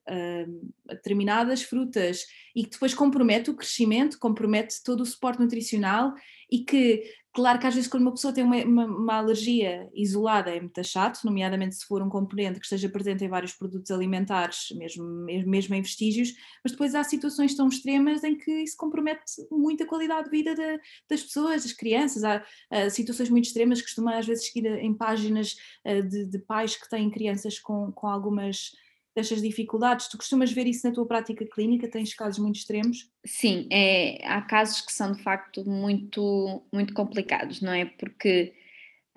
a 0.87 0.93
determinadas 0.93 1.61
frutas, 1.61 2.25
e 2.53 2.63
que 2.63 2.71
depois 2.71 2.93
compromete 2.93 3.49
o 3.49 3.55
crescimento, 3.55 4.19
compromete 4.19 4.83
todo 4.83 5.01
o 5.01 5.05
suporte 5.05 5.39
nutricional 5.39 6.13
e 6.51 6.59
que 6.59 7.03
Claro 7.33 7.59
que 7.59 7.67
às 7.67 7.73
vezes 7.73 7.89
quando 7.89 8.03
uma 8.03 8.11
pessoa 8.11 8.33
tem 8.33 8.43
uma, 8.43 8.57
uma, 8.57 8.85
uma, 8.85 9.15
alergia 9.15 9.89
isolada 9.93 10.53
é 10.53 10.59
muito 10.59 10.83
chato, 10.83 11.23
nomeadamente 11.23 11.75
se 11.75 11.85
for 11.85 12.01
um 12.01 12.09
componente 12.09 12.59
que 12.59 12.65
esteja 12.65 12.89
presente 12.89 13.23
em 13.23 13.29
vários 13.29 13.53
produtos 13.53 13.89
alimentares, 13.89 14.67
mesmo, 14.71 15.05
mesmo 15.05 15.73
em 15.73 15.81
vestígios, 15.81 16.33
mas 16.61 16.73
depois 16.73 16.93
há 16.93 17.05
situações 17.05 17.55
tão 17.55 17.69
extremas 17.69 18.25
em 18.25 18.37
que 18.37 18.51
isso 18.63 18.75
compromete 18.75 19.23
muito 19.49 19.81
a 19.81 19.87
qualidade 19.87 20.25
de 20.25 20.29
vida 20.29 20.53
de, 20.53 20.81
das 21.09 21.23
pessoas, 21.23 21.63
das 21.63 21.71
crianças. 21.71 22.25
Há 22.25 22.43
situações 22.89 23.29
muito 23.29 23.45
extremas 23.45 23.79
que 23.79 23.87
costumam 23.87 24.13
às 24.13 24.27
vezes 24.27 24.51
seguir 24.51 24.65
em 24.65 24.93
páginas 24.93 25.55
uh, 25.85 26.03
de, 26.03 26.25
de, 26.25 26.39
pais 26.39 26.75
que 26.75 26.89
têm 26.89 27.09
crianças 27.09 27.57
com, 27.59 27.93
com 27.93 28.07
algumas 28.07 28.71
destas 29.15 29.41
dificuldades? 29.41 30.07
Tu 30.07 30.17
costumas 30.17 30.51
ver 30.51 30.67
isso 30.67 30.87
na 30.87 30.93
tua 30.93 31.05
prática 31.05 31.45
clínica? 31.45 31.89
Tens 31.89 32.13
casos 32.13 32.39
muito 32.39 32.57
extremos? 32.57 33.09
Sim, 33.25 33.67
é, 33.71 34.25
há 34.25 34.41
casos 34.41 34.81
que 34.81 34.91
são 34.91 35.11
de 35.11 35.21
facto 35.21 35.63
muito, 35.69 36.63
muito 36.71 36.93
complicados, 36.93 37.61
não 37.61 37.73
é? 37.73 37.85
Porque 37.85 38.53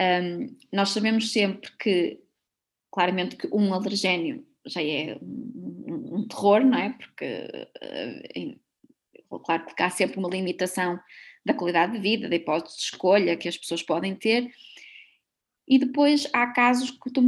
um, 0.01 0.57
nós 0.73 0.91
sabemos 0.91 1.33
sempre 1.33 1.71
que, 1.79 2.21
claramente, 2.91 3.37
que 3.37 3.49
um 3.53 3.73
alergénio 3.73 4.47
já 4.67 4.83
é 4.83 5.17
um, 5.23 6.19
um 6.19 6.29
terror, 6.29 6.65
não 6.65 6.79
é? 6.79 6.91
Porque, 6.91 7.49
uh, 9.31 9.41
claro 9.41 9.67
que 9.67 9.83
há 9.83 9.91
sempre 9.91 10.19
uma 10.19 10.29
limitação 10.29 10.99
da 11.45 11.55
qualidade 11.55 11.93
de 11.93 11.99
vida, 11.99 12.29
da 12.29 12.37
hipótese 12.37 12.77
de 12.77 12.83
escolha 12.83 13.37
que 13.37 13.49
as 13.49 13.57
pessoas 13.57 13.83
podem 13.83 14.15
ter. 14.15 14.51
E 15.69 15.79
depois 15.79 16.27
há 16.33 16.47
casos 16.49 16.91
que 16.91 17.11
tu, 17.11 17.23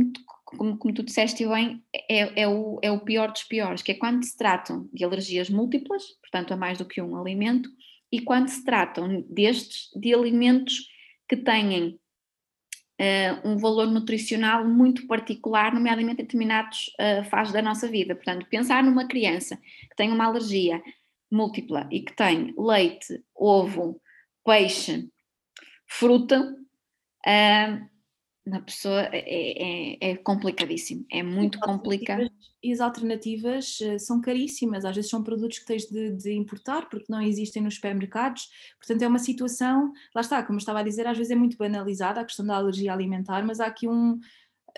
como, 0.46 0.78
como 0.78 0.94
tu 0.94 1.02
disseste 1.02 1.46
bem, 1.46 1.82
é, 2.08 2.42
é, 2.42 2.48
o, 2.48 2.78
é 2.80 2.90
o 2.90 3.00
pior 3.00 3.32
dos 3.32 3.42
piores, 3.42 3.82
que 3.82 3.92
é 3.92 3.94
quando 3.94 4.24
se 4.24 4.36
tratam 4.36 4.88
de 4.92 5.04
alergias 5.04 5.50
múltiplas, 5.50 6.04
portanto 6.22 6.54
a 6.54 6.56
mais 6.56 6.78
do 6.78 6.86
que 6.86 7.02
um 7.02 7.16
alimento, 7.16 7.68
e 8.10 8.20
quando 8.20 8.48
se 8.48 8.64
tratam 8.64 9.22
destes 9.28 9.90
de 9.94 10.14
alimentos 10.14 10.88
que 11.28 11.36
têm 11.36 11.98
uh, 13.00 13.48
um 13.48 13.58
valor 13.58 13.88
nutricional 13.88 14.64
muito 14.64 15.08
particular, 15.08 15.74
nomeadamente 15.74 16.22
em 16.22 16.24
determinados 16.24 16.92
uh, 17.00 17.24
fases 17.28 17.52
da 17.52 17.60
nossa 17.60 17.88
vida. 17.88 18.14
Portanto, 18.14 18.46
pensar 18.48 18.84
numa 18.84 19.08
criança 19.08 19.56
que 19.56 19.96
tem 19.96 20.12
uma 20.12 20.26
alergia 20.26 20.80
múltipla 21.28 21.88
e 21.90 22.00
que 22.02 22.14
tem 22.14 22.54
leite, 22.56 23.20
ovo, 23.34 24.00
peixe, 24.44 25.10
fruta, 25.88 26.40
uh, 27.26 27.95
na 28.46 28.60
pessoa 28.60 29.02
é, 29.12 29.24
é, 29.26 30.10
é, 30.12 30.16
complicadíssimo, 30.16 31.04
é 31.10 31.20
muito 31.22 31.58
complicado. 31.58 32.30
E 32.62 32.72
as 32.72 32.80
alternativas 32.80 33.78
eh, 33.82 33.98
são 33.98 34.20
caríssimas, 34.20 34.84
às 34.84 34.94
vezes 34.94 35.10
são 35.10 35.22
produtos 35.22 35.58
que 35.58 35.66
tens 35.66 35.84
de, 35.86 36.12
de, 36.12 36.32
importar 36.32 36.88
porque 36.88 37.06
não 37.08 37.20
existem 37.20 37.62
nos 37.62 37.74
supermercados, 37.74 38.48
portanto 38.78 39.02
é 39.02 39.08
uma 39.08 39.18
situação, 39.18 39.92
lá 40.14 40.20
está, 40.20 40.42
como 40.42 40.56
eu 40.56 40.60
estava 40.60 40.80
a 40.80 40.82
dizer, 40.82 41.06
às 41.06 41.16
vezes 41.16 41.30
é 41.30 41.36
muito 41.36 41.56
banalizada 41.56 42.20
a 42.20 42.24
questão 42.24 42.46
da 42.46 42.56
alergia 42.56 42.92
alimentar, 42.92 43.44
mas 43.44 43.60
há 43.60 43.66
aqui 43.66 43.86
um, 43.88 44.18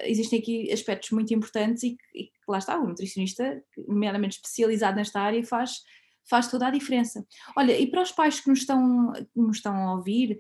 existem 0.01 0.39
aqui 0.39 0.73
aspectos 0.73 1.11
muito 1.11 1.33
importantes 1.33 1.83
e, 1.83 1.97
e 2.15 2.31
lá 2.49 2.59
está, 2.59 2.79
o 2.79 2.87
nutricionista, 2.87 3.63
nomeadamente 3.87 4.37
especializado 4.37 4.97
nesta 4.97 5.21
área, 5.21 5.45
faz 5.45 5.83
faz 6.29 6.51
toda 6.51 6.67
a 6.67 6.71
diferença. 6.71 7.27
Olha, 7.57 7.79
e 7.79 7.87
para 7.87 8.03
os 8.03 8.13
pais 8.13 8.41
que 8.41 8.49
nos 8.49 8.61
estão, 8.61 9.13
que 9.13 9.41
nos 9.41 9.57
estão 9.57 9.75
a 9.75 9.95
ouvir 9.95 10.39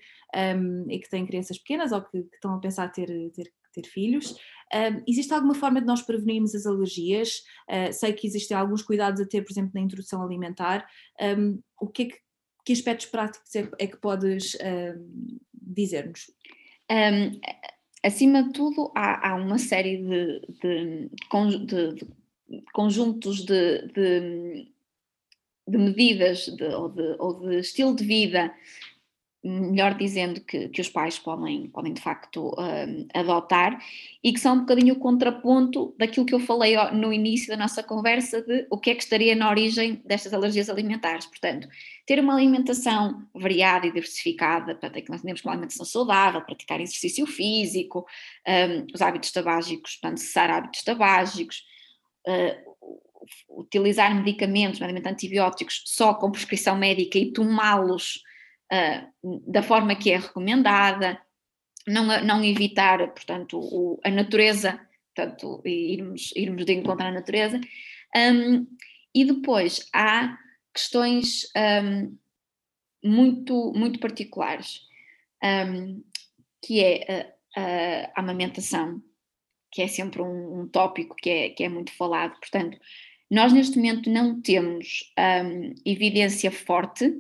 um, 0.56 0.90
e 0.90 0.98
que 0.98 1.08
têm 1.08 1.26
crianças 1.26 1.58
pequenas 1.58 1.92
ou 1.92 2.02
que, 2.02 2.22
que 2.22 2.34
estão 2.34 2.54
a 2.54 2.60
pensar 2.60 2.88
ter, 2.92 3.08
ter, 3.30 3.52
ter 3.72 3.86
filhos, 3.86 4.34
um, 4.74 5.02
existe 5.06 5.32
alguma 5.32 5.54
forma 5.54 5.80
de 5.80 5.86
nós 5.86 6.02
prevenirmos 6.02 6.54
as 6.54 6.66
alergias? 6.66 7.42
Uh, 7.68 7.92
sei 7.92 8.12
que 8.12 8.26
existem 8.26 8.56
alguns 8.56 8.82
cuidados 8.82 9.20
a 9.20 9.26
ter, 9.26 9.42
por 9.42 9.52
exemplo, 9.52 9.72
na 9.74 9.80
introdução 9.80 10.22
alimentar. 10.22 10.86
Um, 11.20 11.60
o 11.80 11.86
que 11.86 12.02
é 12.02 12.06
que, 12.06 12.18
que 12.64 12.72
aspectos 12.72 13.06
práticos 13.06 13.54
é, 13.54 13.70
é 13.78 13.86
que 13.86 13.96
podes 13.96 14.56
dizer-nos? 15.52 16.30
acima 18.02 18.42
de 18.42 18.52
tudo, 18.52 18.90
há, 18.94 19.30
há 19.30 19.34
uma 19.34 19.58
série 19.58 19.98
de, 19.98 20.40
de, 20.62 21.10
de, 21.66 21.94
de 21.94 22.06
conjuntos 22.72 23.44
de, 23.44 23.86
de 25.68 25.78
medidas 25.78 26.46
de, 26.46 26.64
ou, 26.64 26.88
de, 26.88 27.16
ou, 27.18 27.40
de, 27.40 27.58
estilo 27.60 27.94
de 27.94 28.04
vida, 28.04 28.52
melhor 29.44 29.94
dizendo, 29.94 30.40
que, 30.40 30.68
que 30.68 30.80
os 30.80 30.88
pais 30.88 31.18
podem, 31.18 31.68
podem 31.68 31.92
de 31.92 32.00
facto 32.00 32.54
um, 32.58 33.06
adotar 33.14 33.80
e 34.22 34.32
que 34.32 34.40
são 34.40 34.56
um 34.56 34.60
bocadinho 34.60 34.94
o 34.94 34.98
contraponto 34.98 35.94
daquilo 35.96 36.26
que 36.26 36.34
eu 36.34 36.40
falei 36.40 36.76
no 36.92 37.12
início 37.12 37.48
da 37.48 37.56
nossa 37.56 37.82
conversa 37.82 38.42
de 38.42 38.66
o 38.68 38.78
que 38.78 38.90
é 38.90 38.94
que 38.94 39.02
estaria 39.02 39.36
na 39.36 39.48
origem 39.48 40.02
destas 40.04 40.34
alergias 40.34 40.68
alimentares. 40.68 41.26
Portanto, 41.26 41.68
ter 42.04 42.18
uma 42.18 42.34
alimentação 42.34 43.22
variada 43.32 43.86
e 43.86 43.92
diversificada, 43.92 44.74
para 44.74 44.90
que 44.90 45.10
nós 45.10 45.22
temos 45.22 45.42
uma 45.44 45.52
alimentação 45.52 45.86
saudável, 45.86 46.42
praticar 46.42 46.80
exercício 46.80 47.26
físico, 47.26 48.06
um, 48.46 48.86
os 48.92 49.00
hábitos 49.00 49.30
tabágicos, 49.30 49.96
portanto, 49.96 50.18
cessar 50.18 50.50
hábitos 50.50 50.82
tabágicos, 50.82 51.62
uh, 52.26 52.67
utilizar 53.48 54.14
medicamentos, 54.14 54.80
nomeadamente 54.80 55.12
antibióticos, 55.12 55.82
só 55.86 56.14
com 56.14 56.30
prescrição 56.30 56.76
médica 56.76 57.18
e 57.18 57.32
tomá-los 57.32 58.22
uh, 58.72 59.50
da 59.50 59.62
forma 59.62 59.94
que 59.96 60.10
é 60.10 60.18
recomendada, 60.18 61.20
não, 61.86 62.04
não 62.24 62.44
evitar, 62.44 62.98
portanto, 63.08 63.58
o, 63.58 64.00
a 64.04 64.10
natureza, 64.10 64.80
portanto, 65.14 65.60
irmos, 65.64 66.32
irmos 66.36 66.64
de 66.64 66.74
encontro 66.74 67.06
à 67.06 67.10
natureza. 67.10 67.60
Um, 68.14 68.66
e 69.14 69.24
depois 69.24 69.88
há 69.92 70.38
questões 70.72 71.50
um, 71.82 72.16
muito, 73.02 73.72
muito 73.74 73.98
particulares, 73.98 74.80
um, 75.42 76.02
que 76.62 76.84
é 76.84 77.32
a, 77.56 77.60
a, 77.60 78.20
amamentação, 78.20 79.02
que 79.72 79.82
é 79.82 79.88
sempre 79.88 80.22
um, 80.22 80.60
um 80.60 80.68
tópico 80.68 81.16
que 81.16 81.30
é, 81.30 81.50
que 81.50 81.64
é 81.64 81.68
muito 81.68 81.92
falado, 81.92 82.38
portanto, 82.38 82.78
nós, 83.30 83.52
neste 83.52 83.76
momento, 83.76 84.10
não 84.10 84.40
temos 84.40 85.12
um, 85.18 85.74
evidência 85.84 86.50
forte 86.50 87.12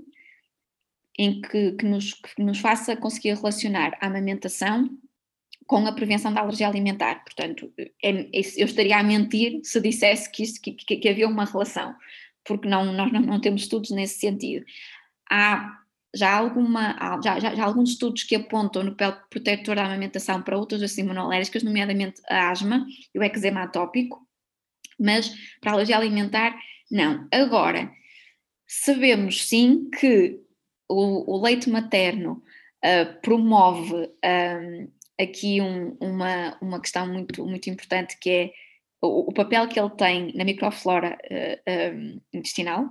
em 1.18 1.40
que, 1.40 1.72
que, 1.72 1.84
nos, 1.84 2.14
que 2.14 2.42
nos 2.42 2.58
faça 2.60 2.96
conseguir 2.96 3.34
relacionar 3.34 3.98
a 4.00 4.06
amamentação 4.06 4.88
com 5.66 5.86
a 5.86 5.92
prevenção 5.92 6.32
da 6.32 6.40
alergia 6.40 6.66
alimentar. 6.66 7.22
Portanto, 7.24 7.70
é, 7.78 7.88
é, 8.02 8.40
eu 8.56 8.64
estaria 8.64 8.98
a 8.98 9.02
mentir 9.02 9.60
se 9.64 9.80
dissesse 9.80 10.30
que, 10.30 10.42
isto, 10.42 10.60
que, 10.62 10.72
que, 10.72 11.08
havia 11.08 11.28
uma 11.28 11.44
relação, 11.44 11.94
porque 12.44 12.66
não, 12.66 12.90
nós 12.92 13.12
não, 13.12 13.20
não, 13.20 13.40
temos 13.40 13.62
estudos 13.62 13.90
nesse 13.90 14.18
sentido. 14.18 14.64
Há 15.30 15.78
já, 16.14 16.34
alguma, 16.34 17.20
já, 17.22 17.38
já, 17.38 17.64
alguns 17.64 17.90
estudos 17.90 18.22
que 18.22 18.34
apontam 18.34 18.82
no 18.82 18.92
papel 18.92 19.20
protetor 19.28 19.76
da 19.76 19.84
amamentação 19.84 20.40
para 20.40 20.56
outras 20.56 20.80
doenças 20.80 20.96
imunolérgicas, 20.96 21.62
nomeadamente 21.62 22.22
a 22.30 22.48
asma 22.48 22.86
e 23.14 23.18
o 23.18 23.22
eczema 23.22 23.64
atópico, 23.64 24.26
mas 24.98 25.32
para 25.60 25.72
alergia 25.72 25.96
alimentar, 25.96 26.58
não. 26.90 27.26
Agora, 27.32 27.90
sabemos 28.66 29.46
sim 29.46 29.88
que 29.98 30.40
o, 30.88 31.34
o 31.34 31.42
leite 31.42 31.68
materno 31.68 32.42
uh, 32.84 33.20
promove 33.20 33.94
um, 33.94 34.90
aqui 35.20 35.60
um, 35.60 35.96
uma, 36.00 36.56
uma 36.60 36.80
questão 36.80 37.06
muito, 37.06 37.44
muito 37.46 37.68
importante 37.68 38.18
que 38.20 38.30
é 38.30 38.52
o, 39.00 39.30
o 39.30 39.32
papel 39.32 39.68
que 39.68 39.78
ele 39.78 39.90
tem 39.90 40.32
na 40.34 40.44
microflora 40.44 41.16
uh, 41.30 41.94
um, 41.94 42.20
intestinal, 42.32 42.88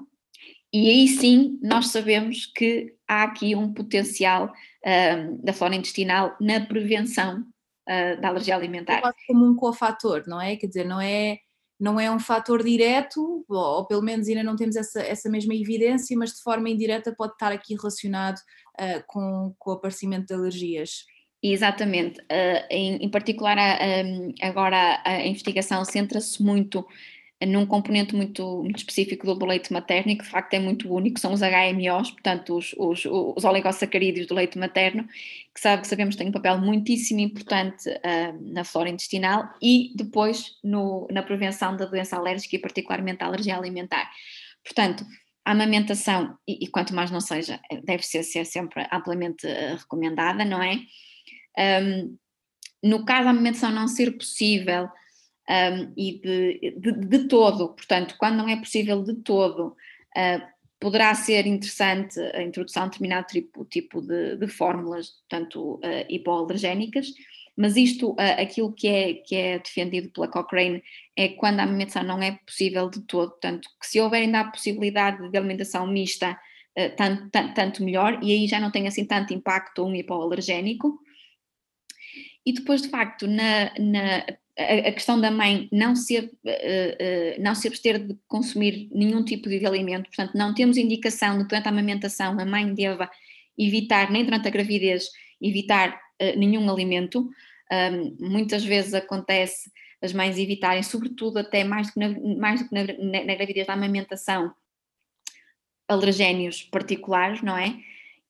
e 0.72 0.89
aí 0.89 1.08
sim 1.08 1.60
nós 1.62 1.88
sabemos 1.88 2.46
que 2.46 2.93
há 3.08 3.24
aqui 3.24 3.56
um 3.56 3.74
potencial 3.74 4.52
da 5.43 5.52
flora 5.52 5.76
intestinal 5.76 6.38
na 6.39 6.62
prevenção 6.62 7.41
uh, 7.41 8.22
da 8.22 8.30
alergia 8.30 8.56
alimentar. 8.56 9.00
É 9.00 9.12
como 9.28 9.46
um 9.46 9.56
cofator, 9.56 10.24
não 10.28 10.39
é? 10.39 10.56
Quer 10.56 10.67
dizer, 10.67 10.86
não 10.86 11.02
é 11.02 11.39
não 11.80 12.00
é 12.00 12.10
um 12.10 12.20
fator 12.20 12.63
direto, 12.63 13.46
ou, 13.48 13.86
pelo 13.86 14.02
menos 14.02 14.28
ainda 14.28 14.44
não 14.44 14.56
temos 14.56 14.76
essa, 14.76 15.02
essa 15.02 15.30
mesma 15.30 15.54
evidência, 15.54 16.18
mas 16.18 16.34
de 16.34 16.42
forma 16.42 16.70
indireta 16.70 17.13
pode 17.16 17.34
estar 17.34 17.52
aqui 17.52 17.76
relacionado 17.76 18.38
uh, 18.38 19.04
com, 19.06 19.54
com 19.60 19.72
o 19.72 19.74
aparecimento 19.74 20.28
de 20.28 20.34
alergias. 20.34 21.06
Exatamente. 21.42 22.20
Uh, 22.22 22.66
em, 22.70 22.96
em, 22.96 23.10
particular, 23.10 23.58
uh, 23.58 24.34
agora 24.42 25.02
a 25.06 25.25
investigação 25.25 25.86
centra-se 25.86 26.42
muito 26.42 26.86
num 27.46 27.65
componente 27.67 28.15
muito, 28.15 28.63
muito 28.63 28.77
específico 28.77 29.35
do, 29.35 29.46
leite 29.46 29.71
materno 29.71 30.12
e 30.12 30.15
que 30.15 30.23
de 30.23 30.29
facto 30.29 30.54
é 30.56 30.60
muito 30.60 30.92
único, 30.92 31.19
são 31.19 31.33
os 31.33 31.42
HMOs, 31.42 32.12
portanto 32.12 32.58
os, 32.58 32.73
os, 32.77 33.06
os 33.06 33.44
oligosacarídeos 33.44 34.25
do 34.25 34.33
leite 34.33 34.58
materno, 34.58 35.08
que, 35.54 35.62
sabe, 35.62 35.88
sabemos 35.88 36.15
que 36.15 36.19
têm 36.19 36.29
um 36.29 36.31
papel 36.31 36.58
muitíssimo 36.58 37.19
importante 37.19 37.88
uh, 37.90 38.54
na 38.54 38.63
flora 38.63 38.90
intestinal 38.90 39.48
e 39.62 39.92
depois 39.96 40.58
no, 40.63 41.08
na 41.12 41.21
prevenção 41.21 41.77
da 41.77 41.85
doença 41.85 42.15
alérgica 42.15 42.56
e 42.56 42.60
particularmente 42.60 43.23
a 43.23 43.27
alergia 43.27 43.56
alimentar. 43.56 44.10
Portanto, 44.63 45.06
a 45.46 45.52
amamentação, 45.52 46.38
e, 46.48 46.65
e 46.65 46.67
quanto 46.67 46.94
mais 46.94 47.12
não 47.12 47.21
seja, 47.21 47.60
deve 47.83 48.04
ser, 48.04 48.23
ser 48.23 48.46
sempre 48.46 48.88
amplamente 48.92 49.46
uh, 49.46 49.77
recomendada, 49.77 50.44
não 50.44 50.62
é? 50.62 50.79
Um, 51.81 52.17
no 52.83 53.06
caso 53.06 53.25
da 53.25 53.29
amamentação 53.29 53.71
não 53.71 53.88
ser 53.88 54.12
possível, 54.17 54.90
um, 55.50 55.93
e 55.95 56.19
de, 56.19 56.75
de, 56.77 56.91
de, 56.91 57.27
todo, 57.27 57.69
portanto, 57.69 58.15
quando 58.17 58.37
não 58.37 58.50
é 58.50 58.58
possível 58.58 59.02
de 59.02 59.15
todo, 59.15 59.67
uh, 59.69 60.58
poderá 60.79 61.13
ser 61.15 61.48
interessante 61.48 62.19
a 62.19 62.41
introdução 62.43 62.83
de 62.83 62.91
determinado 62.91 63.27
tipo, 63.27 63.65
tipo 63.65 64.02
de, 64.02 64.35
de 64.35 64.48
fórmulas, 64.48 65.10
portanto, 65.29 65.75
uh, 65.75 66.06
hipoalergénicas, 66.10 67.08
mas 67.56 67.75
isto, 67.75 68.12
uh, 68.12 68.41
aquilo 68.41 68.71
que 68.73 68.87
é, 68.87 69.13
que 69.15 69.35
é 69.35 69.60
defendido 69.60 70.10
pela 70.12 70.27
Cochrane 70.27 70.83
é 71.15 71.29
quando 71.29 71.60
a 71.60 71.63
alimentação 71.63 72.04
não 72.04 72.21
é 72.21 72.37
possível 72.45 72.89
de 72.89 73.02
todo, 73.02 73.31
portanto, 73.31 73.67
que 73.81 73.87
se 73.87 74.00
houver 74.00 74.21
ainda 74.21 74.41
a 74.41 74.52
possibilidade 74.52 75.29
de 75.29 75.37
alimentação 75.37 75.87
mista, 75.87 76.37
uh, 76.77 76.95
tanto, 76.95 77.29
tanto, 77.31 77.54
tanto, 77.54 77.83
melhor, 77.83 78.19
e 78.21 78.31
aí 78.33 78.48
já 78.48 78.60
não 78.60 78.69
tem 78.69 78.87
assim 78.87 79.06
tanto 79.06 79.33
impacto 79.33 79.85
um 79.85 79.95
hipoalergénico. 79.95 81.00
E 82.45 82.54
depois, 82.54 82.81
de 82.81 82.89
facto, 82.89 83.27
na, 83.27 83.73
na 83.77 84.25
a, 84.58 84.91
questão 84.91 85.21
da 85.21 85.29
mãe 85.29 85.69
não 85.71 85.95
se, 85.95 86.17
uh, 86.17 86.23
uh, 86.25 87.41
não 87.41 87.53
se 87.53 87.67
abster 87.67 87.99
de 87.99 88.17
consumir 88.27 88.89
nenhum 88.91 89.23
tipo 89.23 89.47
de 89.47 89.63
alimento, 89.65 90.08
portanto, 90.08 90.35
não 90.35 90.53
temos 90.53 90.77
indicação 90.77 91.37
de 91.37 91.43
que 91.43 91.49
durante 91.49 91.67
a 91.67 91.71
amamentação 91.71 92.39
a 92.39 92.45
mãe 92.45 92.73
deva 92.73 93.10
evitar, 93.58 94.10
nem 94.10 94.25
durante 94.25 94.47
a 94.47 94.51
gravidez, 94.51 95.10
evitar 95.39 95.91
uh, 95.91 96.39
nenhum 96.39 96.69
alimento. 96.69 97.29
Muitas 98.17 98.63
vezes 98.63 98.93
acontece 98.93 99.69
as 100.01 100.13
mães 100.13 100.37
evitarem, 100.37 100.81
sobretudo 100.81 101.37
até 101.37 101.65
mais 101.65 101.87
do 101.87 101.93
que 101.93 101.99
na, 101.99 102.37
mais 102.37 102.62
do 102.62 102.69
que 102.69 102.73
na, 102.73 103.25
na 103.25 103.35
gravidez 103.35 103.67
da 103.67 103.73
amamentação, 103.73 104.55
alergénios 105.85 106.63
particulares, 106.63 107.41
não 107.41 107.58
é? 107.58 107.77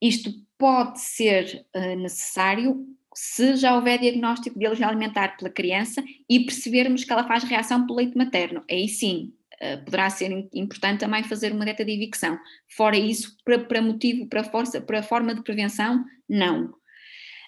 Isto 0.02 0.32
pode 0.58 1.00
ser 1.00 1.68
necessário 2.00 2.97
se 3.20 3.56
já 3.56 3.74
houver 3.74 3.98
diagnóstico 3.98 4.60
de 4.60 4.66
alergia 4.68 4.88
alimentar 4.88 5.36
pela 5.38 5.50
criança 5.50 6.04
e 6.30 6.42
percebermos 6.42 7.04
que 7.04 7.12
ela 7.12 7.28
faz 7.28 7.44
reação 7.44 7.84
pelo 7.84 7.98
leite 7.98 8.16
materno, 8.16 8.64
aí 8.70 8.88
sim 8.88 9.34
uh, 9.56 9.84
poderá 9.84 10.08
ser 10.12 10.48
importante 10.54 11.00
também 11.00 11.24
fazer 11.24 11.52
uma 11.52 11.66
dieta 11.66 11.84
de 11.84 11.94
evicção. 11.94 12.38
Fora 12.70 12.96
isso, 12.96 13.36
para, 13.44 13.58
para 13.58 13.82
motivo, 13.82 14.28
para 14.28 14.44
força, 14.44 14.80
para 14.80 15.02
forma 15.02 15.34
de 15.34 15.42
prevenção, 15.42 16.06
não. 16.30 16.76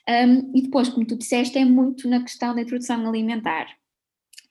Um, 0.10 0.58
e 0.58 0.64
depois, 0.64 0.90
como 0.90 1.06
tu 1.06 1.16
disseste, 1.16 1.60
é 1.60 1.66
muito 1.66 2.10
na 2.10 2.24
questão 2.24 2.56
da 2.56 2.62
introdução 2.62 3.08
alimentar, 3.08 3.68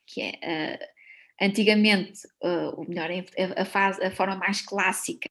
que 0.06 0.22
é 0.22 0.78
uh, 0.80 1.44
antigamente, 1.44 2.20
uh, 2.44 2.78
ou 2.78 2.88
melhor, 2.88 3.10
a, 3.56 3.64
fase, 3.64 4.04
a 4.04 4.12
forma 4.12 4.36
mais 4.36 4.60
clássica 4.60 5.28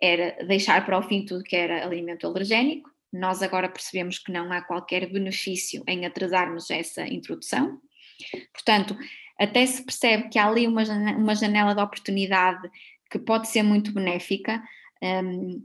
era 0.00 0.46
deixar 0.46 0.86
para 0.86 0.96
o 0.96 1.02
fim 1.02 1.24
tudo 1.24 1.42
que 1.42 1.56
era 1.56 1.84
alimento 1.84 2.24
alergénico, 2.24 2.88
nós 3.12 3.42
agora 3.42 3.68
percebemos 3.68 4.18
que 4.18 4.32
não 4.32 4.52
há 4.52 4.60
qualquer 4.60 5.10
benefício 5.10 5.82
em 5.86 6.04
atrasarmos 6.04 6.70
essa 6.70 7.06
introdução. 7.06 7.80
Portanto, 8.52 8.96
até 9.38 9.64
se 9.64 9.84
percebe 9.84 10.28
que 10.28 10.38
há 10.38 10.46
ali 10.46 10.66
uma 10.66 10.84
janela, 11.34 11.74
de 11.74 11.80
oportunidade 11.80 12.68
que 13.10 13.18
pode 13.18 13.48
ser 13.48 13.62
muito 13.62 13.92
benéfica. 13.92 14.62
Um, 15.02 15.64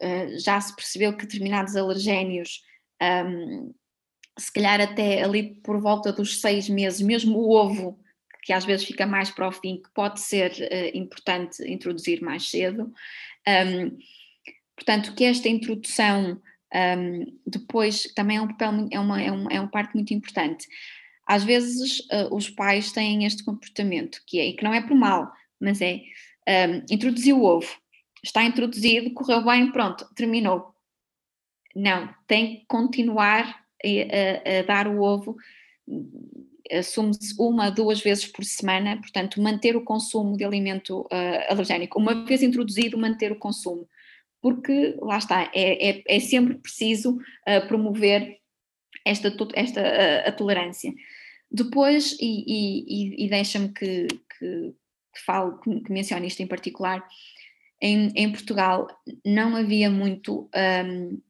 eh, 0.00 0.38
já 0.38 0.60
se 0.60 0.74
percebeu 0.76 1.16
que 1.16 1.24
determinados 1.24 1.74
alergénios, 1.74 2.62
um, 3.02 3.74
se 4.38 4.52
calhar 4.52 4.80
até 4.80 5.22
ali 5.22 5.54
por 5.62 5.80
volta 5.80 6.12
dos 6.12 6.40
seis 6.40 6.68
meses, 6.68 7.00
mesmo 7.00 7.38
o 7.38 7.50
ovo, 7.50 7.98
que 8.42 8.52
às 8.52 8.64
vezes 8.64 8.86
fica 8.86 9.06
mais 9.06 9.30
para 9.30 9.48
o 9.48 9.52
fim, 9.52 9.82
que 9.82 9.90
pode 9.92 10.20
ser 10.20 10.52
uh, 10.52 10.96
importante 10.96 11.62
introduzir 11.68 12.22
mais 12.22 12.48
cedo. 12.48 12.92
Um, 13.46 13.98
portanto, 14.76 15.14
que 15.14 15.24
esta 15.24 15.48
introdução 15.48 16.40
um, 16.74 17.38
depois, 17.46 18.04
também 18.14 18.36
é 18.36 18.42
um 18.42 18.48
papel, 18.48 18.88
é 18.90 19.00
uma, 19.00 19.22
é, 19.22 19.32
um, 19.32 19.50
é 19.50 19.60
uma 19.60 19.70
parte 19.70 19.94
muito 19.94 20.12
importante. 20.12 20.66
Às 21.26 21.44
vezes 21.44 22.00
uh, 22.00 22.34
os 22.34 22.48
pais 22.48 22.92
têm 22.92 23.24
este 23.24 23.44
comportamento, 23.44 24.20
que 24.26 24.38
é, 24.38 24.46
e 24.46 24.52
que 24.54 24.64
não 24.64 24.72
é 24.72 24.80
por 24.80 24.96
mal, 24.96 25.30
mas 25.60 25.80
é 25.80 26.00
um, 26.48 26.84
introduzir 26.90 27.34
o 27.34 27.44
ovo, 27.44 27.68
está 28.22 28.44
introduzido, 28.44 29.12
correu 29.12 29.44
bem, 29.44 29.70
pronto, 29.70 30.06
terminou. 30.14 30.74
Não, 31.74 32.12
tem 32.26 32.56
que 32.56 32.66
continuar 32.66 33.44
a, 33.84 33.88
a, 33.88 34.58
a 34.58 34.62
dar 34.62 34.88
o 34.88 35.02
ovo, 35.02 35.36
assume-se 36.70 37.34
uma, 37.38 37.70
duas 37.70 38.00
vezes 38.00 38.26
por 38.26 38.44
semana, 38.44 38.96
portanto, 38.98 39.40
manter 39.40 39.76
o 39.76 39.84
consumo 39.84 40.36
de 40.36 40.44
alimento 40.44 41.00
uh, 41.02 41.52
alergénico. 41.52 41.98
Uma 41.98 42.24
vez 42.24 42.42
introduzido, 42.42 42.98
manter 42.98 43.32
o 43.32 43.36
consumo 43.38 43.88
porque 44.40 44.96
lá 45.00 45.18
está, 45.18 45.50
é, 45.54 45.90
é, 45.90 46.02
é 46.06 46.20
sempre 46.20 46.54
preciso 46.54 47.16
uh, 47.16 47.66
promover 47.66 48.38
esta, 49.04 49.34
esta 49.54 49.80
uh, 49.80 50.28
a 50.28 50.32
tolerância. 50.32 50.92
Depois, 51.50 52.16
e, 52.20 52.44
e, 52.46 53.26
e 53.26 53.28
deixa-me 53.28 53.70
que, 53.70 54.06
que, 54.06 54.74
que 55.14 55.24
falo, 55.24 55.58
que, 55.60 55.80
que 55.80 55.92
mencione 55.92 56.26
isto 56.26 56.40
em 56.42 56.46
particular, 56.46 57.06
em, 57.80 58.12
em 58.14 58.30
Portugal 58.30 58.86
não 59.24 59.56
havia 59.56 59.88
muito 59.88 60.50
um, 60.54 61.20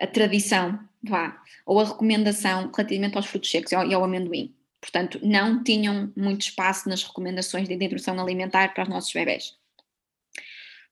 a 0.00 0.06
tradição, 0.06 0.78
vá, 1.02 1.40
ou 1.66 1.80
a 1.80 1.84
recomendação 1.84 2.70
relativamente 2.74 3.16
aos 3.16 3.26
frutos 3.26 3.50
secos 3.50 3.72
e 3.72 3.74
ao, 3.74 3.86
e 3.86 3.92
ao 3.92 4.04
amendoim. 4.04 4.54
Portanto, 4.80 5.18
não 5.22 5.62
tinham 5.62 6.12
muito 6.16 6.42
espaço 6.42 6.88
nas 6.88 7.02
recomendações 7.02 7.68
de 7.68 7.74
introdução 7.74 8.18
alimentar 8.20 8.74
para 8.74 8.84
os 8.84 8.88
nossos 8.88 9.12
bebés 9.12 9.56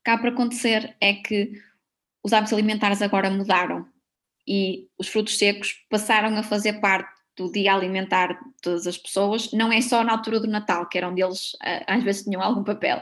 cá 0.03 0.17
para 0.17 0.29
acontecer 0.29 0.95
é 0.99 1.13
que 1.13 1.61
os 2.23 2.33
hábitos 2.33 2.53
alimentares 2.53 3.01
agora 3.01 3.29
mudaram 3.29 3.85
e 4.47 4.87
os 4.97 5.07
frutos 5.07 5.37
secos 5.37 5.85
passaram 5.89 6.35
a 6.37 6.43
fazer 6.43 6.73
parte 6.79 7.09
do 7.35 7.51
dia 7.51 7.73
alimentar 7.73 8.33
de 8.33 8.61
todas 8.61 8.85
as 8.85 8.97
pessoas, 8.97 9.51
não 9.51 9.71
é 9.71 9.81
só 9.81 10.03
na 10.03 10.11
altura 10.11 10.39
do 10.39 10.47
Natal, 10.47 10.87
que 10.87 10.97
era 10.97 11.09
onde 11.09 11.21
eles 11.21 11.53
às 11.87 12.03
vezes 12.03 12.23
tinham 12.23 12.41
algum 12.41 12.63
papel. 12.63 13.01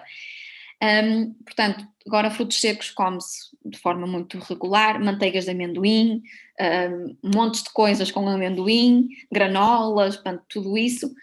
Um, 0.82 1.34
portanto, 1.46 1.86
agora 2.08 2.32
frutos 2.32 2.60
secos 2.60 2.90
come-se 2.90 3.52
de 3.64 3.78
forma 3.78 4.08
muito 4.08 4.40
regular, 4.40 5.00
manteigas 5.00 5.46
de 5.46 5.52
amendoim, 5.52 6.24
um, 6.60 7.18
montes 7.36 7.62
de 7.62 7.70
coisas 7.72 8.10
com 8.10 8.28
amendoim, 8.28 9.10
granolas, 9.32 10.16
portanto, 10.16 10.44
tudo 10.50 10.78
isso. 10.78 11.14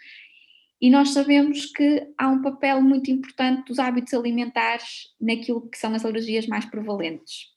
E 0.81 0.89
nós 0.89 1.09
sabemos 1.09 1.65
que 1.65 2.07
há 2.17 2.29
um 2.29 2.41
papel 2.41 2.81
muito 2.81 3.11
importante 3.11 3.67
dos 3.67 3.79
hábitos 3.79 4.13
alimentares 4.13 5.13
naquilo 5.19 5.69
que 5.69 5.77
são 5.77 5.93
as 5.93 6.05
alergias 6.05 6.47
mais 6.47 6.65
prevalentes. 6.65 7.47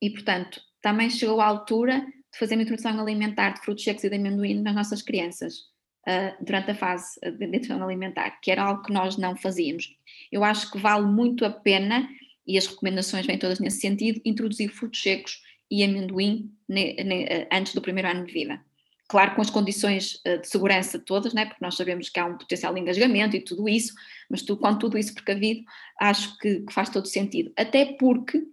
E, 0.00 0.08
portanto, 0.10 0.60
também 0.80 1.10
chegou 1.10 1.40
a 1.40 1.46
altura 1.46 2.00
de 2.00 2.38
fazer 2.38 2.54
uma 2.54 2.62
introdução 2.62 2.98
alimentar 2.98 3.50
de 3.50 3.60
frutos 3.60 3.84
secos 3.84 4.04
e 4.04 4.08
de 4.08 4.16
amendoim 4.16 4.62
nas 4.62 4.74
nossas 4.74 5.02
crianças, 5.02 5.58
uh, 6.08 6.42
durante 6.42 6.70
a 6.70 6.74
fase 6.74 7.20
de 7.20 7.44
introdução 7.44 7.82
alimentar, 7.82 8.40
que 8.40 8.50
era 8.50 8.62
algo 8.62 8.82
que 8.82 8.92
nós 8.92 9.18
não 9.18 9.36
fazíamos. 9.36 9.94
Eu 10.30 10.42
acho 10.42 10.70
que 10.70 10.78
vale 10.78 11.04
muito 11.04 11.44
a 11.44 11.50
pena, 11.50 12.08
e 12.46 12.56
as 12.56 12.66
recomendações 12.66 13.26
vêm 13.26 13.38
todas 13.38 13.60
nesse 13.60 13.80
sentido, 13.80 14.22
introduzir 14.24 14.70
frutos 14.70 15.02
secos 15.02 15.42
e 15.70 15.84
amendoim 15.84 16.50
ne, 16.66 16.94
ne, 16.94 17.46
antes 17.52 17.74
do 17.74 17.82
primeiro 17.82 18.08
ano 18.08 18.26
de 18.26 18.32
vida 18.32 18.60
claro 19.12 19.34
com 19.34 19.42
as 19.42 19.50
condições 19.50 20.18
eh, 20.24 20.38
de 20.38 20.48
segurança 20.48 20.98
todas, 20.98 21.34
né, 21.34 21.44
porque 21.44 21.62
nós 21.62 21.76
sabemos 21.76 22.08
que 22.08 22.18
há 22.18 22.24
um 22.24 22.38
potencial 22.38 22.74
engasgamento 22.78 23.36
e 23.36 23.44
tudo 23.44 23.68
isso, 23.68 23.92
mas 24.30 24.40
tu, 24.40 24.56
com 24.56 24.78
tudo 24.78 24.96
isso 24.96 25.12
precavido, 25.12 25.62
acho 26.00 26.38
que, 26.38 26.60
que 26.60 26.72
faz 26.72 26.88
todo 26.88 27.06
sentido. 27.06 27.52
Até 27.54 27.84
porque, 27.84 28.38
uh, 28.38 28.48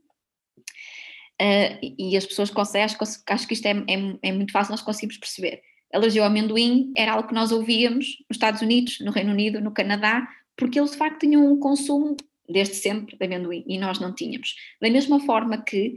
e 1.97 2.17
as 2.17 2.25
pessoas 2.25 2.49
conseguem, 2.49 2.83
acho, 2.83 2.97
acho 3.25 3.47
que 3.47 3.53
isto 3.53 3.65
é, 3.67 3.71
é, 3.71 4.17
é, 4.21 4.31
muito 4.33 4.51
fácil, 4.51 4.71
nós 4.71 4.81
conseguimos 4.81 5.15
perceber. 5.15 5.61
Alergia 5.93 6.23
ao 6.23 6.27
amendoim 6.27 6.91
era 6.93 7.13
algo 7.13 7.29
que 7.29 7.33
nós 7.33 7.53
ouvíamos 7.53 8.17
nos 8.29 8.35
Estados 8.35 8.61
Unidos, 8.61 8.99
no 8.99 9.11
Reino 9.11 9.31
Unido, 9.31 9.61
no 9.61 9.71
Canadá, 9.71 10.27
porque 10.57 10.77
eles 10.77 10.91
de 10.91 10.97
facto 10.97 11.21
tinham 11.21 11.49
um 11.49 11.57
consumo 11.57 12.17
desde 12.49 12.75
sempre 12.75 13.17
de 13.17 13.25
amendoim 13.25 13.63
e 13.65 13.77
nós 13.77 13.97
não 13.97 14.13
tínhamos. 14.13 14.55
Da 14.81 14.89
mesma 14.89 15.21
forma 15.21 15.63
que 15.63 15.95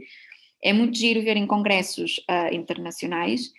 é 0.63 0.71
muito 0.71 0.97
giro 0.97 1.21
ver 1.21 1.35
em 1.35 1.45
congressos 1.45 2.19
uh, 2.29 2.55
internacionais 2.55 3.51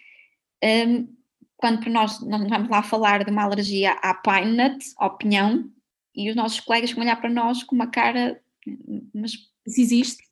um, 0.65 1.15
quando 1.57 1.89
nós, 1.91 2.21
nós 2.21 2.49
vamos 2.49 2.69
lá 2.69 2.83
falar 2.83 3.25
de 3.25 3.31
uma 3.31 3.45
alergia 3.45 3.93
à 3.93 4.15
pine 4.15 4.57
nut, 4.57 4.85
ao 4.97 5.17
pinhão, 5.17 5.71
e 6.15 6.31
os 6.31 6.37
nossos 6.37 6.61
colegas 6.61 6.93
vão 6.93 7.03
olhar 7.03 7.17
para 7.17 7.31
nós 7.31 7.63
com 7.63 7.75
uma 7.75 7.87
cara, 7.87 8.41
mas 9.15 9.33
isso 9.67 9.81
existe? 9.81 10.25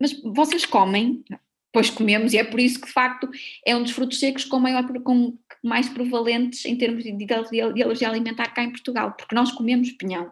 Mas 0.00 0.20
vocês 0.22 0.64
comem? 0.64 1.24
Pois 1.72 1.88
comemos, 1.88 2.32
e 2.32 2.38
é 2.38 2.44
por 2.44 2.60
isso 2.60 2.80
que 2.80 2.86
de 2.86 2.92
facto 2.92 3.28
é 3.66 3.74
um 3.74 3.82
dos 3.82 3.92
frutos 3.92 4.18
secos 4.18 4.44
com, 4.44 4.58
maior, 4.58 4.86
com 5.02 5.38
mais 5.62 5.88
prevalentes 5.88 6.64
em 6.66 6.76
termos 6.76 7.02
de, 7.02 7.12
de, 7.12 7.24
de 7.24 7.82
alergia 7.82 8.08
alimentar 8.08 8.52
cá 8.52 8.62
em 8.62 8.70
Portugal, 8.70 9.12
porque 9.12 9.34
nós 9.34 9.50
comemos 9.52 9.90
pinhão. 9.92 10.30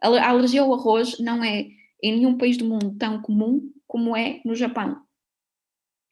A 0.00 0.28
alergia 0.28 0.62
ao 0.62 0.72
arroz 0.72 1.18
não 1.18 1.42
é 1.42 1.68
em 2.02 2.18
nenhum 2.18 2.38
país 2.38 2.56
do 2.56 2.64
mundo 2.64 2.94
tão 2.96 3.20
comum 3.20 3.72
como 3.86 4.16
é 4.16 4.40
no 4.44 4.54
Japão. 4.54 5.02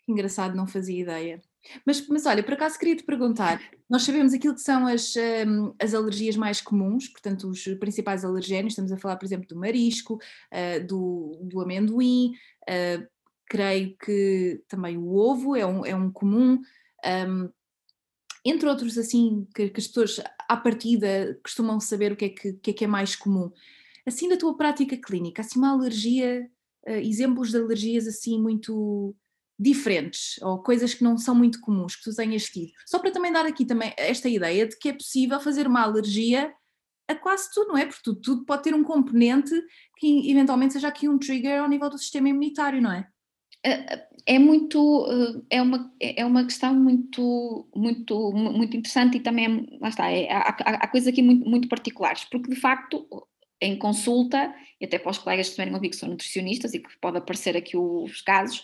Engraçado, 0.08 0.56
não 0.56 0.66
fazia 0.66 1.00
ideia. 1.00 1.42
Mas, 1.84 2.06
mas 2.08 2.26
olha, 2.26 2.42
por 2.42 2.54
acaso 2.54 2.78
queria 2.78 2.96
te 2.96 3.04
perguntar: 3.04 3.60
nós 3.88 4.02
sabemos 4.02 4.32
aquilo 4.32 4.54
que 4.54 4.60
são 4.60 4.86
as, 4.86 5.14
um, 5.46 5.74
as 5.80 5.94
alergias 5.94 6.36
mais 6.36 6.60
comuns, 6.60 7.08
portanto, 7.08 7.48
os 7.48 7.64
principais 7.78 8.24
alergénios, 8.24 8.72
estamos 8.72 8.92
a 8.92 8.96
falar, 8.96 9.16
por 9.16 9.24
exemplo, 9.24 9.46
do 9.46 9.56
marisco, 9.56 10.14
uh, 10.14 10.86
do, 10.86 11.38
do 11.42 11.60
amendoim, 11.60 12.32
uh, 12.68 13.06
creio 13.48 13.96
que 13.98 14.62
também 14.68 14.96
o 14.96 15.14
ovo 15.14 15.56
é 15.56 15.64
um, 15.64 15.84
é 15.84 15.94
um 15.94 16.10
comum. 16.10 16.60
Um, 17.04 17.48
entre 18.44 18.68
outros 18.68 18.96
assim 18.96 19.46
que, 19.54 19.70
que, 19.70 19.80
as 19.80 19.88
pessoas 19.88 20.20
à 20.48 20.56
partida 20.56 21.38
costumam 21.42 21.80
saber 21.80 22.12
o 22.12 22.16
que 22.16 22.26
é 22.26 22.28
que, 22.28 22.52
que, 22.54 22.70
é, 22.70 22.72
que 22.72 22.84
é 22.84 22.86
mais 22.88 23.16
comum. 23.16 23.50
Assim 24.06 24.28
da 24.28 24.36
tua 24.36 24.56
prática 24.56 24.96
clínica, 24.96 25.42
assim 25.42 25.58
uma 25.58 25.72
alergia, 25.72 26.48
uh, 26.86 26.92
exemplos 26.92 27.50
de 27.50 27.58
alergias 27.58 28.06
assim 28.06 28.40
muito 28.40 29.14
diferentes 29.58 30.40
ou 30.42 30.62
coisas 30.62 30.92
que 30.92 31.02
não 31.02 31.16
são 31.16 31.34
muito 31.34 31.60
comuns 31.60 31.96
que 31.96 32.04
tu 32.04 32.14
tenhas 32.14 32.44
tido. 32.44 32.72
Só 32.86 32.98
para 32.98 33.10
também 33.10 33.32
dar 33.32 33.46
aqui 33.46 33.64
também 33.64 33.92
esta 33.96 34.28
ideia 34.28 34.66
de 34.66 34.76
que 34.78 34.90
é 34.90 34.92
possível 34.92 35.40
fazer 35.40 35.66
uma 35.66 35.82
alergia 35.82 36.52
a 37.08 37.14
quase 37.14 37.48
tudo, 37.52 37.68
não 37.68 37.78
é? 37.78 37.86
Porque 37.86 38.02
tudo, 38.02 38.20
tudo 38.20 38.44
pode 38.44 38.64
ter 38.64 38.74
um 38.74 38.84
componente 38.84 39.54
que 39.98 40.30
eventualmente 40.30 40.74
seja 40.74 40.88
aqui 40.88 41.08
um 41.08 41.18
trigger 41.18 41.62
ao 41.62 41.68
nível 41.68 41.88
do 41.88 41.98
sistema 41.98 42.28
imunitário, 42.28 42.82
não 42.82 42.92
é? 42.92 43.08
É, 43.64 44.06
é 44.26 44.38
muito 44.38 45.06
é 45.50 45.60
uma 45.62 45.92
é 46.00 46.24
uma 46.24 46.44
questão 46.44 46.74
muito 46.74 47.68
muito 47.74 48.32
muito 48.32 48.76
interessante 48.76 49.16
e 49.16 49.20
também 49.20 49.66
lá 49.80 49.88
está 49.88 50.10
é, 50.10 50.30
há, 50.30 50.48
há, 50.50 50.88
coisas 50.88 51.08
aqui 51.08 51.22
muito, 51.22 51.48
muito 51.48 51.68
particulares 51.68 52.24
porque 52.24 52.50
de 52.50 52.60
facto 52.60 53.08
em 53.60 53.76
consulta 53.76 54.54
e 54.80 54.84
até 54.84 54.98
para 54.98 55.10
os 55.10 55.18
colegas 55.18 55.46
que 55.46 55.50
estiverem 55.50 55.72
a 55.72 55.76
ouvir 55.76 55.88
que 55.88 55.96
são 55.96 56.08
nutricionistas 56.08 56.74
e 56.74 56.78
que 56.80 56.88
pode 57.00 57.18
aparecer 57.18 57.56
aqui 57.56 57.76
os 57.76 58.20
casos 58.20 58.62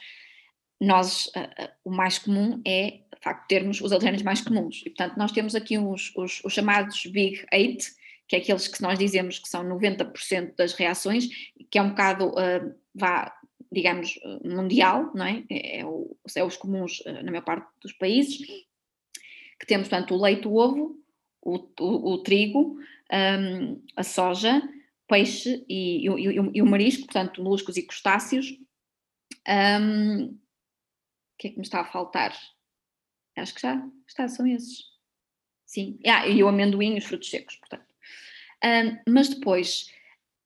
nós 0.84 1.26
uh, 1.26 1.68
o 1.84 1.90
mais 1.90 2.18
comum 2.18 2.60
é 2.66 3.00
de 3.14 3.22
facto 3.22 3.46
termos 3.46 3.80
os 3.80 3.92
alérgenos 3.92 4.22
mais 4.22 4.40
comuns 4.40 4.82
e 4.84 4.90
portanto 4.90 5.16
nós 5.16 5.32
temos 5.32 5.54
aqui 5.54 5.78
os, 5.78 6.12
os, 6.16 6.42
os 6.44 6.52
chamados 6.52 7.06
Big 7.06 7.44
Eight 7.52 7.86
que 8.26 8.36
é 8.36 8.38
aqueles 8.38 8.66
que 8.66 8.82
nós 8.82 8.98
dizemos 8.98 9.38
que 9.38 9.48
são 9.48 9.62
90% 9.64 10.56
das 10.56 10.72
reações 10.74 11.28
que 11.70 11.78
é 11.78 11.82
um 11.82 11.90
bocado 11.90 12.28
uh, 12.30 12.74
vá 12.94 13.32
digamos, 13.72 14.20
mundial, 14.44 15.10
não 15.14 15.24
é? 15.24 15.42
É, 15.48 15.78
é, 15.80 15.86
o, 15.86 16.14
é 16.36 16.44
os 16.44 16.58
comuns 16.58 17.02
na 17.06 17.30
maior 17.30 17.42
parte 17.42 17.66
dos 17.80 17.92
países, 17.94 18.36
que 19.58 19.66
temos, 19.66 19.88
portanto, 19.88 20.14
o 20.14 20.20
leite, 20.20 20.46
o 20.46 20.56
ovo, 20.56 21.00
o, 21.40 21.56
o, 21.80 22.12
o 22.12 22.18
trigo, 22.18 22.76
um, 23.10 23.82
a 23.96 24.02
soja, 24.02 24.62
peixe 25.08 25.64
e, 25.68 26.06
e, 26.06 26.34
e, 26.54 26.62
o 26.62 26.66
marisco, 26.66 27.06
portanto, 27.06 27.42
moluscos 27.42 27.76
e 27.76 27.86
crustáceos. 27.86 28.54
Um, 29.48 30.38
que 31.42 31.48
é 31.48 31.50
que 31.50 31.56
me 31.56 31.64
está 31.64 31.80
a 31.80 31.84
faltar? 31.84 32.32
Acho 33.36 33.54
que 33.54 33.62
já 33.62 33.84
está, 34.06 34.28
são 34.28 34.46
esses. 34.46 34.84
Sim, 35.66 35.98
ah, 36.06 36.28
e 36.28 36.42
o 36.42 36.48
amendoim 36.48 36.94
e 36.94 36.98
os 36.98 37.04
frutos 37.04 37.30
secos, 37.30 37.56
portanto. 37.56 37.92
Um, 38.64 39.12
mas 39.12 39.28
depois 39.28 39.92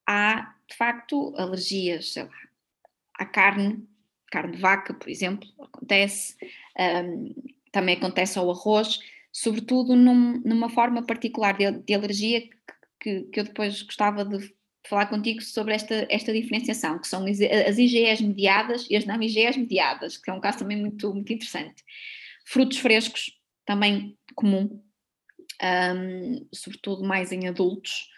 há, 0.07 0.55
de 0.67 0.75
facto, 0.75 1.35
alergias, 1.37 2.15
sei 2.15 2.25
lá, 2.25 2.39
à 3.15 3.27
carne, 3.27 3.87
carne 4.31 4.53
de 4.53 4.63
vaca, 4.63 4.95
por 4.95 5.11
exemplo, 5.11 5.47
acontece, 5.61 6.35
um, 6.79 7.35
também 7.71 7.97
acontece 7.97 8.39
ao 8.39 8.51
arroz, 8.51 9.01
sobretudo 9.31 9.95
num, 9.95 10.41
numa 10.45 10.71
forma 10.71 11.05
particular 11.05 11.59
de, 11.59 11.71
de 11.73 11.93
alergia 11.93 12.49
que, 12.99 13.23
que, 13.25 13.41
eu 13.41 13.45
depois 13.45 13.83
gostava 13.83 14.25
de 14.25 14.55
falar 14.89 15.07
contigo 15.07 15.41
sobre 15.43 15.75
esta, 15.75 16.07
esta 16.09 16.33
diferenciação, 16.33 16.99
que 16.99 17.09
são 17.09 17.25
as 17.25 17.79
IgEs 17.79 18.21
mediadas 18.21 18.87
e 18.89 18.97
as 18.97 19.05
não 19.05 19.21
IgEs 19.21 19.57
mediadas, 19.57 20.17
que 20.17 20.31
é 20.31 20.33
um 20.33 20.41
caso 20.41 20.59
também 20.59 20.77
muito, 20.77 21.13
muito 21.13 21.33
interessante. 21.33 21.83
Frutos 22.45 22.79
frescos, 22.79 23.33
também 23.65 24.17
comum, 24.35 24.83
um, 25.63 26.47
sobretudo 26.53 27.03
mais 27.03 27.33
em 27.33 27.49
adultos, 27.49 28.09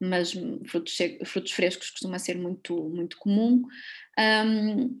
mas 0.00 0.32
frutos, 0.66 0.96
frutos 1.24 1.52
frescos 1.52 1.90
costuma 1.90 2.18
ser 2.18 2.36
muito, 2.36 2.76
muito 2.90 3.16
comum. 3.18 3.62
Um, 4.18 4.98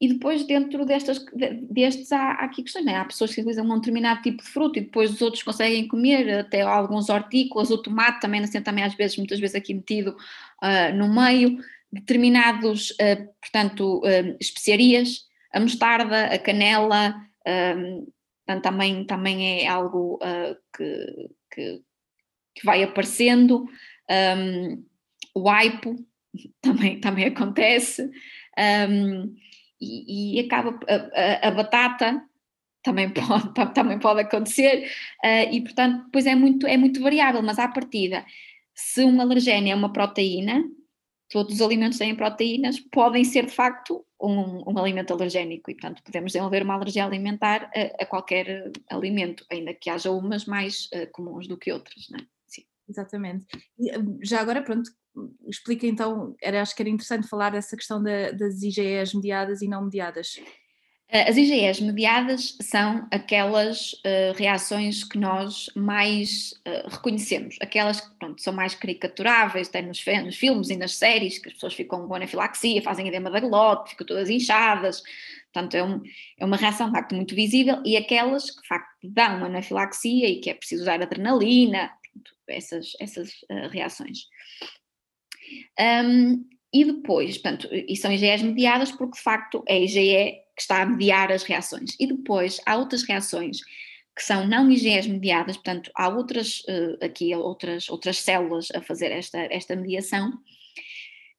e 0.00 0.08
depois, 0.08 0.44
dentro 0.44 0.86
destas, 0.86 1.22
destes, 1.70 2.10
há, 2.10 2.32
há 2.32 2.44
aqui 2.44 2.62
questões, 2.62 2.86
né? 2.86 2.96
há 2.96 3.04
pessoas 3.04 3.34
que 3.34 3.40
utilizam 3.42 3.66
um 3.66 3.74
determinado 3.78 4.22
tipo 4.22 4.42
de 4.42 4.48
fruto 4.48 4.78
e 4.78 4.82
depois 4.82 5.12
os 5.12 5.20
outros 5.20 5.42
conseguem 5.42 5.86
comer, 5.86 6.38
até 6.38 6.62
alguns 6.62 7.10
hortícolas, 7.10 7.70
o 7.70 7.76
tomate 7.76 8.18
também, 8.18 8.40
assim, 8.40 8.62
também 8.62 8.82
às 8.82 8.94
vezes, 8.94 9.18
muitas 9.18 9.38
vezes 9.38 9.54
aqui 9.54 9.74
metido 9.74 10.16
uh, 10.62 10.96
no 10.96 11.14
meio, 11.14 11.58
determinados, 11.92 12.92
uh, 12.92 13.28
portanto, 13.42 13.98
uh, 13.98 14.36
especiarias, 14.40 15.26
a 15.52 15.60
mostarda, 15.60 16.26
a 16.26 16.38
canela, 16.38 17.14
portanto, 18.46 18.62
também, 18.62 19.04
também 19.04 19.64
é 19.64 19.68
algo 19.68 20.18
que, 20.76 21.30
que, 21.52 21.82
que, 22.54 22.64
vai 22.64 22.84
aparecendo, 22.84 23.66
um, 24.38 24.84
o 25.34 25.50
aipo 25.50 25.96
também, 26.62 27.00
também 27.00 27.26
acontece, 27.26 28.08
um, 28.88 29.34
e, 29.80 30.38
e, 30.38 30.40
acaba 30.40 30.78
a, 30.88 31.46
a, 31.46 31.48
a, 31.48 31.50
batata 31.50 32.22
também 32.82 33.10
pode, 33.14 33.74
também 33.74 33.98
pode 33.98 34.20
acontecer, 34.20 34.90
uh, 35.24 35.52
e 35.52 35.60
portanto 35.62 36.04
depois 36.04 36.26
é 36.26 36.34
muito, 36.34 36.66
é 36.66 36.76
muito 36.76 37.00
variável, 37.00 37.42
mas 37.42 37.58
à 37.58 37.68
partida, 37.68 38.24
se 38.74 39.04
um 39.04 39.20
alergénio 39.20 39.72
é 39.72 39.74
uma 39.74 39.92
proteína, 39.92 40.64
todos 41.28 41.54
os 41.54 41.62
alimentos 41.62 41.98
têm 41.98 42.14
proteínas, 42.14 42.80
podem 42.80 43.24
ser 43.24 43.46
de 43.46 43.52
facto 43.52 44.04
um, 44.20 44.70
um 44.70 44.78
alimento 44.78 45.12
alergénico 45.12 45.70
e 45.70 45.74
portanto 45.74 46.02
podemos 46.02 46.32
desenvolver 46.32 46.62
uma 46.62 46.74
alergia 46.74 47.04
alimentar 47.04 47.70
a, 47.74 48.02
a 48.02 48.06
qualquer 48.06 48.70
alimento, 48.90 49.44
ainda 49.50 49.72
que 49.72 49.88
haja 49.88 50.10
umas 50.10 50.44
mais 50.44 50.86
uh, 50.94 51.10
comuns 51.12 51.46
do 51.46 51.56
que 51.56 51.72
outras, 51.72 52.08
não 52.10 52.18
é? 52.18 52.39
Exatamente. 52.90 53.46
Hum, 53.78 54.18
já 54.22 54.40
agora, 54.40 54.62
pronto, 54.62 54.90
explica 55.48 55.86
então, 55.86 56.34
era, 56.42 56.60
acho 56.60 56.74
que 56.74 56.82
era 56.82 56.90
interessante 56.90 57.28
falar 57.28 57.50
dessa 57.50 57.76
questão 57.76 58.02
da, 58.02 58.32
das 58.32 58.62
IgEs 58.62 59.14
mediadas 59.14 59.62
e 59.62 59.68
não 59.68 59.84
mediadas. 59.84 60.40
Eh, 61.08 61.28
as 61.28 61.36
IgEs 61.36 61.80
mediadas 61.80 62.56
são 62.62 63.06
aquelas 63.10 63.92
uh, 63.94 64.32
reações 64.36 65.02
que 65.02 65.18
nós 65.18 65.68
mais 65.74 66.52
uh, 66.66 66.88
reconhecemos, 66.88 67.56
aquelas 67.60 68.00
que 68.00 68.10
pronto, 68.16 68.40
são 68.40 68.52
mais 68.52 68.76
caricaturáveis, 68.76 69.68
tem 69.68 69.86
nos, 69.86 70.04
nos, 70.24 70.36
filmes 70.36 70.70
e 70.70 70.76
nas 70.76 70.94
séries, 70.94 71.38
que 71.38 71.48
as 71.48 71.54
pessoas 71.54 71.74
ficam 71.74 72.06
com 72.06 72.14
anafilaxia, 72.14 72.82
fazem 72.82 73.08
edema 73.08 73.28
da 73.28 73.40
glote, 73.40 73.90
ficam 73.90 74.06
todas 74.06 74.30
inchadas, 74.30 75.02
portanto 75.52 75.74
é, 75.74 75.82
um, 75.82 76.00
é, 76.38 76.44
uma 76.44 76.56
reação 76.56 76.86
de 76.86 76.92
facto 76.92 77.14
muito 77.16 77.34
visível, 77.34 77.82
e 77.84 77.96
aquelas 77.96 78.48
que 78.50 78.62
de 78.62 78.68
facto 78.68 78.96
dão 79.02 79.44
anafilaxia 79.44 80.28
e 80.28 80.40
que 80.40 80.48
é 80.48 80.54
preciso 80.54 80.82
usar 80.82 81.02
adrenalina, 81.02 81.90
essas, 82.50 82.92
essas 83.00 83.30
uh, 83.50 83.68
reações. 83.70 84.26
Um, 85.78 86.44
e 86.72 86.84
depois, 86.84 87.36
portanto, 87.38 87.68
e 87.72 87.96
são 87.96 88.12
IgEs 88.12 88.42
mediadas 88.42 88.92
porque 88.92 89.16
de 89.16 89.22
facto 89.22 89.64
é 89.66 89.74
a 89.74 89.80
IgE 89.80 90.32
que 90.54 90.62
está 90.62 90.82
a 90.82 90.86
mediar 90.86 91.32
as 91.32 91.42
reações. 91.42 91.96
E 91.98 92.06
depois 92.06 92.60
há 92.64 92.76
outras 92.76 93.02
reações 93.02 93.58
que 94.16 94.24
são 94.24 94.46
não 94.46 94.70
IgEs 94.70 95.06
mediadas, 95.06 95.56
portanto, 95.56 95.90
há 95.94 96.08
outras, 96.08 96.60
uh, 96.60 97.04
aqui 97.04 97.34
outras, 97.34 97.88
outras 97.88 98.18
células 98.18 98.68
a 98.74 98.82
fazer 98.82 99.10
esta, 99.10 99.38
esta 99.50 99.74
mediação, 99.74 100.32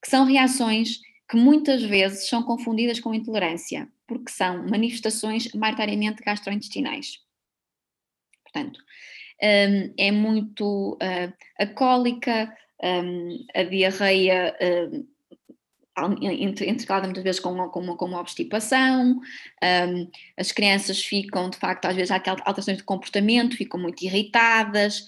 que 0.01 0.09
são 0.09 0.25
reações 0.25 0.99
que 1.29 1.37
muitas 1.37 1.83
vezes 1.83 2.27
são 2.27 2.43
confundidas 2.43 2.99
com 2.99 3.13
intolerância, 3.13 3.87
porque 4.05 4.31
são 4.31 4.67
manifestações 4.67 5.53
maioritariamente 5.53 6.21
gastrointestinais. 6.23 7.19
Portanto, 8.43 8.83
um, 9.43 9.93
é 9.97 10.11
muito 10.11 10.93
uh, 10.93 11.33
a 11.59 11.65
cólica, 11.67 12.55
um, 12.83 13.45
a 13.55 13.63
diarreia 13.63 14.55
intercalada 16.59 17.05
muitas 17.05 17.23
vezes 17.23 17.39
com, 17.39 17.55
com, 17.69 17.95
com 17.95 18.05
uma 18.05 18.19
obstipação, 18.19 19.19
um, 19.63 20.11
as 20.37 20.51
crianças 20.51 21.03
ficam, 21.03 21.49
de 21.49 21.57
facto, 21.57 21.85
às 21.85 21.95
vezes 21.95 22.11
há 22.11 22.15
alterações 22.15 22.77
de 22.77 22.83
comportamento, 22.83 23.57
ficam 23.57 23.79
muito 23.79 24.03
irritadas 24.03 25.05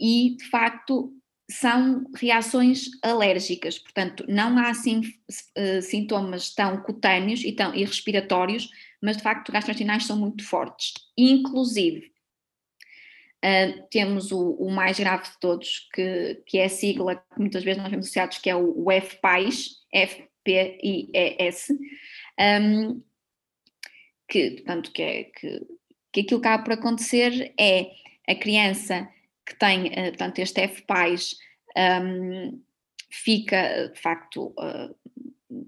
e, 0.00 0.36
de 0.38 0.48
facto, 0.48 1.12
são 1.50 2.04
reações 2.14 2.86
alérgicas, 3.02 3.78
portanto, 3.78 4.24
não 4.28 4.58
há 4.58 4.70
assim 4.70 5.00
uh, 5.00 5.82
sintomas 5.82 6.52
tão 6.54 6.82
cutâneos 6.82 7.44
e, 7.44 7.52
tão, 7.52 7.74
e 7.74 7.84
respiratórios, 7.84 8.68
mas 9.00 9.16
de 9.16 9.22
facto 9.22 9.52
gastrointestinais 9.52 10.06
são 10.06 10.18
muito 10.18 10.44
fortes. 10.44 10.94
Inclusive, 11.16 12.10
Uh, 13.46 13.86
temos 13.90 14.32
o, 14.32 14.54
o, 14.54 14.70
mais 14.72 14.98
grave 14.98 15.22
de 15.24 15.38
todos, 15.38 15.88
que, 15.94 16.42
que 16.46 16.58
é 16.58 16.64
a 16.64 16.68
sigla 16.68 17.14
que 17.14 17.38
muitas 17.38 17.62
vezes 17.62 17.80
nós 17.80 17.90
vemos 17.90 18.06
associados, 18.06 18.38
que 18.38 18.50
é 18.50 18.56
o, 18.56 18.84
o 18.84 18.86
FPIS, 18.90 19.82
F-P-I-E-S, 19.92 21.72
um, 22.40 23.00
que, 24.28 24.50
portanto, 24.50 24.90
que, 24.90 25.02
é, 25.02 25.24
que, 25.24 25.66
que 26.12 26.20
aquilo 26.22 26.40
que 26.40 26.48
acaba 26.48 26.64
por 26.64 26.72
acontecer 26.72 27.54
é 27.56 27.92
a 28.26 28.34
criança 28.34 29.08
que 29.46 29.56
tem, 29.56 29.86
uh, 29.86 30.08
portanto, 30.08 30.40
este 30.40 30.66
FPIS 30.66 31.36
um, 32.02 32.60
fica, 33.10 33.92
de 33.94 34.00
facto, 34.00 34.46
uh, 34.58 34.96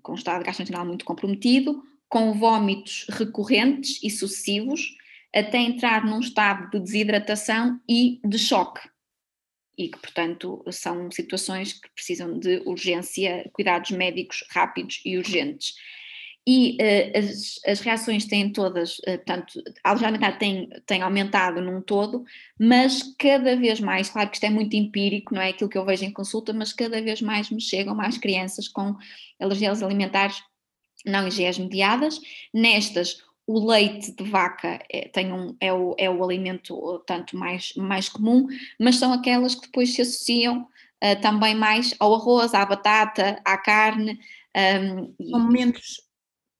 com 0.02 0.12
um 0.12 0.16
estado 0.16 0.44
gastrointestinal 0.44 0.84
muito 0.84 1.04
comprometido, 1.04 1.80
com 2.08 2.32
vômitos 2.32 3.06
recorrentes 3.08 4.02
e 4.02 4.10
sucessivos, 4.10 4.96
até 5.34 5.58
entrar 5.58 6.04
num 6.04 6.20
estado 6.20 6.70
de 6.70 6.80
desidratação 6.80 7.80
e 7.88 8.20
de 8.24 8.38
choque. 8.38 8.88
E 9.76 9.88
que, 9.88 9.98
portanto, 9.98 10.64
são 10.70 11.10
situações 11.10 11.72
que 11.72 11.88
precisam 11.94 12.38
de 12.38 12.62
urgência, 12.66 13.48
cuidados 13.52 13.90
médicos 13.90 14.44
rápidos 14.50 15.00
e 15.04 15.16
urgentes. 15.16 15.74
e 16.46 16.78
uh, 16.80 17.18
as, 17.18 17.60
as, 17.66 17.80
reações 17.80 18.24
têm 18.24 18.50
todas, 18.50 18.98
uh, 19.00 19.18
portanto, 19.18 19.62
a 19.84 19.90
alergia 19.90 20.32
tem, 20.32 20.68
tem 20.86 21.02
aumentado 21.02 21.60
num 21.60 21.82
todo, 21.82 22.24
mas 22.58 23.02
cada 23.18 23.54
vez 23.54 23.80
mais, 23.80 24.08
claro 24.08 24.30
que 24.30 24.36
isto 24.36 24.44
é 24.44 24.50
muito 24.50 24.74
empírico, 24.74 25.34
não 25.34 25.42
é 25.42 25.50
aquilo 25.50 25.68
que 25.68 25.76
eu 25.76 25.84
vejo 25.84 26.04
em 26.04 26.12
consulta, 26.12 26.52
mas 26.52 26.72
cada 26.72 27.02
vez 27.02 27.20
mais 27.20 27.50
me 27.50 27.60
chegam 27.60 27.94
mais 27.94 28.16
crianças 28.16 28.66
com 28.66 28.96
alergias 29.38 29.82
alimentares 29.82 30.42
não 31.04 31.26
IgEs 31.26 31.58
mediadas. 31.58 32.20
Nestas, 32.52 33.22
o 33.48 33.66
leite 33.66 34.12
de 34.12 34.24
vaca 34.24 34.78
é, 34.92 35.08
tem 35.08 35.32
um, 35.32 35.56
é, 35.58 35.72
o, 35.72 35.94
é 35.98 36.10
o 36.10 36.22
alimento 36.22 37.02
tanto 37.06 37.34
mais, 37.34 37.72
mais 37.74 38.06
comum, 38.06 38.46
mas 38.78 38.96
são 38.96 39.10
aquelas 39.10 39.54
que 39.54 39.62
depois 39.62 39.94
se 39.94 40.02
associam 40.02 40.68
uh, 41.02 41.20
também 41.22 41.54
mais 41.54 41.94
ao 41.98 42.14
arroz, 42.14 42.52
à 42.52 42.64
batata, 42.66 43.40
à 43.42 43.56
carne. 43.56 44.20
Um, 44.54 45.14
são 45.30 45.48
menos 45.48 46.08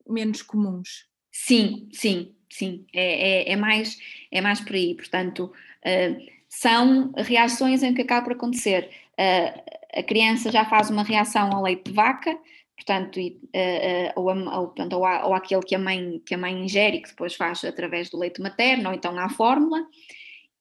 menos 0.09 0.41
comuns. 0.41 1.07
Sim, 1.31 1.89
sim, 1.93 2.35
sim, 2.51 2.87
é, 2.95 3.51
é, 3.51 3.53
é 3.53 3.57
mais, 3.57 3.99
é 4.33 4.41
mais 4.41 4.61
por 4.61 4.75
aí, 4.75 4.95
portanto, 4.95 5.53
uh, 5.85 6.27
são 6.49 7.13
reações 7.17 7.83
em 7.83 7.93
que 7.93 8.01
acaba 8.01 8.25
por 8.25 8.33
acontecer. 8.33 8.89
Uh, 9.13 9.79
a 9.95 10.03
criança 10.03 10.51
já 10.51 10.65
faz 10.65 10.89
uma 10.89 11.03
reação 11.03 11.51
ao 11.53 11.63
leite 11.63 11.91
de 11.91 11.93
vaca, 11.93 12.35
portanto, 12.79 13.19
uh, 13.19 14.13
ou, 14.15 14.31
a, 14.31 14.59
ou, 14.61 14.67
portanto 14.69 14.93
ou, 14.95 15.03
ou 15.03 15.35
aquele 15.35 15.63
que 15.63 15.75
a, 15.75 15.79
mãe, 15.79 16.23
que 16.25 16.35
a 16.35 16.39
mãe 16.39 16.55
ingere, 16.55 17.03
que 17.03 17.09
depois 17.09 17.35
faz 17.35 17.65
através 17.65 18.09
do 18.09 18.19
leite 18.19 18.41
materno, 18.41 18.89
ou 18.89 18.95
então 18.95 19.19
à 19.19 19.29
fórmula, 19.29 19.85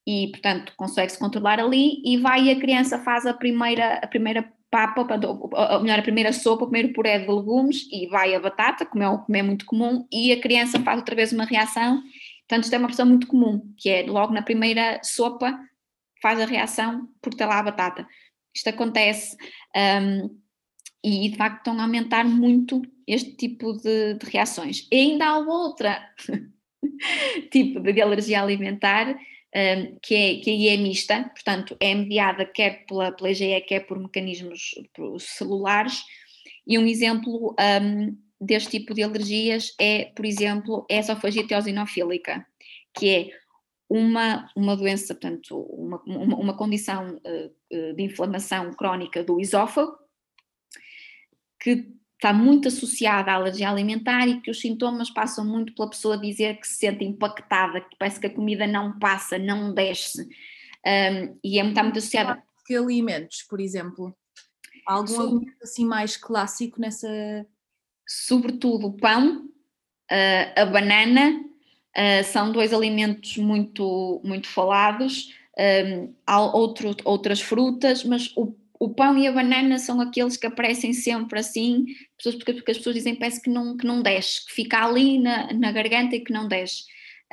e 0.05 0.30
portanto 0.32 0.74
consegue-se 0.76 1.20
controlar 1.20 1.59
ali, 1.59 2.01
e 2.03 2.18
vai 2.18 2.45
e 2.45 2.51
a 2.51 2.59
criança 2.59 2.99
faz 2.99 3.26
a 3.26 3.34
primeira, 3.34 3.95
a 3.95 4.07
primeira 4.07 4.51
papa, 4.70 5.01
ou 5.01 5.80
melhor, 5.82 5.99
a 5.99 6.01
primeira 6.01 6.34
sopa, 6.34 6.65
o 6.65 6.68
primeiro 6.68 6.93
puré 6.93 7.20
de 7.20 7.32
legumes 7.32 7.88
e 7.91 8.07
vai 8.07 8.34
a 8.36 8.39
batata, 8.39 8.86
como 8.86 9.03
é, 9.03 9.07
como 9.07 9.38
é 9.38 9.43
muito 9.43 9.65
comum, 9.65 10.05
e 10.11 10.32
a 10.32 10.41
criança 10.41 10.80
faz 10.82 10.97
outra 10.97 11.15
vez 11.15 11.32
uma 11.32 11.45
reação. 11.45 12.01
Portanto, 12.47 12.63
isto 12.63 12.74
é 12.74 12.78
uma 12.78 12.88
questão 12.88 13.05
muito 13.05 13.28
comum, 13.28 13.61
que 13.78 13.89
é 13.89 14.03
logo 14.03 14.34
na 14.34 14.41
primeira 14.41 14.99
sopa 15.03 15.57
faz 16.22 16.39
a 16.41 16.45
reação 16.45 17.07
porque 17.22 17.36
está 17.36 17.45
lá 17.45 17.59
a 17.59 17.63
batata. 17.63 18.07
Isto 18.53 18.70
acontece 18.70 19.38
um, 19.76 20.36
e 21.08 21.30
de 21.30 21.38
facto 21.38 21.58
estão 21.60 21.80
a 21.80 21.84
aumentar 21.84 22.26
muito 22.26 22.82
este 23.08 23.32
tipo 23.34 23.74
de, 23.74 24.16
de 24.16 24.26
reações. 24.26 24.88
E 24.91 24.95
ainda 24.95 25.26
há 25.28 25.38
outra 25.38 26.01
tipo 27.51 27.82
de 27.82 28.01
alergia 28.01 28.41
alimentar 28.41 29.10
um, 29.10 29.97
que, 30.01 30.16
é, 30.16 30.36
que 30.39 30.68
é 30.68 30.78
mista, 30.78 31.24
portanto, 31.34 31.78
é 31.80 31.95
mediada 31.95 32.45
quer 32.45 32.86
pela, 32.86 33.12
pela 33.12 33.32
IgE, 33.32 33.62
quer 33.62 33.82
por 33.82 33.97
mecanismos 33.97 34.76
celulares. 35.20 36.03
E 36.66 36.78
um 36.78 36.86
exemplo 36.86 37.55
um, 37.82 38.18
deste 38.39 38.72
tipo 38.72 38.93
de 38.93 39.03
alergias 39.03 39.74
é, 39.80 40.12
por 40.14 40.26
exemplo, 40.26 40.86
a 40.91 40.95
esofagite 40.95 41.53
eosinofílica, 41.53 42.45
que 42.93 43.10
é 43.10 43.30
uma, 43.89 44.49
uma 44.55 44.76
doença, 44.76 45.16
portanto, 45.16 45.58
uma, 45.58 46.01
uma, 46.05 46.36
uma 46.36 46.58
condição 46.58 47.16
uh, 47.16 47.93
de 47.95 48.03
inflamação 48.03 48.74
crónica 48.74 49.24
do 49.24 49.39
esófago, 49.39 49.97
que 51.60 51.97
está 52.18 52.34
muito 52.34 52.68
associada 52.68 53.32
à 53.32 53.36
alergia 53.36 53.70
alimentar 53.70 54.28
e 54.28 54.41
que 54.41 54.49
os 54.49 54.60
sintomas 54.60 55.10
passam 55.10 55.45
muito 55.45 55.74
pela 55.74 55.89
pessoa 55.89 56.18
dizer 56.18 56.60
que 56.60 56.68
se 56.68 56.78
sente 56.78 57.05
impactada, 57.05 57.80
que 57.82 57.95
parece 57.97 58.20
que 58.20 58.28
a 58.28 58.34
comida 58.34 58.66
não 58.66 58.97
passa, 58.97 59.38
não 59.38 59.74
desce. 59.74 60.28
Um, 60.86 61.38
e 61.43 61.60
é 61.60 61.64
muito, 61.64 61.74
está 61.74 61.84
muito 61.84 61.99
associada. 61.99 62.43
Que 62.66 62.76
alimentos, 62.76 63.43
por 63.43 63.60
exemplo? 63.60 64.16
Algum 64.86 65.22
alimento 65.22 65.64
assim 65.64 65.86
mais 65.86 66.18
clássico 66.18 66.82
nessa. 66.82 67.08
Sobretudo 68.05 68.88
o 68.88 68.93
pão, 68.93 69.45
uh, 69.45 70.62
a 70.62 70.66
banana, 70.66 71.39
uh, 71.39 72.24
são 72.26 72.51
dois 72.51 72.74
alimentos 72.74 73.38
muito, 73.38 74.22
muito 74.24 74.47
falados. 74.47 75.34
Há 76.28 76.39
outro, 76.39 76.95
outras 77.03 77.41
frutas, 77.41 78.03
mas 78.03 78.32
o 78.38 78.55
o 78.80 78.93
pão 78.93 79.17
e 79.17 79.28
a 79.28 79.32
banana 79.32 79.80
são 79.80 79.99
aqueles 79.99 80.38
que 80.38 80.47
aparecem 80.47 80.93
sempre 80.93 81.39
assim, 81.39 81.86
porque, 82.21 82.53
porque 82.53 82.71
as 82.71 82.78
pessoas 82.78 82.95
dizem 82.95 83.15
parece 83.15 83.41
que 83.41 83.49
não, 83.49 83.75
que 83.75 83.86
não 83.86 84.01
desce, 84.01 84.45
que 84.45 84.53
fica 84.53 84.84
ali 84.84 85.19
na, 85.19 85.51
na 85.53 85.71
garganta 85.71 86.15
e 86.15 86.19
que 86.19 86.32
não 86.32 86.47
desce. 86.47 86.84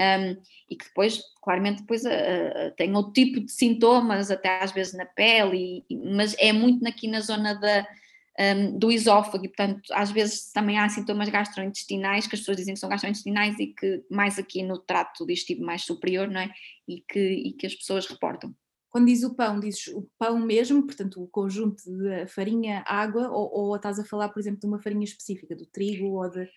Um, 0.01 0.37
e 0.69 0.77
que 0.77 0.87
depois, 0.87 1.23
claramente, 1.43 1.83
depois 1.83 2.05
uh, 2.05 2.71
tem 2.77 2.95
outro 2.97 3.13
tipo 3.13 3.41
de 3.41 3.53
sintomas, 3.53 4.31
até 4.31 4.63
às 4.63 4.73
vezes 4.73 4.95
na 4.95 5.07
pele, 5.07 5.85
e, 5.89 5.97
mas 5.97 6.35
é 6.39 6.53
muito 6.53 6.87
aqui 6.87 7.07
na 7.07 7.21
zona 7.21 7.55
da, 7.55 7.87
um, 8.41 8.79
do 8.79 8.91
esófago, 8.91 9.45
e 9.45 9.49
portanto, 9.49 9.83
às 9.93 10.11
vezes 10.11 10.51
também 10.53 10.79
há 10.79 10.89
sintomas 10.89 11.29
gastrointestinais, 11.29 12.27
que 12.27 12.35
as 12.35 12.41
pessoas 12.41 12.57
dizem 12.57 12.75
que 12.75 12.81
são 12.81 12.89
gastrointestinais 12.89 13.59
e 13.61 13.69
que 13.69 14.03
mais 14.11 14.39
aqui 14.39 14.63
no 14.63 14.79
trato 14.79 15.25
digestivo 15.27 15.65
mais 15.65 15.83
superior, 15.83 16.29
não 16.29 16.41
é? 16.41 16.51
E 16.89 17.01
que, 17.01 17.21
e 17.21 17.53
que 17.53 17.67
as 17.67 17.75
pessoas 17.75 18.07
reportam. 18.07 18.55
Quando 18.95 19.07
diz 19.07 19.25
o 19.25 19.35
pão, 19.35 19.59
dizes 19.59 19.89
o 19.89 20.09
pão 20.17 20.39
mesmo, 20.39 20.85
portanto 20.85 21.21
o 21.21 21.27
conjunto 21.27 21.83
de 21.85 22.29
farinha, 22.29 22.85
água, 22.87 23.29
ou, 23.29 23.51
ou 23.53 23.75
estás 23.75 23.99
a 23.99 24.05
falar, 24.05 24.29
por 24.29 24.39
exemplo, 24.39 24.61
de 24.61 24.67
uma 24.67 24.81
farinha 24.81 25.03
específica, 25.03 25.57
do 25.57 25.67
trigo 25.67 26.07
ou 26.11 26.31
de. 26.31 26.49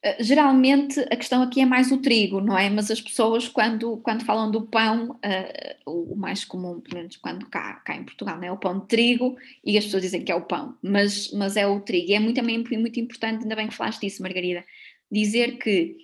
Eh, 0.00 0.22
geralmente 0.22 1.00
a 1.00 1.16
questão 1.16 1.42
aqui 1.42 1.60
é 1.60 1.66
mais 1.66 1.90
o 1.90 2.00
trigo, 2.00 2.40
não 2.40 2.56
é? 2.56 2.70
Mas 2.70 2.88
as 2.88 3.00
pessoas, 3.00 3.48
quando, 3.48 3.96
quando 3.96 4.24
falam 4.24 4.48
do 4.48 4.68
pão, 4.68 5.10
uh, 5.10 6.12
o 6.12 6.14
mais 6.14 6.44
comum, 6.44 6.80
pelo 6.80 6.98
menos 6.98 7.16
quando 7.16 7.44
cá, 7.50 7.82
cá 7.84 7.96
em 7.96 8.04
Portugal, 8.04 8.40
é 8.44 8.52
o 8.52 8.58
pão 8.58 8.78
de 8.78 8.86
trigo 8.86 9.36
e 9.64 9.76
as 9.76 9.86
pessoas 9.86 10.04
dizem 10.04 10.22
que 10.22 10.30
é 10.30 10.36
o 10.36 10.46
pão, 10.46 10.78
mas, 10.80 11.32
mas 11.32 11.56
é 11.56 11.66
o 11.66 11.80
trigo. 11.80 12.10
E 12.10 12.14
é 12.14 12.20
muito, 12.20 12.36
também 12.36 12.62
muito 12.62 13.00
importante, 13.00 13.42
ainda 13.42 13.56
bem 13.56 13.66
que 13.66 13.74
falaste 13.74 14.02
disso, 14.02 14.22
Margarida, 14.22 14.64
dizer 15.10 15.58
que 15.58 15.96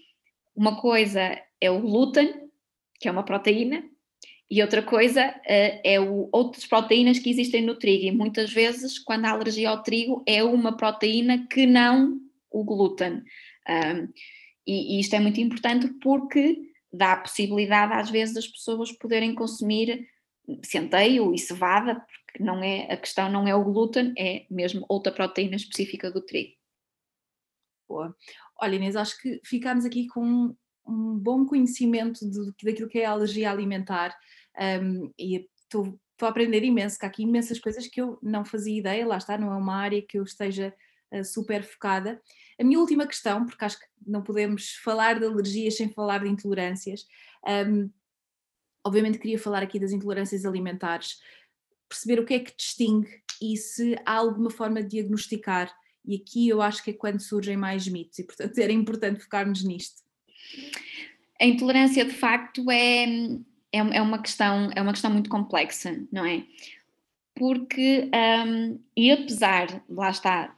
uma 0.57 0.81
coisa 0.81 1.41
é 1.61 1.71
o 1.71 1.81
glúten, 1.81 2.51
que 2.99 3.07
é 3.07 3.13
uma 3.13 3.25
proteína, 3.25 3.92
e 4.55 4.61
outra 4.61 4.83
coisa 4.83 5.29
uh, 5.31 5.81
é 5.83 5.99
o, 5.99 6.29
outras 6.31 6.67
proteínas 6.67 7.19
que 7.19 7.31
existem 7.31 7.63
no 7.63 7.75
trigo, 7.75 8.05
e 8.05 8.13
muitas 8.13 8.53
vezes, 8.53 8.99
quando 8.99 9.25
há 9.25 9.31
alergia 9.31 9.71
ao 9.71 9.83
trigo, 9.83 10.23
é 10.27 10.45
uma 10.45 10.77
proteína 10.77 11.47
que 11.47 11.65
não 11.65 12.21
o 12.51 12.63
glúten. 12.63 13.23
E, 14.67 14.97
e, 14.97 15.01
isto 15.01 15.17
é 15.17 15.21
muito 15.21 15.41
importante 15.41 15.89
porque 16.03 16.71
dá 16.93 17.13
a 17.13 17.17
possibilidade, 17.17 17.95
às 17.95 18.11
vezes, 18.11 18.35
das 18.35 18.47
pessoas 18.47 18.93
poderem 18.93 19.35
consumir 19.35 20.07
centeio 20.63 21.33
e 21.33 21.39
cevada, 21.39 21.95
porque 22.27 22.45
não 22.45 22.63
é, 22.63 22.93
a 22.93 22.97
questão 22.99 23.31
não 23.31 23.49
é 23.49 23.55
o 23.55 23.65
glúten, 23.65 24.13
é 24.19 24.45
mesmo 24.51 24.85
outra 24.87 25.11
proteína 25.11 25.57
específica 25.57 26.11
do 26.11 26.21
trigo. 26.21 26.53
Boa. 27.89 28.15
Olha, 28.61 28.77
Inês, 28.77 28.97
acho 28.97 29.19
que 29.19 29.41
ficámos 29.47 29.87
aqui 29.87 30.09
com 30.09 30.55
um 30.87 31.19
bom 31.19 31.47
conhecimento 31.47 32.29
de, 32.29 32.53
daquilo 32.63 32.91
que 32.91 32.99
é 32.99 33.07
a 33.07 33.13
alergia 33.13 33.51
alimentar 33.51 34.15
um, 34.59 35.13
e 35.19 35.49
estou 35.63 35.99
a 36.21 36.29
aprender 36.29 36.63
imenso, 36.63 36.99
que 36.99 37.05
há 37.05 37.09
aqui 37.09 37.23
imensas 37.23 37.59
coisas 37.59 37.87
que 37.87 38.01
eu 38.01 38.19
não 38.23 38.45
fazia 38.45 38.79
ideia, 38.79 39.07
lá 39.07 39.17
está, 39.17 39.37
não 39.37 39.53
é 39.53 39.57
uma 39.57 39.77
área 39.77 40.03
que 40.03 40.19
eu 40.19 40.23
esteja 40.23 40.75
uh, 41.13 41.25
super 41.25 41.63
focada. 41.65 42.21
A 42.61 42.65
minha 42.65 42.79
última 42.79 43.07
questão, 43.07 43.47
porque 43.47 43.65
acho 43.65 43.79
que 43.79 43.87
não 44.07 44.23
podemos 44.23 44.77
falar 44.77 45.19
de 45.19 45.27
alergias 45.27 45.77
sem 45.77 45.93
falar 45.93 46.23
de 46.23 46.29
intolerâncias, 46.29 47.07
um, 47.69 47.91
obviamente 48.85 49.19
queria 49.19 49.39
falar 49.39 49.63
aqui 49.63 49.79
das 49.79 49.93
intolerâncias 49.93 50.45
alimentares, 50.45 51.19
perceber 51.89 52.21
o 52.21 52.25
que 52.25 52.35
é 52.35 52.41
que 52.41 52.57
distingue 52.57 53.23
e 53.41 53.57
se 53.57 53.97
há 54.07 54.15
alguma 54.15 54.51
forma 54.51 54.83
de 54.83 54.89
diagnosticar. 54.89 55.73
E 56.05 56.17
aqui 56.17 56.49
eu 56.49 56.61
acho 56.61 56.83
que 56.83 56.91
é 56.91 56.95
quando 56.95 57.21
surgem 57.21 57.57
mais 57.57 57.87
mitos 57.87 58.19
e, 58.19 58.25
portanto, 58.25 58.59
era 58.59 58.73
importante 58.73 59.23
focarmos 59.23 59.63
nisto. 59.65 60.03
A 61.41 61.45
intolerância, 61.45 62.05
de 62.05 62.13
facto, 62.13 62.71
é, 62.71 63.07
é, 63.73 63.79
é, 63.79 64.03
uma 64.03 64.21
questão, 64.21 64.71
é 64.75 64.83
uma 64.83 64.93
questão 64.93 65.11
muito 65.11 65.31
complexa, 65.31 65.99
não 66.13 66.25
é? 66.25 66.45
Porque, 67.35 68.11
um, 68.47 68.79
e 68.97 69.11
apesar, 69.11 69.83
lá 69.89 70.11
está, 70.11 70.55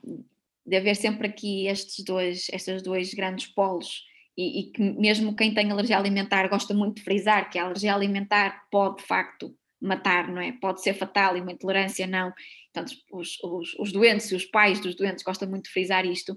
de 0.66 0.76
haver 0.76 0.96
sempre 0.96 1.28
aqui 1.28 1.66
estes 1.68 2.04
dois, 2.04 2.48
estes 2.52 2.82
dois 2.82 3.14
grandes 3.14 3.46
polos, 3.46 4.04
e, 4.36 4.60
e, 4.60 4.72
que 4.72 4.82
mesmo 4.82 5.36
quem 5.36 5.54
tem 5.54 5.70
alergia 5.70 5.96
alimentar 5.96 6.48
gosta 6.48 6.74
muito 6.74 6.96
de 6.96 7.02
frisar 7.02 7.48
que 7.48 7.58
a 7.58 7.64
alergia 7.64 7.94
alimentar 7.94 8.64
pode 8.68 8.96
de 8.96 9.04
facto 9.04 9.56
matar, 9.80 10.26
não 10.28 10.40
é? 10.40 10.52
Pode 10.52 10.82
ser 10.82 10.94
fatal 10.94 11.36
e 11.36 11.40
uma 11.40 11.52
intolerância 11.52 12.06
não. 12.06 12.32
Portanto, 12.72 12.96
os, 13.12 13.38
os, 13.44 13.74
os 13.78 13.92
doentes 13.92 14.32
e 14.32 14.34
os 14.34 14.44
pais 14.44 14.80
dos 14.80 14.96
doentes 14.96 15.22
gostam 15.22 15.48
muito 15.48 15.66
de 15.66 15.70
frisar 15.70 16.04
isto. 16.04 16.36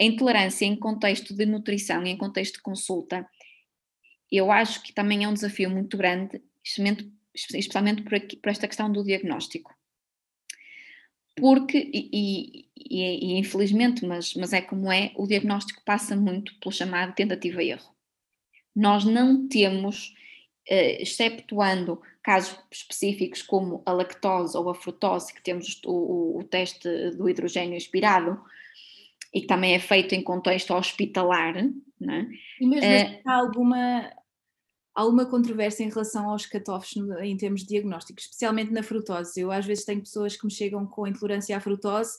A 0.00 0.04
intolerância 0.04 0.64
em 0.64 0.74
contexto 0.74 1.34
de 1.34 1.46
nutrição 1.46 2.02
em 2.04 2.16
contexto 2.16 2.54
de 2.54 2.62
consulta 2.62 3.28
eu 4.36 4.52
acho 4.52 4.82
que 4.82 4.92
também 4.92 5.24
é 5.24 5.28
um 5.28 5.34
desafio 5.34 5.70
muito 5.70 5.96
grande, 5.96 6.42
especialmente 7.34 8.02
por, 8.02 8.14
aqui, 8.14 8.36
por 8.36 8.50
esta 8.50 8.68
questão 8.68 8.90
do 8.90 9.04
diagnóstico. 9.04 9.74
Porque, 11.36 11.90
e, 11.94 12.68
e, 12.76 13.34
e, 13.34 13.38
infelizmente, 13.38 14.04
mas, 14.04 14.34
mas 14.34 14.52
é 14.52 14.60
como 14.60 14.90
é, 14.90 15.12
o 15.14 15.26
diagnóstico 15.26 15.82
passa 15.84 16.16
muito 16.16 16.58
pelo 16.58 16.72
chamado 16.72 17.14
tentativa 17.14 17.62
e 17.62 17.70
erro. 17.70 17.94
Nós 18.74 19.04
não 19.04 19.48
temos, 19.48 20.14
eh, 20.68 21.00
exceptuando 21.00 22.00
casos 22.22 22.58
específicos 22.70 23.40
como 23.42 23.82
a 23.86 23.92
lactose 23.92 24.56
ou 24.56 24.68
a 24.68 24.74
frutose, 24.74 25.32
que 25.32 25.42
temos 25.42 25.80
o, 25.84 25.92
o, 25.92 26.38
o 26.40 26.44
teste 26.44 26.88
do 27.12 27.28
hidrogênio 27.28 27.76
expirado, 27.76 28.40
e 29.32 29.40
que 29.42 29.46
também 29.46 29.74
é 29.74 29.78
feito 29.78 30.14
em 30.14 30.22
contexto 30.22 30.74
hospitalar. 30.74 31.54
Né? 32.00 32.28
E 32.60 32.66
mesmo 32.66 32.88
uh, 32.88 33.20
há 33.24 33.34
alguma, 33.34 34.12
alguma 34.98 35.24
controvérsia 35.24 35.84
em 35.84 35.88
relação 35.88 36.28
aos 36.28 36.44
cutoffs 36.44 36.96
em 37.22 37.36
termos 37.36 37.60
de 37.60 37.68
diagnóstico, 37.68 38.18
especialmente 38.18 38.72
na 38.72 38.82
frutose. 38.82 39.40
Eu 39.40 39.52
às 39.52 39.64
vezes 39.64 39.84
tenho 39.84 40.00
pessoas 40.00 40.36
que 40.36 40.44
me 40.44 40.50
chegam 40.50 40.84
com 40.84 41.06
intolerância 41.06 41.56
à 41.56 41.60
frutose 41.60 42.18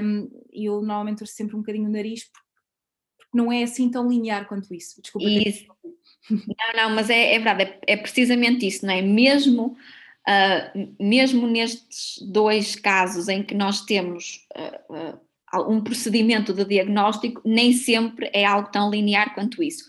um, 0.00 0.30
e 0.52 0.66
eu 0.66 0.80
normalmente 0.80 1.18
torço 1.18 1.34
sempre 1.34 1.56
um 1.56 1.58
bocadinho 1.58 1.88
o 1.88 1.92
nariz 1.92 2.22
porque, 2.24 2.44
não 3.34 3.50
é 3.50 3.64
assim 3.64 3.90
tão 3.90 4.08
linear 4.08 4.46
quanto 4.46 4.72
isso. 4.72 5.02
Desculpa. 5.02 5.28
Isso. 5.28 5.66
Não, 6.30 6.82
não, 6.82 6.90
mas 6.94 7.10
é, 7.10 7.34
é 7.34 7.38
verdade, 7.38 7.64
é, 7.64 7.80
é, 7.88 7.96
precisamente 7.96 8.64
isso, 8.64 8.86
não 8.86 8.94
é? 8.94 9.02
Mesmo, 9.02 9.76
uh, 10.28 10.94
mesmo 11.04 11.48
nestes 11.48 12.22
dois 12.22 12.76
casos 12.76 13.28
em 13.28 13.42
que 13.42 13.54
nós 13.54 13.80
temos 13.80 14.46
uh, 14.56 15.18
uh, 15.58 15.70
um 15.70 15.82
procedimento 15.82 16.54
de 16.54 16.64
diagnóstico, 16.64 17.42
nem 17.44 17.72
sempre 17.72 18.30
é 18.32 18.44
algo 18.44 18.70
tão 18.70 18.88
linear 18.88 19.34
quanto 19.34 19.64
isso. 19.64 19.84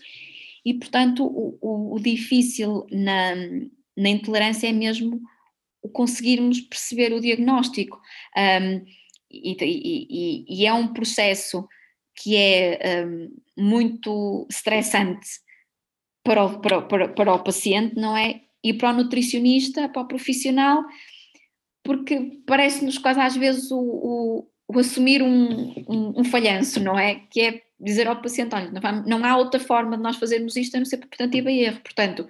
E, 0.66 0.74
portanto, 0.74 1.24
o, 1.24 1.56
o, 1.62 1.94
o 1.94 2.00
difícil 2.00 2.84
na, 2.90 3.36
na 3.96 4.08
intolerância 4.08 4.68
é 4.68 4.72
mesmo 4.72 5.20
conseguirmos 5.92 6.60
perceber 6.60 7.12
o 7.12 7.20
diagnóstico. 7.20 8.00
Um, 8.36 8.84
e, 9.30 9.56
e, 9.62 10.44
e, 10.48 10.66
é 10.66 10.72
um 10.72 10.92
processo 10.92 11.68
que 12.16 12.34
é 12.34 13.06
um, 13.06 13.30
muito 13.56 14.44
estressante 14.50 15.28
para 16.24 16.44
o, 16.44 16.58
para, 16.58 16.82
para, 16.82 17.08
para 17.10 17.34
o 17.34 17.44
paciente, 17.44 17.94
não 17.94 18.16
é? 18.16 18.40
E 18.64 18.74
para 18.74 18.90
o 18.90 18.94
nutricionista, 18.94 19.88
para 19.88 20.02
o 20.02 20.08
profissional, 20.08 20.82
porque 21.84 22.40
parece-nos 22.44 22.98
quase 22.98 23.20
às 23.20 23.36
vezes 23.36 23.70
o, 23.70 23.78
o, 23.78 24.48
o 24.66 24.78
assumir 24.80 25.22
um, 25.22 25.72
um, 25.88 26.20
um, 26.20 26.24
falhanço, 26.24 26.80
não 26.80 26.98
é? 26.98 27.20
Que 27.30 27.40
é 27.40 27.62
dizer 27.78 28.06
ao 28.06 28.20
paciente, 28.20 28.54
olha, 28.54 28.70
não, 29.06 29.24
há 29.24 29.36
outra 29.36 29.60
forma 29.60 29.96
de 29.96 30.02
nós 30.02 30.16
fazermos 30.16 30.56
isto 30.56 30.74
a 30.74 30.78
não 30.78 30.86
ser 30.86 30.96
por 30.98 31.08
tentativa 31.08 31.50
e 31.50 31.60
erro. 31.60 31.80
Portanto, 31.80 32.28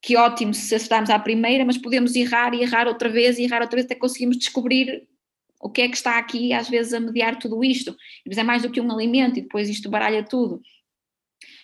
que 0.00 0.16
ótimo 0.16 0.52
se 0.54 0.74
acertarmos 0.74 1.10
à 1.10 1.18
primeira, 1.18 1.64
mas 1.64 1.78
podemos 1.78 2.16
errar 2.16 2.54
e 2.54 2.62
errar 2.62 2.88
outra 2.88 3.08
vez 3.08 3.38
e 3.38 3.44
errar 3.44 3.62
outra 3.62 3.76
vez 3.76 3.86
até 3.86 3.94
conseguimos 3.94 4.38
descobrir 4.38 5.06
o 5.60 5.70
que 5.70 5.82
é 5.82 5.88
que 5.88 5.96
está 5.96 6.18
aqui 6.18 6.52
às 6.52 6.68
vezes 6.68 6.92
a 6.92 7.00
mediar 7.00 7.38
tudo 7.38 7.62
isto. 7.62 7.96
Mas 8.26 8.38
é 8.38 8.42
mais 8.42 8.62
do 8.62 8.70
que 8.70 8.80
um 8.80 8.90
alimento 8.90 9.38
e 9.38 9.42
depois 9.42 9.68
isto 9.68 9.90
baralha 9.90 10.24
tudo. 10.24 10.60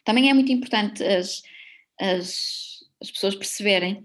Também 0.04 0.30
é 0.30 0.34
muito 0.34 0.52
importante 0.52 1.02
as, 1.02 1.42
as, 2.00 2.78
as 3.00 3.10
pessoas 3.10 3.34
perceberem 3.34 4.04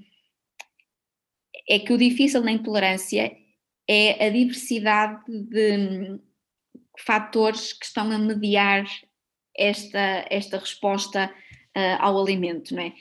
é 1.69 1.79
que 1.79 1.93
o 1.93 1.97
difícil 1.97 2.41
na 2.41 2.51
intolerância 2.51 3.31
é 3.87 4.25
a 4.25 4.29
diversidade 4.29 5.23
de 5.27 6.19
fatores 6.99 7.73
que 7.73 7.85
estão 7.85 8.11
a 8.11 8.17
mediar 8.17 8.85
esta, 9.55 10.25
esta 10.29 10.57
resposta 10.57 11.33
uh, 11.75 11.97
ao 11.99 12.21
alimento, 12.21 12.75
não 12.75 12.83
é? 12.83 12.93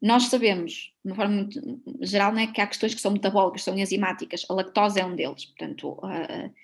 Nós 0.00 0.24
sabemos, 0.24 0.92
de 1.02 1.10
uma 1.10 1.16
forma 1.16 1.34
muito 1.34 1.82
geral, 2.02 2.32
não 2.32 2.40
é, 2.40 2.46
que 2.46 2.60
há 2.60 2.66
questões 2.66 2.94
que 2.94 3.00
são 3.00 3.10
metabólicas, 3.10 3.62
são 3.62 3.76
enzimáticas, 3.78 4.44
a 4.48 4.54
lactose 4.54 5.00
é 5.00 5.04
um 5.04 5.16
deles, 5.16 5.46
portanto, 5.46 5.92
uh, 5.92 6.54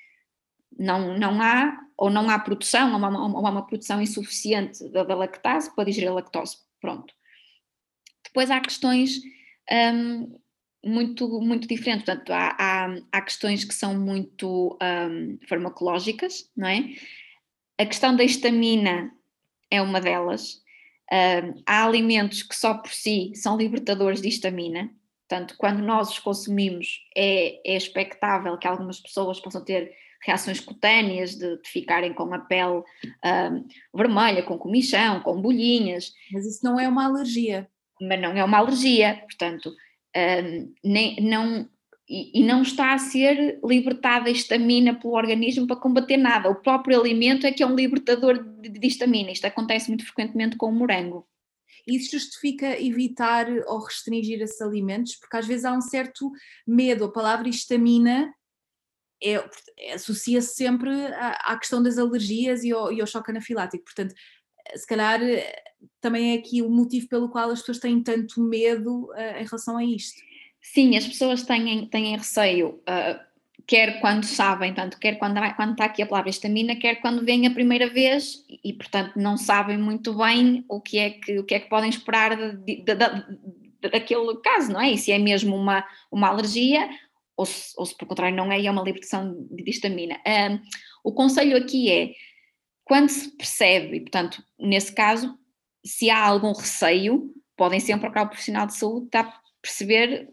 não, 0.79 1.17
não 1.19 1.41
há, 1.41 1.79
ou 1.97 2.11
não 2.11 2.29
há 2.29 2.39
produção, 2.39 2.95
ou 2.95 3.05
há 3.05 3.09
uma, 3.09 3.51
uma 3.51 3.67
produção 3.67 4.01
insuficiente 4.01 4.89
da, 4.91 5.05
da, 5.05 5.15
lactase 5.15 5.75
para 5.75 5.85
digerir 5.85 6.11
a 6.11 6.15
lactose, 6.15 6.59
pronto. 6.81 7.15
Depois 8.25 8.51
há 8.51 8.61
questões 8.61 9.21
um, 9.71 10.39
muito, 10.85 11.29
muito 11.41 11.69
diferentes, 11.69 12.05
portanto, 12.05 12.31
há, 12.33 12.57
há, 12.59 12.97
há 13.13 13.21
questões 13.23 13.65
que 13.65 13.75
são 13.75 13.99
muito 13.99 14.79
um, 14.83 15.39
farmacológicas, 15.49 16.51
não 16.57 16.69
é? 16.69 16.95
A 17.79 17.87
questão 17.87 18.15
da 18.15 18.25
histamina 18.25 19.11
é 19.71 19.81
uma 19.81 20.01
delas, 20.01 20.61
Uh, 21.13 21.61
há 21.67 21.85
alimentos 21.85 22.45
que 22.45 22.55
só 22.55 22.75
por 22.75 22.93
si 22.93 23.33
são 23.35 23.57
libertadores 23.57 24.21
de 24.21 24.29
histamina, 24.29 24.89
portanto, 25.29 25.57
quando 25.59 25.81
nós 25.81 26.11
os 26.11 26.19
consumimos, 26.21 27.01
é, 27.17 27.61
é 27.69 27.77
expectável 27.77 28.57
que 28.57 28.69
algumas 28.69 29.01
pessoas 29.01 29.41
possam 29.41 29.65
ter 29.65 29.93
reações 30.25 30.61
cutâneas, 30.61 31.35
de, 31.35 31.61
de 31.61 31.69
ficarem 31.69 32.15
com 32.15 32.33
a 32.33 32.39
pele 32.39 32.83
vermelha, 33.93 34.45
com 34.45 34.57
comichão, 34.57 35.21
com 35.21 35.41
bolhinhas. 35.41 36.13
Mas 36.31 36.47
isso 36.47 36.65
não 36.65 36.79
é 36.79 36.87
uma 36.87 37.07
alergia. 37.07 37.69
Mas 38.01 38.21
não 38.21 38.37
é 38.37 38.45
uma 38.45 38.59
alergia, 38.59 39.17
portanto, 39.23 39.73
nem, 40.85 41.17
não, 41.21 41.69
e, 42.09 42.41
e, 42.41 42.45
não 42.45 42.63
está 42.63 42.93
a 42.93 42.99
ser 42.99 43.61
libertada 43.65 44.29
a 44.29 44.33
histamina 44.33 44.99
pelo 44.99 45.15
organismo 45.15 45.67
para 45.67 45.77
combater 45.77 46.17
nada. 46.17 46.51
O 46.51 46.57
próprio 46.57 46.99
alimento 46.99 47.47
é 47.47 47.53
que 47.53 47.63
é 47.63 47.67
um 47.67 47.75
libertador 47.75 48.43
de, 48.43 48.69
de 48.69 48.87
histamina. 48.87 49.31
Isto 49.31 49.47
acontece 49.47 49.89
muito 49.89 50.05
frequentemente 50.05 50.57
com 50.57 50.67
o 50.67 50.73
morango. 50.73 51.27
Isso 51.87 52.11
justifica 52.13 52.81
evitar 52.81 53.47
ou 53.67 53.85
restringir 53.85 54.41
esses 54.43 54.61
alimentos? 54.61 55.17
Porque 55.17 55.37
às 55.37 55.47
vezes 55.47 55.65
há 55.65 55.73
um 55.73 55.81
certo 55.81 56.31
medo. 56.67 57.05
A 57.05 57.13
palavra 57.13 57.49
histamina 57.49 58.33
é, 59.23 59.35
é, 59.79 59.93
associa-se 59.93 60.55
sempre 60.55 60.91
à, 60.91 61.53
à, 61.53 61.59
questão 61.59 61.83
das 61.83 61.99
alergias 61.99 62.65
e 62.65 62.73
ao, 62.73 62.93
e 62.93 63.01
ao 63.01 63.07
choque 63.07 63.31
anafilático. 63.31 63.85
Portanto, 63.85 64.15
se 64.75 64.87
calhar 64.87 65.21
também 66.01 66.33
é 66.33 66.39
aqui 66.39 66.63
o 66.63 66.71
motivo 66.71 67.09
pelo 67.09 67.29
qual 67.29 67.51
as 67.51 67.61
pessoas 67.61 67.79
têm 67.79 68.03
tanto 68.03 68.41
medo 68.41 69.11
uh, 69.11 69.41
em 69.41 69.45
relação 69.45 69.77
a 69.77 69.85
isto. 69.85 70.21
Sim, 70.61 70.97
as 70.97 71.07
pessoas 71.07 71.43
têm, 71.43 71.87
têm 71.87 72.17
receio, 72.17 72.81
uh, 72.81 73.21
quer 73.67 74.01
quando 74.01 74.25
sabem, 74.25 74.75
tanto 74.75 74.99
quer 74.99 75.17
quando, 75.17 75.41
quando 75.57 75.73
está 75.73 75.85
aqui 75.85 76.03
a 76.03 76.07
palavra 76.07 76.31
estamina, 76.31 76.77
quer 76.77 76.97
quando 76.97 77.25
vêm 77.25 77.47
a 77.47 77.51
primeira 77.51 77.89
vez 77.89 78.45
e, 78.65 78.73
portanto, 78.73 79.13
não 79.17 79.37
sabem 79.37 79.79
muito 79.79 80.15
bem 80.17 80.65
o 80.69 80.81
que 80.81 80.99
é 80.99 81.11
que, 81.11 81.39
o 81.39 81.45
que, 81.45 81.55
é 81.55 81.61
que 81.61 81.69
podem 81.69 81.89
esperar 81.89 82.37
de, 82.37 82.83
de, 82.83 82.95
de, 82.95 83.89
daquele 83.89 84.37
caso, 84.43 84.73
não 84.73 84.81
é? 84.81 84.91
E 84.91 84.99
se 84.99 85.13
é 85.13 85.19
mesmo 85.19 85.57
uma, 85.57 85.85
uma 86.11 86.29
alergia 86.29 86.89
ou 87.37 87.47
se, 87.47 87.73
ou 87.77 87.87
se 87.87 87.97
por 87.97 88.07
contrário 88.07 88.37
não 88.37 88.53
é, 88.53 88.63
é 88.65 88.71
uma 88.71 88.83
libertação 88.83 89.47
de 89.51 89.71
histamina. 89.71 90.21
Um, 90.27 90.61
o 91.03 91.13
conselho 91.13 91.57
aqui 91.57 91.91
é, 91.91 92.13
quando 92.91 93.09
se 93.09 93.31
percebe, 93.31 93.99
e 93.99 94.01
portanto, 94.01 94.43
nesse 94.59 94.93
caso, 94.93 95.39
se 95.87 96.11
há 96.11 96.27
algum 96.27 96.53
receio, 96.53 97.33
podem 97.57 97.79
sempre 97.79 98.01
procurar 98.01 98.25
o 98.25 98.29
profissional 98.31 98.67
de 98.67 98.75
saúde 98.75 99.07
para 99.09 99.33
perceber 99.63 100.29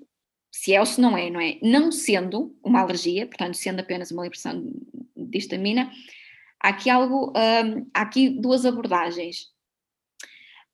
se 0.52 0.74
é 0.74 0.80
ou 0.80 0.86
se 0.88 1.00
não 1.00 1.16
é, 1.16 1.30
não 1.30 1.40
é? 1.40 1.60
Não 1.62 1.92
sendo 1.92 2.58
uma 2.64 2.80
alergia, 2.80 3.28
portanto, 3.28 3.54
sendo 3.58 3.82
apenas 3.82 4.10
uma 4.10 4.24
liberação 4.24 4.74
de 5.16 5.38
histamina, 5.38 5.92
há 6.60 6.70
aqui 6.70 6.90
algo, 6.90 7.32
um, 7.38 7.88
há 7.94 8.02
aqui 8.02 8.28
duas 8.28 8.66
abordagens. 8.66 9.52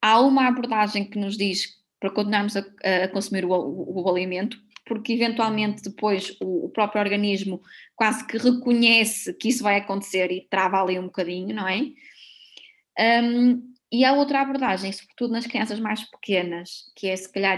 Há 0.01 0.21
uma 0.21 0.47
abordagem 0.47 1.03
que 1.03 1.19
nos 1.19 1.35
diz 1.35 1.83
para 1.99 2.11
continuarmos 2.11 2.55
a, 2.55 2.63
a 3.03 3.09
consumir 3.09 3.43
o, 3.43 3.51
o, 3.51 4.03
o, 4.03 4.09
alimento, 4.09 4.57
porque 4.85 5.13
eventualmente 5.13 5.81
depois 5.81 6.35
o, 6.41 6.65
o, 6.65 6.69
próprio 6.69 7.01
organismo 7.01 7.61
quase 7.95 8.25
que 8.25 8.37
reconhece 8.37 9.33
que 9.33 9.49
isso 9.49 9.63
vai 9.63 9.77
acontecer 9.77 10.31
e 10.31 10.47
trava 10.49 10.81
ali 10.81 10.99
um 10.99 11.05
bocadinho, 11.05 11.55
não 11.55 11.67
é? 11.67 11.81
Um, 13.23 13.73
e 13.91 14.03
há 14.03 14.13
outra 14.13 14.41
abordagem, 14.41 14.91
sobretudo 14.91 15.33
nas 15.33 15.45
crianças 15.45 15.79
mais 15.79 16.03
pequenas, 16.09 16.91
que 16.95 17.07
é 17.07 17.15
se 17.15 17.31
calhar 17.31 17.57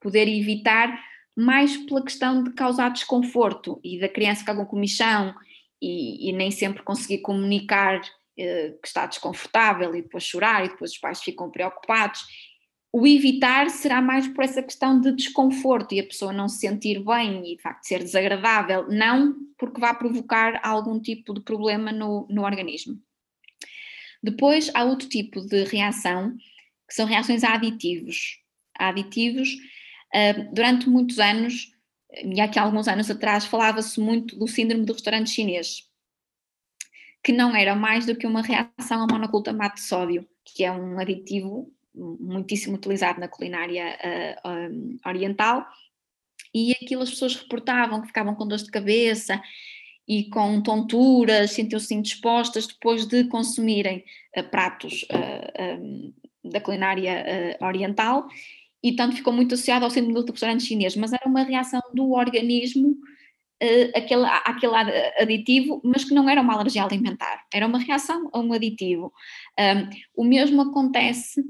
poder 0.00 0.28
evitar 0.28 0.98
mais 1.36 1.76
pela 1.76 2.02
questão 2.02 2.42
de 2.42 2.52
causar 2.52 2.90
desconforto 2.90 3.80
e 3.82 4.00
da 4.00 4.08
criança 4.08 4.40
ficar 4.40 4.56
com 4.56 4.66
comichão 4.66 5.34
e, 5.80 6.28
e 6.28 6.32
nem 6.32 6.50
sempre 6.50 6.82
conseguir 6.82 7.18
comunicar 7.18 8.00
eh, 8.38 8.74
que 8.80 8.86
está 8.86 9.04
desconfortável 9.04 9.96
e 9.96 10.02
depois 10.02 10.22
chorar 10.22 10.64
e 10.64 10.68
depois 10.68 10.92
os 10.92 10.98
pais 10.98 11.20
ficam 11.20 11.50
preocupados. 11.50 12.20
O 12.92 13.06
evitar 13.06 13.68
será 13.68 14.00
mais 14.00 14.26
por 14.28 14.44
essa 14.44 14.62
questão 14.62 15.00
de 15.00 15.12
desconforto 15.12 15.94
e 15.94 16.00
a 16.00 16.06
pessoa 16.06 16.32
não 16.32 16.48
se 16.48 16.60
sentir 16.60 17.04
bem 17.04 17.52
e 17.52 17.56
de 17.56 17.62
facto 17.62 17.84
ser 17.84 17.98
desagradável, 17.98 18.88
não 18.88 19.34
porque 19.58 19.80
vá 19.80 19.92
provocar 19.92 20.60
algum 20.64 20.98
tipo 20.98 21.34
de 21.34 21.40
problema 21.40 21.92
no, 21.92 22.26
no 22.30 22.44
organismo. 22.44 22.98
Depois 24.22 24.70
há 24.74 24.84
outro 24.84 25.08
tipo 25.08 25.40
de 25.40 25.64
reação, 25.64 26.34
que 26.88 26.94
são 26.94 27.06
reações 27.06 27.44
a 27.44 27.54
aditivos. 27.54 28.38
A 28.78 28.88
aditivos 28.88 29.50
Uh, 30.14 30.54
durante 30.54 30.88
muitos 30.88 31.18
anos, 31.18 31.70
e 32.10 32.40
aqui 32.40 32.58
alguns 32.58 32.88
anos 32.88 33.10
atrás, 33.10 33.44
falava-se 33.44 34.00
muito 34.00 34.38
do 34.38 34.48
síndrome 34.48 34.86
do 34.86 34.94
restaurante 34.94 35.30
chinês, 35.30 35.82
que 37.22 37.32
não 37.32 37.54
era 37.54 37.74
mais 37.74 38.06
do 38.06 38.16
que 38.16 38.26
uma 38.26 38.40
reação 38.40 39.02
ao 39.02 39.06
monoglutamato 39.06 39.76
de 39.76 39.82
sódio, 39.82 40.26
que 40.44 40.64
é 40.64 40.72
um 40.72 40.98
aditivo 40.98 41.70
muitíssimo 41.98 42.76
utilizado 42.76 43.20
na 43.20 43.28
culinária 43.28 43.96
uh, 44.44 44.48
um, 44.48 44.96
oriental, 45.06 45.66
e 46.54 46.72
aquilo 46.72 47.02
as 47.02 47.10
pessoas 47.10 47.34
reportavam 47.34 48.00
que 48.00 48.06
ficavam 48.06 48.34
com 48.34 48.46
dor 48.46 48.58
de 48.58 48.70
cabeça 48.70 49.40
e 50.06 50.24
com 50.30 50.62
tonturas, 50.62 51.52
sentiam-se 51.52 51.94
indispostas 51.94 52.66
depois 52.66 53.06
de 53.06 53.24
consumirem 53.24 54.04
uh, 54.36 54.44
pratos 54.44 55.04
uh, 55.12 55.80
um, 55.80 56.14
da 56.44 56.60
culinária 56.60 57.58
oriental. 57.60 58.26
E 58.82 58.94
tanto 58.94 59.16
ficou 59.16 59.32
muito 59.32 59.54
associado 59.54 59.84
ao 59.84 59.90
síndrome 59.90 60.24
do 60.24 60.32
restaurante 60.32 60.62
chinês, 60.62 60.96
mas 60.96 61.12
era 61.12 61.28
uma 61.28 61.42
reação 61.42 61.82
do 61.92 62.12
organismo 62.12 62.96
aquele, 63.94 64.24
aquele 64.44 64.76
aditivo, 65.20 65.80
mas 65.84 66.04
que 66.04 66.14
não 66.14 66.28
era 66.28 66.40
uma 66.40 66.54
alergia 66.54 66.84
alimentar, 66.84 67.44
era 67.52 67.66
uma 67.66 67.78
reação 67.78 68.30
a 68.32 68.38
um 68.38 68.52
aditivo. 68.52 69.12
Um, 69.58 70.22
o 70.22 70.24
mesmo 70.24 70.62
acontece 70.62 71.44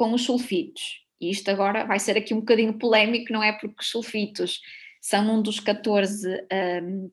com 0.00 0.14
os 0.14 0.24
sulfitos. 0.24 1.04
E 1.20 1.30
isto 1.30 1.50
agora 1.50 1.84
vai 1.84 1.98
ser 1.98 2.16
aqui 2.16 2.32
um 2.32 2.40
bocadinho 2.40 2.72
polémico, 2.78 3.30
não 3.30 3.42
é? 3.42 3.52
Porque 3.52 3.82
os 3.82 3.90
sulfitos 3.90 4.58
são 4.98 5.36
um 5.36 5.42
dos 5.42 5.60
14 5.60 6.26
um, 6.82 7.10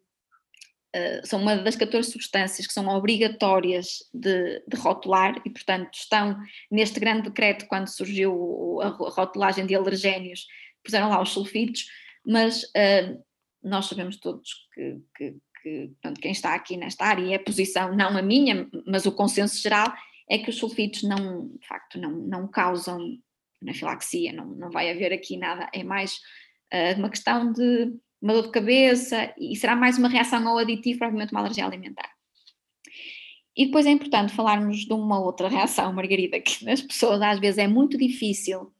eh, 0.94 1.22
são 1.26 1.42
uma 1.42 1.58
das 1.58 1.76
14 1.76 2.10
substâncias 2.10 2.66
que 2.66 2.72
são 2.72 2.88
obrigatórias 2.88 3.98
de, 4.14 4.64
de, 4.66 4.78
rotular 4.78 5.36
e, 5.46 5.50
portanto, 5.50 5.96
estão 5.96 6.38
neste 6.72 6.98
grande 6.98 7.24
decreto 7.24 7.68
quando 7.68 7.90
surgiu 7.90 8.80
a 8.82 8.88
rotulagem 8.88 9.66
de 9.66 9.76
alergénios, 9.76 10.48
puseram 10.82 11.10
lá 11.10 11.22
os 11.22 11.32
sulfitos, 11.32 11.88
mas 12.26 12.64
uh, 12.64 13.22
nós 13.62 13.88
sabemos 13.88 14.16
todos 14.16 14.50
que, 14.74 14.98
que, 15.14 15.36
que 15.62 15.88
portanto, 15.90 16.22
quem 16.22 16.32
está 16.32 16.56
aqui 16.56 16.78
nesta 16.78 17.04
área, 17.04 17.22
e 17.22 17.34
é 17.34 17.36
a 17.36 17.44
posição, 17.44 17.94
não 17.94 18.18
a 18.18 18.22
minha, 18.22 18.66
mas 18.86 19.06
o 19.06 19.12
consenso 19.12 19.62
geral, 19.62 19.94
é 20.30 20.38
que 20.38 20.50
os 20.50 20.58
sulfitos 20.58 21.04
não, 21.04 21.48
de 21.48 21.68
facto, 21.68 22.00
não, 22.00 22.12
não 22.12 22.48
causam 22.48 23.18
anafilaxia, 23.62 24.34
não, 24.34 24.46
não 24.46 24.70
vai 24.70 24.92
haver 24.92 25.14
aqui 25.14 25.38
nada, 25.38 25.70
é 25.74 25.84
mais 25.84 26.20
uh, 26.74 26.98
uma 27.00 27.10
questão 27.10 27.52
de 27.52 27.94
uma 28.22 28.34
dor 28.34 28.44
de 28.44 28.52
cabeça 28.52 29.34
e 29.38 29.56
será 29.56 29.76
mais 29.76 29.98
uma 29.98 30.10
reação 30.10 30.48
ao 30.48 30.58
aditivo, 30.58 31.00
provavelmente 31.00 31.32
uma 31.32 31.42
alergia 31.42 31.66
alimentar. 31.66 32.12
E 33.56 33.66
depois 33.66 33.86
é 33.86 33.90
importante 33.90 34.34
falarmos 34.34 34.86
de 34.86 34.94
uma 34.94 35.20
outra 35.20 35.48
reação, 35.50 35.92
Margarida, 35.92 36.40
que 36.40 36.64
nas 36.64 36.82
pessoas 36.82 37.22
às 37.22 37.40
vezes 37.40 37.58
é 37.58 37.68
muito 37.68 37.98
difícil 37.98 38.72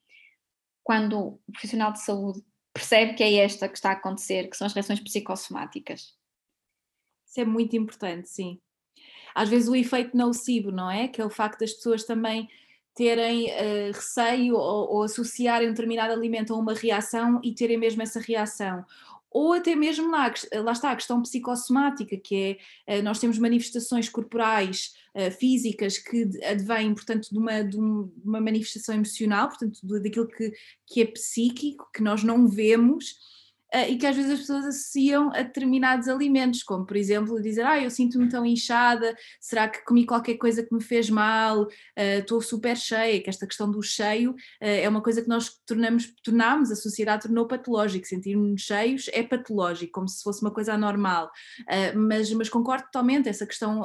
quando 0.84 1.20
o 1.20 1.52
profissional 1.52 1.92
de 1.92 2.02
saúde 2.04 2.42
percebe 2.74 3.16
que 3.16 3.24
é 3.24 3.34
esta 3.38 3.68
que 3.68 3.76
está 3.76 3.90
a 3.90 3.94
acontecer, 3.94 4.48
que 4.48 4.56
são 4.56 4.68
as 4.68 4.74
reações 4.74 5.00
psicossomáticas. 5.00 6.16
Isso 7.28 7.42
é 7.42 7.46
muito 7.46 7.76
importante, 7.76 8.30
sim. 8.30 8.60
Às 9.38 9.50
vezes 9.50 9.70
o 9.70 9.76
efeito 9.76 10.16
nocivo, 10.16 10.72
não 10.72 10.90
é? 10.90 11.08
Que 11.08 11.22
é 11.22 11.26
o 11.26 11.30
facto 11.30 11.60
das 11.60 11.74
pessoas 11.74 12.04
também 12.04 12.48
terem 12.96 13.46
uh, 13.46 13.92
receio 13.94 14.56
ou, 14.56 14.96
ou 14.96 15.04
associarem 15.04 15.68
um 15.68 15.72
determinado 15.72 16.12
alimento 16.12 16.54
a 16.54 16.58
uma 16.58 16.74
reação 16.74 17.40
e 17.44 17.54
terem 17.54 17.78
mesmo 17.78 18.02
essa 18.02 18.20
reação 18.20 18.84
ou 19.30 19.54
até 19.54 19.76
mesmo 19.76 20.10
lá, 20.10 20.34
lá 20.64 20.72
está 20.72 20.92
a 20.92 20.96
questão 20.96 21.22
psicossomática, 21.22 22.18
que 22.18 22.58
é, 22.88 22.96
eh, 22.96 23.02
nós 23.02 23.20
temos 23.20 23.38
manifestações 23.38 24.10
corporais, 24.10 24.94
eh, 25.14 25.30
físicas, 25.30 25.98
que 25.98 26.28
advêm, 26.44 26.94
portanto, 26.94 27.30
de 27.30 27.38
uma, 27.38 27.62
de 27.62 27.78
uma 27.78 28.42
manifestação 28.42 28.96
emocional, 28.96 29.50
portanto, 29.50 29.80
daquilo 30.02 30.28
que, 30.28 30.52
que 30.88 31.02
é 31.02 31.06
psíquico, 31.06 31.88
que 31.94 32.02
nós 32.02 32.24
não 32.24 32.48
vemos, 32.48 33.16
e 33.90 33.98
que 33.98 34.06
às 34.06 34.16
vezes 34.16 34.32
as 34.32 34.40
pessoas 34.40 34.66
associam 34.66 35.30
a 35.34 35.42
determinados 35.42 36.08
alimentos, 36.08 36.64
como 36.64 36.86
por 36.86 36.96
exemplo 36.96 37.42
dizer, 37.42 37.66
ah, 37.66 37.82
eu 37.82 37.90
sinto-me 37.90 38.30
tão 38.30 38.46
inchada, 38.46 39.16
será 39.40 39.68
que 39.68 39.84
comi 39.84 40.06
qualquer 40.06 40.36
coisa 40.36 40.64
que 40.64 40.74
me 40.74 40.82
fez 40.82 41.10
mal, 41.10 41.64
uh, 41.64 41.70
estou 42.20 42.42
super 42.42 42.78
cheia, 42.78 43.22
que 43.22 43.30
esta 43.30 43.46
questão 43.46 43.70
do 43.70 43.82
cheio 43.82 44.32
uh, 44.32 44.36
é 44.60 44.88
uma 44.88 45.02
coisa 45.02 45.22
que 45.22 45.28
nós 45.28 45.52
tornamos, 45.66 46.72
a 46.72 46.76
sociedade 46.76 47.24
tornou 47.24 47.48
patológico, 47.48 48.06
sentir-nos 48.06 48.62
cheios 48.62 49.10
é 49.14 49.22
patológico, 49.22 49.92
como 49.92 50.08
se 50.08 50.24
fosse 50.24 50.42
uma 50.42 50.52
coisa 50.52 50.74
anormal, 50.74 51.30
mas, 51.96 52.32
mas 52.34 52.50
concordo 52.50 52.86
totalmente, 52.86 53.30
essa 53.30 53.46
questão 53.46 53.84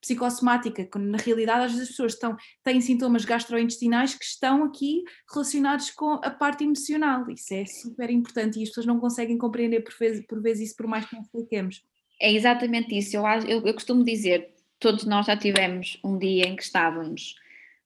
psicossomática, 0.00 0.86
quando 0.86 1.06
na 1.06 1.18
realidade 1.18 1.66
às 1.66 1.72
vezes 1.72 1.82
as 1.84 1.90
pessoas 1.90 2.14
estão, 2.14 2.36
têm 2.64 2.80
sintomas 2.80 3.24
gastrointestinais 3.24 4.14
que 4.14 4.24
estão 4.24 4.64
aqui 4.64 5.02
relacionados 5.32 5.90
com 5.90 6.14
a 6.14 6.30
parte 6.30 6.64
emocional, 6.64 7.28
isso 7.30 7.52
é 7.52 7.64
super 7.66 8.10
importante 8.10 8.58
e 8.58 8.62
as 8.62 8.68
pessoas 8.68 8.86
não 8.86 8.98
conseguem 8.98 9.19
conseguem 9.20 9.38
compreender 9.38 9.80
por 9.80 9.94
vezes, 9.98 10.24
por 10.26 10.40
vezes 10.40 10.68
isso, 10.68 10.76
por 10.76 10.86
mais 10.86 11.04
que 11.04 11.14
não 11.14 11.22
expliquemos. 11.22 11.82
É 12.20 12.32
exatamente 12.32 12.96
isso. 12.96 13.16
Eu, 13.16 13.24
eu, 13.46 13.66
eu 13.66 13.74
costumo 13.74 14.04
dizer, 14.04 14.54
todos 14.78 15.04
nós 15.04 15.26
já 15.26 15.36
tivemos 15.36 15.98
um 16.04 16.18
dia 16.18 16.46
em 16.46 16.56
que 16.56 16.62
estávamos 16.62 17.34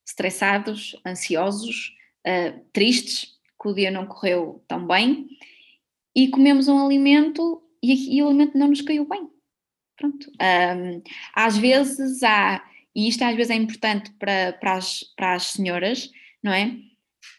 estressados, 0.05 0.95
ansiosos, 1.05 1.95
uh, 2.25 2.59
tristes, 2.71 3.35
que 3.61 3.69
o 3.69 3.73
dia 3.73 3.91
não 3.91 4.05
correu 4.05 4.63
tão 4.67 4.85
bem, 4.85 5.27
e 6.15 6.29
comemos 6.29 6.67
um 6.67 6.85
alimento 6.85 7.61
e, 7.83 8.17
e 8.17 8.23
o 8.23 8.27
alimento 8.27 8.57
não 8.57 8.69
nos 8.69 8.81
caiu 8.81 9.05
bem. 9.05 9.27
Pronto. 9.97 10.29
Um, 10.29 11.01
às 11.33 11.57
vezes 11.57 12.21
há, 12.23 12.63
e 12.93 13.07
isto 13.07 13.23
às 13.23 13.35
vezes 13.35 13.49
é 13.49 13.55
importante 13.55 14.11
para, 14.19 14.53
para, 14.53 14.73
as, 14.73 15.03
para 15.15 15.33
as 15.33 15.47
senhoras, 15.47 16.09
não 16.43 16.53
é? 16.53 16.77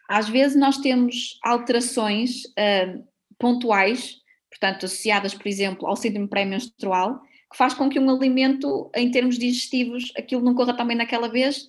Às 0.09 0.28
vezes 0.28 0.57
nós 0.57 0.78
temos 0.78 1.38
alterações 1.42 2.44
uh, 2.44 3.07
pontuais, 3.39 4.16
portanto, 4.51 4.87
associadas, 4.87 5.34
por 5.34 5.47
exemplo, 5.47 5.87
ao 5.87 5.97
síndrome 5.97 6.28
pré-menstrual, 6.28 7.20
que 7.51 7.57
faz 7.57 7.74
com 7.74 7.89
que 7.89 7.99
um 7.99 8.11
alimento, 8.11 8.91
em 8.95 9.11
termos 9.11 9.39
digestivos, 9.39 10.12
aquilo 10.16 10.43
não 10.43 10.55
corra 10.55 10.74
também 10.74 10.97
naquela 10.97 11.28
vez, 11.28 11.68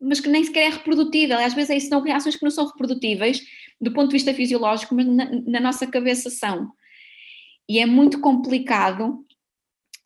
mas 0.00 0.20
que 0.20 0.28
nem 0.28 0.44
sequer 0.44 0.66
é 0.66 0.70
reprodutível. 0.70 1.38
Às 1.38 1.54
vezes 1.54 1.70
é 1.70 1.76
isso, 1.76 1.88
são 1.88 2.02
reações 2.02 2.36
que 2.36 2.44
não 2.44 2.50
são 2.50 2.66
reprodutíveis 2.66 3.42
do 3.80 3.92
ponto 3.92 4.08
de 4.08 4.14
vista 4.14 4.32
fisiológico, 4.32 4.94
mas 4.94 5.06
na, 5.06 5.30
na 5.46 5.60
nossa 5.60 5.86
cabeça 5.86 6.30
são. 6.30 6.70
E 7.68 7.78
é 7.78 7.86
muito 7.86 8.20
complicado, 8.20 9.24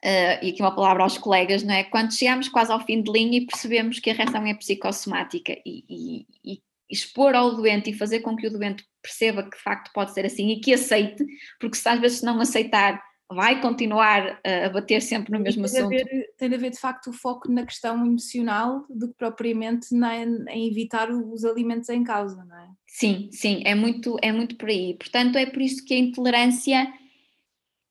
uh, 0.05 0.39
e 0.43 0.51
aqui 0.51 0.61
uma 0.61 0.75
palavra 0.75 1.03
aos 1.03 1.19
colegas, 1.19 1.63
não 1.63 1.75
é? 1.75 1.85
Quando 1.85 2.15
chegamos 2.15 2.49
quase 2.49 2.73
ao 2.73 2.85
fim 2.85 3.03
de 3.03 3.13
linha 3.13 3.39
e 3.39 3.47
percebemos 3.47 3.99
que 3.99 4.11
a 4.11 4.15
reação 4.15 4.47
é 4.47 4.55
psicossomática 4.55 5.53
e, 5.67 5.85
e, 5.89 6.27
e 6.45 6.63
expor 6.89 7.35
ao 7.35 7.55
doente 7.55 7.91
e 7.91 7.95
fazer 7.95 8.21
com 8.21 8.35
que 8.35 8.47
o 8.47 8.51
doente 8.51 8.85
perceba 9.03 9.42
que 9.42 9.57
de 9.57 9.62
facto 9.62 9.90
pode 9.92 10.12
ser 10.12 10.26
assim 10.26 10.48
e 10.51 10.61
que 10.61 10.74
aceite, 10.74 11.24
porque 11.59 11.76
se 11.76 11.88
às 11.88 12.01
vezes 12.01 12.22
não 12.22 12.40
aceitar, 12.40 13.03
vai 13.32 13.61
continuar 13.61 14.40
a 14.44 14.68
bater 14.70 15.01
sempre 15.01 15.32
no 15.32 15.40
mesmo 15.40 15.64
tem 15.64 15.78
assunto. 15.78 15.90
De 15.90 16.03
haver, 16.03 16.34
tem 16.36 16.48
de 16.48 16.55
haver 16.57 16.70
de 16.70 16.80
facto 16.80 17.11
o 17.11 17.12
foco 17.12 17.51
na 17.51 17.64
questão 17.64 18.05
emocional 18.05 18.84
do 18.90 19.09
que 19.09 19.14
propriamente 19.14 19.94
na, 19.94 20.16
em 20.16 20.68
evitar 20.68 21.11
os 21.11 21.44
alimentos 21.44 21.88
em 21.88 22.03
causa, 22.03 22.44
não 22.44 22.57
é? 22.57 22.68
Sim, 22.86 23.28
sim, 23.30 23.62
é 23.64 23.74
muito, 23.74 24.16
é 24.20 24.32
muito 24.32 24.57
por 24.57 24.68
aí. 24.68 24.94
Portanto, 24.94 25.36
é 25.36 25.46
por 25.46 25.62
isso 25.62 25.84
que 25.84 25.94
a 25.94 25.98
intolerância 25.98 26.92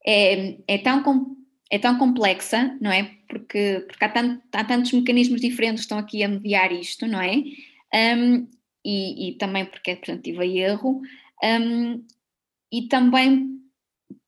é, 0.06 0.58
é 0.68 0.78
tão 0.78 1.38
é 1.72 1.78
tão 1.78 1.98
complexa, 1.98 2.76
não 2.82 2.92
é? 2.92 3.12
Porque, 3.28 3.86
porque 3.88 4.04
há, 4.04 4.10
tanto, 4.10 4.42
há 4.52 4.64
tantos 4.64 4.92
mecanismos 4.92 5.40
diferentes 5.40 5.82
que 5.82 5.86
estão 5.86 6.00
aqui 6.00 6.24
a 6.24 6.28
mediar 6.28 6.72
isto, 6.72 7.06
não 7.06 7.22
é? 7.22 7.44
Um, 8.18 8.48
e, 8.84 9.30
e 9.30 9.38
também 9.38 9.66
porque 9.66 9.92
é 9.92 9.96
tentativa 9.96 10.46
e 10.46 10.60
erro, 10.60 11.02
um, 11.44 12.06
e 12.72 12.88
também 12.88 13.60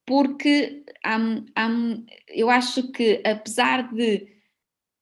porque 0.06 0.84
hum, 1.06 1.46
hum, 1.58 2.06
eu 2.28 2.50
acho 2.50 2.92
que 2.92 3.22
apesar 3.26 3.94
de, 3.94 4.28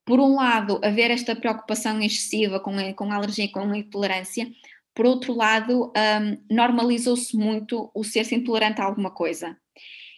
por 0.05 0.19
um 0.19 0.35
lado, 0.35 0.79
haver 0.83 1.11
esta 1.11 1.35
preocupação 1.35 2.01
excessiva 2.01 2.59
com 2.59 2.71
a, 2.71 2.93
com 2.93 3.11
a 3.11 3.15
alergia 3.15 3.45
e 3.45 3.51
com 3.51 3.59
a 3.61 3.77
intolerância, 3.77 4.51
por 4.93 5.05
outro 5.05 5.33
lado, 5.33 5.93
um, 5.95 6.53
normalizou-se 6.53 7.35
muito 7.37 7.89
o 7.93 8.03
ser-se 8.03 8.35
intolerante 8.35 8.81
a 8.81 8.85
alguma 8.85 9.11
coisa. 9.11 9.57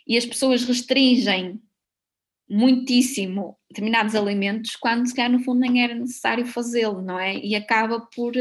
E 0.07 0.17
as 0.17 0.25
pessoas 0.25 0.63
restringem 0.63 1.61
muitíssimo 2.49 3.57
determinados 3.69 4.15
alimentos 4.15 4.75
quando, 4.75 5.07
se 5.07 5.15
calhar, 5.15 5.31
no 5.31 5.39
fundo, 5.39 5.59
nem 5.59 5.83
era 5.83 5.95
necessário 5.95 6.45
fazê-lo, 6.45 7.01
não 7.01 7.19
é? 7.19 7.37
E 7.37 7.55
acaba 7.55 8.01
por. 8.13 8.33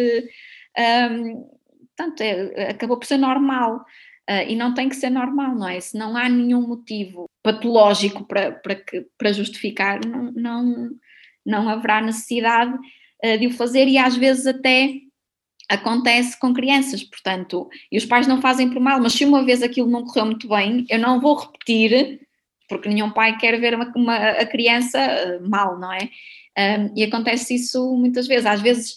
Uh, 0.78 1.12
um, 1.12 1.60
portanto, 1.96 2.20
é, 2.20 2.70
acabou 2.70 2.98
por 2.98 3.06
ser 3.06 3.18
normal. 3.18 3.84
Uh, 4.30 4.46
e 4.48 4.54
não 4.54 4.74
tem 4.74 4.88
que 4.88 4.94
ser 4.94 5.10
normal, 5.10 5.56
não 5.56 5.68
é? 5.68 5.80
Se 5.80 5.98
não 5.98 6.16
há 6.16 6.28
nenhum 6.28 6.60
motivo 6.60 7.28
patológico 7.42 8.24
para, 8.24 8.52
para, 8.52 8.76
que, 8.76 9.04
para 9.18 9.32
justificar, 9.32 9.98
não, 10.06 10.30
não, 10.32 10.90
não 11.44 11.68
haverá 11.68 12.00
necessidade 12.00 12.72
uh, 12.72 13.38
de 13.38 13.48
o 13.48 13.52
fazer 13.52 13.88
e 13.88 13.98
às 13.98 14.16
vezes 14.16 14.46
até 14.46 14.92
acontece 15.68 16.38
com 16.38 16.54
crianças, 16.54 17.02
portanto, 17.02 17.68
e 17.90 17.98
os 17.98 18.04
pais 18.04 18.26
não 18.26 18.40
fazem 18.40 18.70
por 18.70 18.80
mal, 18.80 19.00
mas 19.00 19.14
se 19.14 19.24
uma 19.24 19.44
vez 19.44 19.62
aquilo 19.62 19.88
não 19.88 20.04
correu 20.04 20.26
muito 20.26 20.48
bem, 20.48 20.84
eu 20.88 20.98
não 20.98 21.20
vou 21.20 21.36
repetir, 21.36 22.20
porque 22.68 22.88
nenhum 22.88 23.10
pai 23.10 23.36
quer 23.36 23.58
ver 23.60 23.74
uma, 23.74 23.92
uma 23.96 24.16
a 24.16 24.46
criança 24.46 24.98
ah, 24.98 25.38
mal, 25.48 25.78
não 25.78 25.92
é? 25.92 26.10
E 26.96 27.04
acontece 27.04 27.54
isso 27.54 27.96
muitas 27.96 28.26
vezes, 28.26 28.46
às 28.46 28.60
vezes 28.60 28.96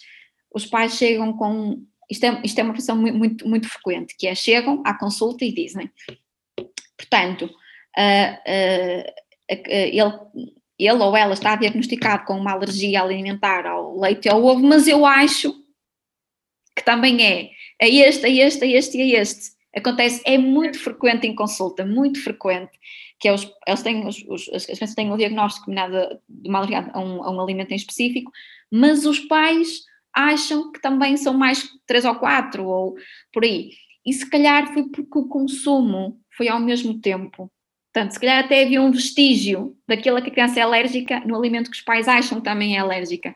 os 0.54 0.66
pais 0.66 0.94
chegam 0.94 1.34
com. 1.34 1.84
Isto 2.10 2.26
é, 2.26 2.42
isto 2.44 2.60
é 2.60 2.64
uma 2.64 2.74
questão 2.74 2.96
muito, 2.96 3.48
muito 3.48 3.68
frequente, 3.68 4.16
que 4.18 4.28
é 4.28 4.36
chegam 4.36 4.84
à 4.86 4.94
consulta 4.94 5.44
e 5.46 5.54
dizem, 5.54 5.90
portanto, 6.98 7.46
uh, 7.46 8.34
uh, 8.48 9.14
ele, 9.50 10.14
ele 10.78 11.04
ou 11.04 11.16
ela 11.16 11.34
está 11.34 11.56
diagnosticado 11.56 12.26
com 12.26 12.38
uma 12.38 12.52
alergia 12.52 13.02
alimentar 13.02 13.66
ao 13.66 14.00
leite 14.00 14.28
e 14.28 14.30
ao 14.30 14.44
ovo, 14.44 14.62
mas 14.62 14.88
eu 14.88 15.06
acho 15.06 15.54
que 16.76 16.84
também 16.84 17.24
é 17.24 17.50
a 17.82 17.88
este, 17.88 18.26
a 18.26 18.30
este, 18.30 18.64
a 18.64 18.68
este 18.68 18.98
e 18.98 19.02
a 19.16 19.22
este. 19.22 19.54
Acontece, 19.76 20.22
é 20.26 20.38
muito 20.38 20.78
frequente 20.80 21.26
em 21.26 21.34
consulta, 21.34 21.84
muito 21.84 22.24
frequente, 22.24 22.72
que 23.20 23.28
é 23.28 23.34
os, 23.34 23.52
eles 23.66 23.82
têm, 23.82 24.06
os, 24.06 24.24
os, 24.28 24.48
as 24.54 24.94
têm 24.94 25.12
um 25.12 25.18
diagnóstico 25.18 25.72
de 25.72 26.50
uma 26.50 26.60
alergia 26.60 26.92
a 26.94 27.00
um, 27.00 27.24
a 27.24 27.32
um 27.32 27.42
alimento 27.42 27.72
em 27.72 27.76
específico, 27.76 28.32
mas 28.72 29.06
os 29.06 29.20
pais 29.22 29.82
acham 30.14 30.72
que 30.72 30.82
também 30.82 31.18
são 31.18 31.34
mais 31.34 31.70
três 31.88 32.06
ou 32.06 32.16
quatro 32.16 32.66
ou 32.66 32.96
por 33.32 33.44
aí. 33.44 33.72
E 34.06 34.14
se 34.14 34.30
calhar 34.30 34.74
foi 34.74 34.84
porque 34.90 35.18
o 35.18 35.28
consumo 35.28 36.20
foi 36.36 36.48
ao 36.48 36.60
mesmo 36.60 37.00
tempo. 37.00 37.52
Portanto, 37.94 38.12
se 38.12 38.20
calhar 38.20 38.44
até 38.44 38.64
havia 38.64 38.82
um 38.82 38.92
vestígio 38.92 39.78
daquilo 39.88 40.22
que 40.22 40.30
a 40.30 40.34
criança 40.34 40.60
é 40.60 40.64
alérgica 40.64 41.20
no 41.22 41.36
alimento 41.36 41.70
que 41.70 41.78
os 41.78 41.84
pais 41.84 42.08
acham 42.08 42.40
que 42.40 42.44
também 42.44 42.76
é 42.76 42.80
alérgica. 42.80 43.36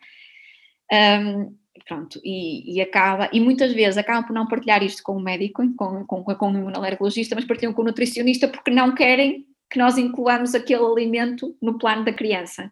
Um, 0.91 1.55
pronto, 1.87 2.19
e, 2.23 2.75
e, 2.75 2.81
acaba, 2.81 3.29
e 3.31 3.39
muitas 3.39 3.71
vezes 3.73 3.97
acabam 3.97 4.25
por 4.25 4.33
não 4.33 4.47
partilhar 4.47 4.83
isto 4.83 5.03
com 5.03 5.13
o 5.13 5.21
médico, 5.21 5.63
com, 5.75 6.05
com, 6.05 6.23
com 6.23 6.51
o 6.51 6.57
imunoalergologista, 6.57 7.35
mas 7.35 7.45
partilham 7.45 7.73
com 7.73 7.81
o 7.81 7.85
nutricionista 7.85 8.47
porque 8.47 8.71
não 8.71 8.93
querem 8.93 9.45
que 9.69 9.77
nós 9.77 9.97
incluamos 9.97 10.55
aquele 10.55 10.83
alimento 10.83 11.55
no 11.61 11.77
plano 11.77 12.03
da 12.03 12.13
criança. 12.13 12.71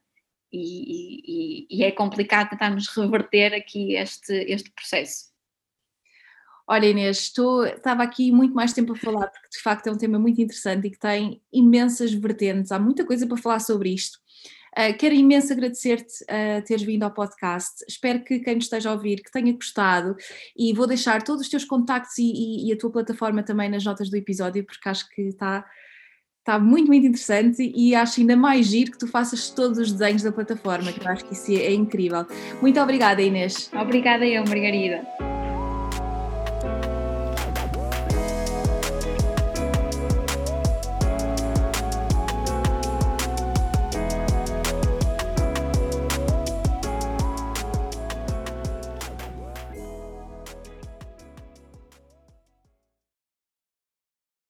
E, 0.55 1.21
e, 1.25 1.67
e 1.69 1.83
é 1.83 1.91
complicado 1.91 2.49
tentarmos 2.49 2.87
reverter 2.87 3.53
aqui 3.53 3.95
este, 3.95 4.33
este 4.33 4.71
processo. 4.71 5.35
Olha, 6.67 6.87
Inês, 6.87 7.19
estou, 7.19 7.65
estava 7.65 8.01
aqui 8.01 8.31
muito 8.31 8.55
mais 8.55 8.73
tempo 8.73 8.93
a 8.93 8.95
falar, 8.95 9.27
porque 9.27 9.49
de 9.49 9.61
facto 9.61 9.87
é 9.87 9.91
um 9.91 9.97
tema 9.97 10.17
muito 10.17 10.41
interessante 10.41 10.87
e 10.87 10.91
que 10.91 10.97
tem 10.97 11.41
imensas 11.53 12.11
vertentes, 12.11 12.71
há 12.71 12.79
muita 12.79 13.05
coisa 13.05 13.27
para 13.27 13.37
falar 13.37 13.59
sobre 13.59 13.93
isto. 13.93 14.17
Uh, 14.77 14.97
quero 14.97 15.13
imenso 15.13 15.53
agradecer-te 15.53 16.23
uh, 16.23 16.63
teres 16.65 16.83
vindo 16.83 17.03
ao 17.03 17.13
podcast. 17.13 17.85
Espero 17.87 18.23
que 18.23 18.39
quem 18.39 18.55
nos 18.55 18.65
esteja 18.65 18.89
a 18.89 18.93
ouvir 18.93 19.21
que 19.23 19.31
tenha 19.31 19.53
gostado 19.53 20.15
e 20.57 20.73
vou 20.73 20.87
deixar 20.87 21.21
todos 21.21 21.43
os 21.43 21.49
teus 21.49 21.63
contactos 21.63 22.17
e, 22.17 22.23
e, 22.23 22.69
e 22.69 22.73
a 22.73 22.77
tua 22.77 22.91
plataforma 22.91 23.43
também 23.43 23.69
nas 23.69 23.85
notas 23.85 24.09
do 24.09 24.17
episódio, 24.17 24.65
porque 24.65 24.89
acho 24.89 25.07
que 25.09 25.21
está 25.21 25.65
está 26.45 26.59
muito, 26.59 26.87
muito 26.87 27.07
interessante 27.07 27.73
e 27.75 27.95
acho 27.95 28.19
ainda 28.19 28.37
mais 28.37 28.67
giro 28.67 28.91
que 28.91 28.99
tu 28.99 29.07
faças 29.07 29.49
todos 29.49 29.79
os 29.79 29.91
desenhos 29.91 30.21
da 30.21 30.31
plataforma, 30.31 30.91
que 30.91 31.03
eu 31.03 31.11
acho 31.11 31.25
que 31.25 31.33
isso 31.33 31.51
é 31.51 31.73
incrível. 31.73 32.23
Muito 32.61 32.79
obrigada, 32.79 33.19
Inês. 33.19 33.71
Obrigada 33.73 34.23
eu, 34.27 34.43
Margarida. 34.47 35.34